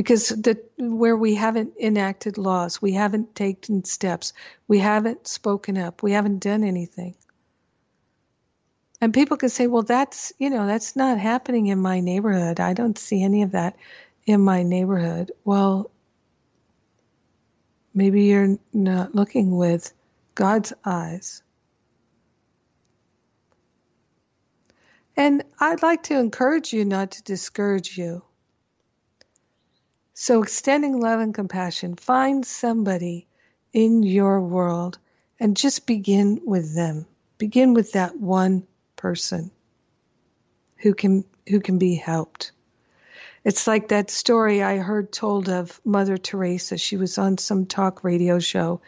Because 0.00 0.28
the 0.28 0.58
where 0.78 1.14
we 1.14 1.34
haven't 1.34 1.74
enacted 1.78 2.38
laws, 2.38 2.80
we 2.80 2.92
haven't 2.92 3.34
taken 3.34 3.84
steps, 3.84 4.32
we 4.66 4.78
haven't 4.78 5.26
spoken 5.26 5.76
up, 5.76 6.02
we 6.02 6.12
haven't 6.12 6.38
done 6.38 6.64
anything. 6.64 7.14
And 9.02 9.12
people 9.12 9.36
can 9.36 9.50
say, 9.50 9.66
well, 9.66 9.82
that's, 9.82 10.32
you 10.38 10.48
know, 10.48 10.66
that's 10.66 10.96
not 10.96 11.18
happening 11.18 11.66
in 11.66 11.78
my 11.78 12.00
neighborhood. 12.00 12.60
I 12.60 12.72
don't 12.72 12.96
see 12.96 13.22
any 13.22 13.42
of 13.42 13.50
that 13.50 13.76
in 14.24 14.40
my 14.40 14.62
neighborhood. 14.62 15.32
Well, 15.44 15.90
maybe 17.92 18.22
you're 18.22 18.56
not 18.72 19.14
looking 19.14 19.54
with 19.54 19.92
God's 20.34 20.72
eyes. 20.82 21.42
And 25.14 25.44
I'd 25.58 25.82
like 25.82 26.04
to 26.04 26.18
encourage 26.18 26.72
you 26.72 26.86
not 26.86 27.10
to 27.10 27.22
discourage 27.22 27.98
you. 27.98 28.22
So, 30.22 30.42
extending 30.42 31.00
love 31.00 31.20
and 31.20 31.32
compassion, 31.32 31.96
find 31.96 32.44
somebody 32.44 33.26
in 33.72 34.02
your 34.02 34.38
world 34.42 34.98
and 35.40 35.56
just 35.56 35.86
begin 35.86 36.42
with 36.44 36.74
them. 36.74 37.06
Begin 37.38 37.72
with 37.72 37.92
that 37.92 38.20
one 38.20 38.66
person 38.96 39.50
who 40.76 40.92
can 40.92 41.24
who 41.48 41.58
can 41.60 41.78
be 41.78 41.94
helped. 41.94 42.52
It's 43.44 43.66
like 43.66 43.88
that 43.88 44.10
story 44.10 44.62
I 44.62 44.76
heard 44.76 45.10
told 45.10 45.48
of 45.48 45.80
Mother 45.86 46.18
Teresa. 46.18 46.76
She 46.76 46.98
was 46.98 47.16
on 47.16 47.38
some 47.38 47.64
talk 47.64 48.04
radio 48.04 48.38
show 48.40 48.82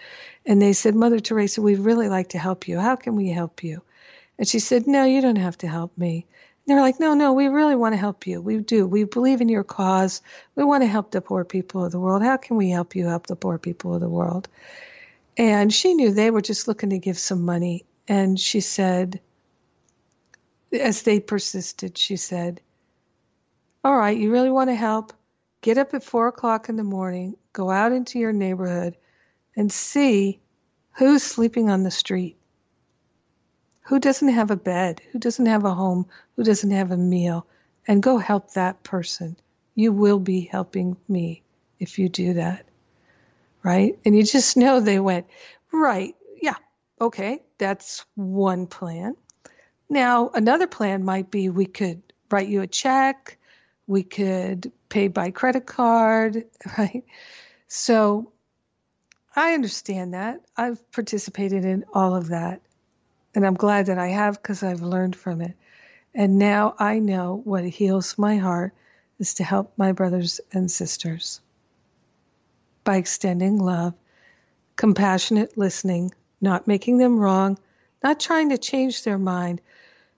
and 0.44 0.60
they 0.60 0.74
said, 0.74 0.94
"Mother 0.94 1.18
Teresa, 1.18 1.62
we'd 1.62 1.78
really 1.78 2.10
like 2.10 2.28
to 2.28 2.38
help 2.38 2.68
you. 2.68 2.78
How 2.78 2.96
can 2.96 3.16
we 3.16 3.30
help 3.30 3.64
you?" 3.64 3.80
And 4.36 4.46
she 4.46 4.58
said, 4.58 4.86
"No, 4.86 5.04
you 5.04 5.22
don't 5.22 5.36
have 5.36 5.56
to 5.58 5.66
help 5.66 5.96
me 5.96 6.26
they're 6.76 6.84
like, 6.84 7.00
no, 7.00 7.14
no, 7.14 7.32
we 7.32 7.48
really 7.48 7.74
want 7.74 7.92
to 7.92 7.98
help 7.98 8.26
you. 8.26 8.40
We 8.40 8.58
do. 8.58 8.86
We 8.86 9.04
believe 9.04 9.40
in 9.40 9.48
your 9.48 9.64
cause. 9.64 10.22
We 10.54 10.64
want 10.64 10.82
to 10.82 10.88
help 10.88 11.10
the 11.10 11.20
poor 11.20 11.44
people 11.44 11.84
of 11.84 11.92
the 11.92 12.00
world. 12.00 12.22
How 12.22 12.36
can 12.36 12.56
we 12.56 12.70
help 12.70 12.94
you 12.94 13.06
help 13.06 13.26
the 13.26 13.36
poor 13.36 13.58
people 13.58 13.94
of 13.94 14.00
the 14.00 14.08
world? 14.08 14.48
And 15.36 15.72
she 15.72 15.94
knew 15.94 16.12
they 16.12 16.30
were 16.30 16.42
just 16.42 16.68
looking 16.68 16.90
to 16.90 16.98
give 16.98 17.18
some 17.18 17.42
money. 17.42 17.84
And 18.06 18.38
she 18.38 18.60
said, 18.60 19.20
as 20.72 21.02
they 21.02 21.20
persisted, 21.20 21.96
she 21.98 22.16
said, 22.16 22.60
All 23.84 23.96
right, 23.96 24.16
you 24.16 24.30
really 24.30 24.50
want 24.50 24.70
to 24.70 24.74
help? 24.74 25.12
Get 25.60 25.78
up 25.78 25.94
at 25.94 26.02
four 26.02 26.28
o'clock 26.28 26.68
in 26.68 26.76
the 26.76 26.84
morning, 26.84 27.36
go 27.52 27.70
out 27.70 27.92
into 27.92 28.18
your 28.18 28.32
neighborhood, 28.32 28.96
and 29.56 29.70
see 29.70 30.40
who's 30.92 31.22
sleeping 31.22 31.70
on 31.70 31.82
the 31.82 31.90
street 31.90 32.36
who 33.82 33.98
doesn't 33.98 34.28
have 34.28 34.50
a 34.50 34.56
bed, 34.56 35.00
who 35.12 35.18
doesn't 35.18 35.46
have 35.46 35.64
a 35.64 35.74
home, 35.74 36.06
who 36.36 36.44
doesn't 36.44 36.70
have 36.70 36.90
a 36.90 36.96
meal, 36.96 37.46
and 37.86 38.02
go 38.02 38.18
help 38.18 38.52
that 38.52 38.82
person 38.82 39.36
You 39.74 39.92
will 39.92 40.18
be 40.18 40.42
helping 40.42 40.96
me 41.08 41.42
if 41.78 41.98
you 41.98 42.08
do 42.08 42.34
that. 42.34 42.64
Right? 43.62 43.98
And 44.04 44.16
you 44.16 44.22
just 44.24 44.56
know 44.56 44.80
they 44.80 45.00
went, 45.00 45.26
Right. 45.72 46.14
Yeah. 46.40 46.56
Okay. 47.00 47.42
That's 47.58 48.04
one 48.14 48.66
plan. 48.66 49.16
Now, 49.88 50.30
another 50.30 50.66
plan 50.66 51.04
might 51.04 51.30
be 51.30 51.48
we 51.48 51.66
could 51.66 52.02
write 52.30 52.48
you 52.48 52.62
a 52.62 52.66
check, 52.66 53.38
we 53.86 54.02
could 54.02 54.72
pay 54.88 55.08
by 55.08 55.30
credit 55.30 55.66
card, 55.66 56.44
right? 56.78 57.04
So 57.68 58.32
I 59.36 59.54
understand 59.54 60.14
that. 60.14 60.40
I've 60.56 60.90
participated 60.92 61.64
in 61.64 61.84
all 61.92 62.14
of 62.14 62.28
that. 62.28 62.62
And 63.34 63.46
I'm 63.46 63.54
glad 63.54 63.86
that 63.86 63.98
I 63.98 64.08
have 64.08 64.40
because 64.40 64.62
I've 64.62 64.82
learned 64.82 65.16
from 65.16 65.40
it. 65.40 65.54
And 66.14 66.38
now 66.38 66.74
I 66.78 66.98
know 66.98 67.40
what 67.44 67.64
heals 67.64 68.18
my 68.18 68.36
heart 68.36 68.74
is 69.18 69.34
to 69.34 69.44
help 69.44 69.72
my 69.76 69.92
brothers 69.92 70.40
and 70.52 70.70
sisters 70.70 71.40
by 72.84 72.96
extending 72.96 73.58
love, 73.58 73.94
compassionate 74.76 75.56
listening, 75.56 76.12
not 76.40 76.66
making 76.66 76.98
them 76.98 77.18
wrong, 77.18 77.58
not 78.02 78.20
trying 78.20 78.50
to 78.50 78.58
change 78.58 79.04
their 79.04 79.18
mind. 79.18 79.60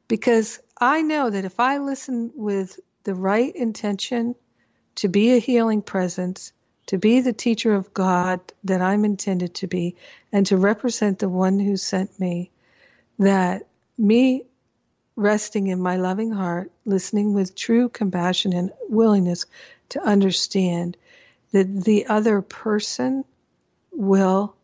Because 0.08 0.60
I 0.80 1.02
know 1.02 1.30
that 1.30 1.44
if 1.44 1.60
I 1.60 1.78
listen 1.78 2.32
with 2.34 2.80
the 3.04 3.14
right 3.14 3.54
intention 3.54 4.34
to 4.96 5.08
be 5.08 5.32
a 5.32 5.38
healing 5.38 5.82
presence, 5.82 6.52
to 6.86 6.98
be 6.98 7.20
the 7.20 7.32
teacher 7.32 7.74
of 7.74 7.94
God 7.94 8.40
that 8.64 8.80
I'm 8.80 9.04
intended 9.04 9.54
to 9.56 9.66
be, 9.66 9.96
and 10.32 10.46
to 10.46 10.56
represent 10.56 11.18
the 11.18 11.28
one 11.28 11.58
who 11.58 11.76
sent 11.76 12.18
me, 12.18 12.50
that 13.18 13.66
me 13.96 14.44
resting 15.16 15.68
in 15.68 15.80
my 15.80 15.96
loving 15.96 16.32
heart, 16.32 16.72
listening 16.84 17.34
with 17.34 17.54
true 17.54 17.88
compassion 17.88 18.52
and 18.52 18.72
willingness 18.88 19.46
to 19.90 20.02
understand 20.02 20.96
that 21.52 21.84
the 21.84 22.06
other 22.06 22.42
person 22.42 23.24
will 23.92 24.56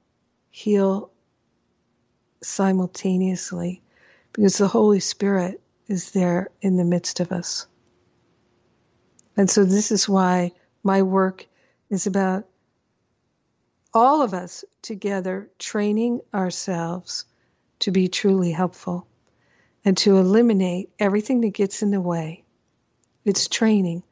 heal 0.51 1.11
simultaneously 2.43 3.81
because 4.33 4.59
the 4.59 4.69
Holy 4.69 5.01
Spirit 5.01 5.61
is 5.87 6.11
there 6.11 6.49
in 6.61 6.77
the 6.77 6.85
midst 6.85 7.21
of 7.21 7.33
us. 7.33 7.67
And 9.37 9.49
so, 9.49 9.65
this 9.65 9.93
is 9.93 10.09
why 10.09 10.53
my 10.83 11.03
work 11.03 11.47
is 11.91 12.07
about 12.07 12.47
all 13.93 14.23
of 14.23 14.35
us 14.35 14.65
together 14.83 15.49
training 15.59 16.21
ourselves 16.33 17.25
to 17.81 17.91
be 17.91 18.09
truly 18.09 18.53
helpful 18.53 19.07
and 19.85 19.97
to 19.99 20.17
eliminate 20.19 20.91
everything 20.99 21.41
that 21.41 21.55
gets 21.55 21.83
in 21.83 21.91
the 21.91 22.01
way. 22.01 22.45
It's 23.25 23.49
training. 23.49 24.03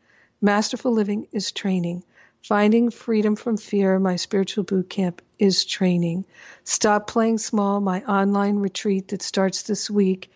Masterful 0.41 0.93
living 0.93 1.29
is 1.33 1.53
training. 1.53 2.05
Finding 2.43 2.91
freedom 2.91 3.37
from 3.37 3.57
fear, 3.57 3.99
my 3.99 4.17
spiritual 4.17 4.65
boot 4.65 4.89
camp, 4.89 5.23
is 5.39 5.65
training. 5.65 6.25
Stop 6.65 7.07
playing 7.07 7.39
small, 7.39 7.81
my 7.81 8.03
online 8.05 8.57
retreat 8.57 9.09
that 9.09 9.23
starts 9.23 9.63
this 9.63 9.91
week, 9.91 10.31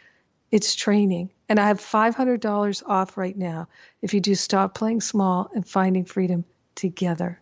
it's 0.50 0.74
training. 0.74 1.30
And 1.48 1.58
I 1.58 1.68
have 1.68 1.80
$500 1.80 2.82
off 2.86 3.16
right 3.16 3.36
now 3.36 3.68
if 4.02 4.14
you 4.14 4.20
do 4.20 4.34
Stop 4.34 4.74
Playing 4.74 5.00
Small 5.00 5.50
and 5.54 5.66
Finding 5.66 6.04
Freedom 6.04 6.44
together. 6.74 7.40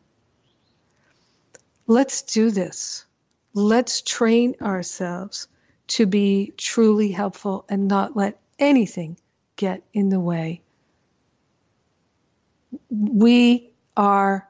Let's 1.87 2.23
do 2.23 2.51
this. 2.51 3.05
Let's 3.53 4.01
train 4.03 4.55
ourselves 4.63 5.49
to 5.91 6.07
be 6.07 6.53
truly 6.57 7.11
helpful 7.11 7.65
and 7.69 7.89
not 7.89 8.17
let 8.17 8.39
anything 8.59 9.17
get 9.57 9.83
in 9.93 10.09
the 10.09 10.21
way. 10.21 10.63
We 12.91 13.73
are 13.97 14.49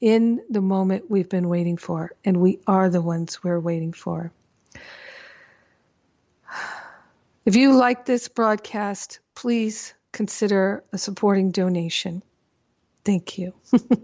in 0.00 0.42
the 0.50 0.60
moment 0.60 1.10
we've 1.10 1.28
been 1.28 1.48
waiting 1.48 1.76
for, 1.76 2.12
and 2.24 2.38
we 2.38 2.58
are 2.66 2.90
the 2.90 3.00
ones 3.00 3.42
we're 3.42 3.60
waiting 3.60 3.92
for. 3.92 4.32
If 7.46 7.56
you 7.56 7.74
like 7.76 8.04
this 8.04 8.28
broadcast, 8.28 9.20
please 9.34 9.94
consider 10.12 10.84
a 10.92 10.98
supporting 10.98 11.52
donation. 11.52 12.22
Thank 13.04 13.38
you. 13.38 13.54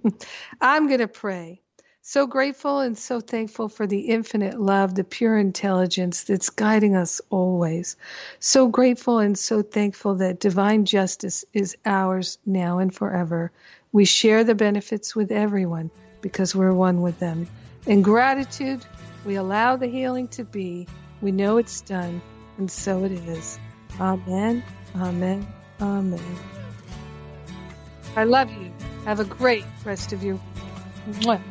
I'm 0.60 0.86
going 0.86 1.00
to 1.00 1.08
pray. 1.08 1.60
So 2.08 2.28
grateful 2.28 2.78
and 2.78 2.96
so 2.96 3.18
thankful 3.18 3.68
for 3.68 3.84
the 3.84 3.98
infinite 3.98 4.60
love, 4.60 4.94
the 4.94 5.02
pure 5.02 5.36
intelligence 5.36 6.22
that's 6.22 6.50
guiding 6.50 6.94
us 6.94 7.20
always. 7.30 7.96
So 8.38 8.68
grateful 8.68 9.18
and 9.18 9.36
so 9.36 9.60
thankful 9.60 10.14
that 10.14 10.38
divine 10.38 10.84
justice 10.84 11.44
is 11.52 11.76
ours 11.84 12.38
now 12.46 12.78
and 12.78 12.94
forever. 12.94 13.50
We 13.90 14.04
share 14.04 14.44
the 14.44 14.54
benefits 14.54 15.16
with 15.16 15.32
everyone 15.32 15.90
because 16.20 16.54
we're 16.54 16.72
one 16.72 17.02
with 17.02 17.18
them. 17.18 17.48
In 17.86 18.02
gratitude, 18.02 18.86
we 19.24 19.34
allow 19.34 19.74
the 19.74 19.88
healing 19.88 20.28
to 20.28 20.44
be. 20.44 20.86
We 21.20 21.32
know 21.32 21.56
it's 21.56 21.80
done, 21.80 22.22
and 22.56 22.70
so 22.70 23.02
it 23.02 23.10
is. 23.10 23.58
Amen, 23.98 24.62
amen, 24.94 25.44
amen. 25.80 26.36
I 28.14 28.22
love 28.22 28.48
you. 28.52 28.72
Have 29.06 29.18
a 29.18 29.24
great 29.24 29.64
rest 29.84 30.12
of 30.12 30.22
your. 30.22 30.38
Mwah. 31.10 31.42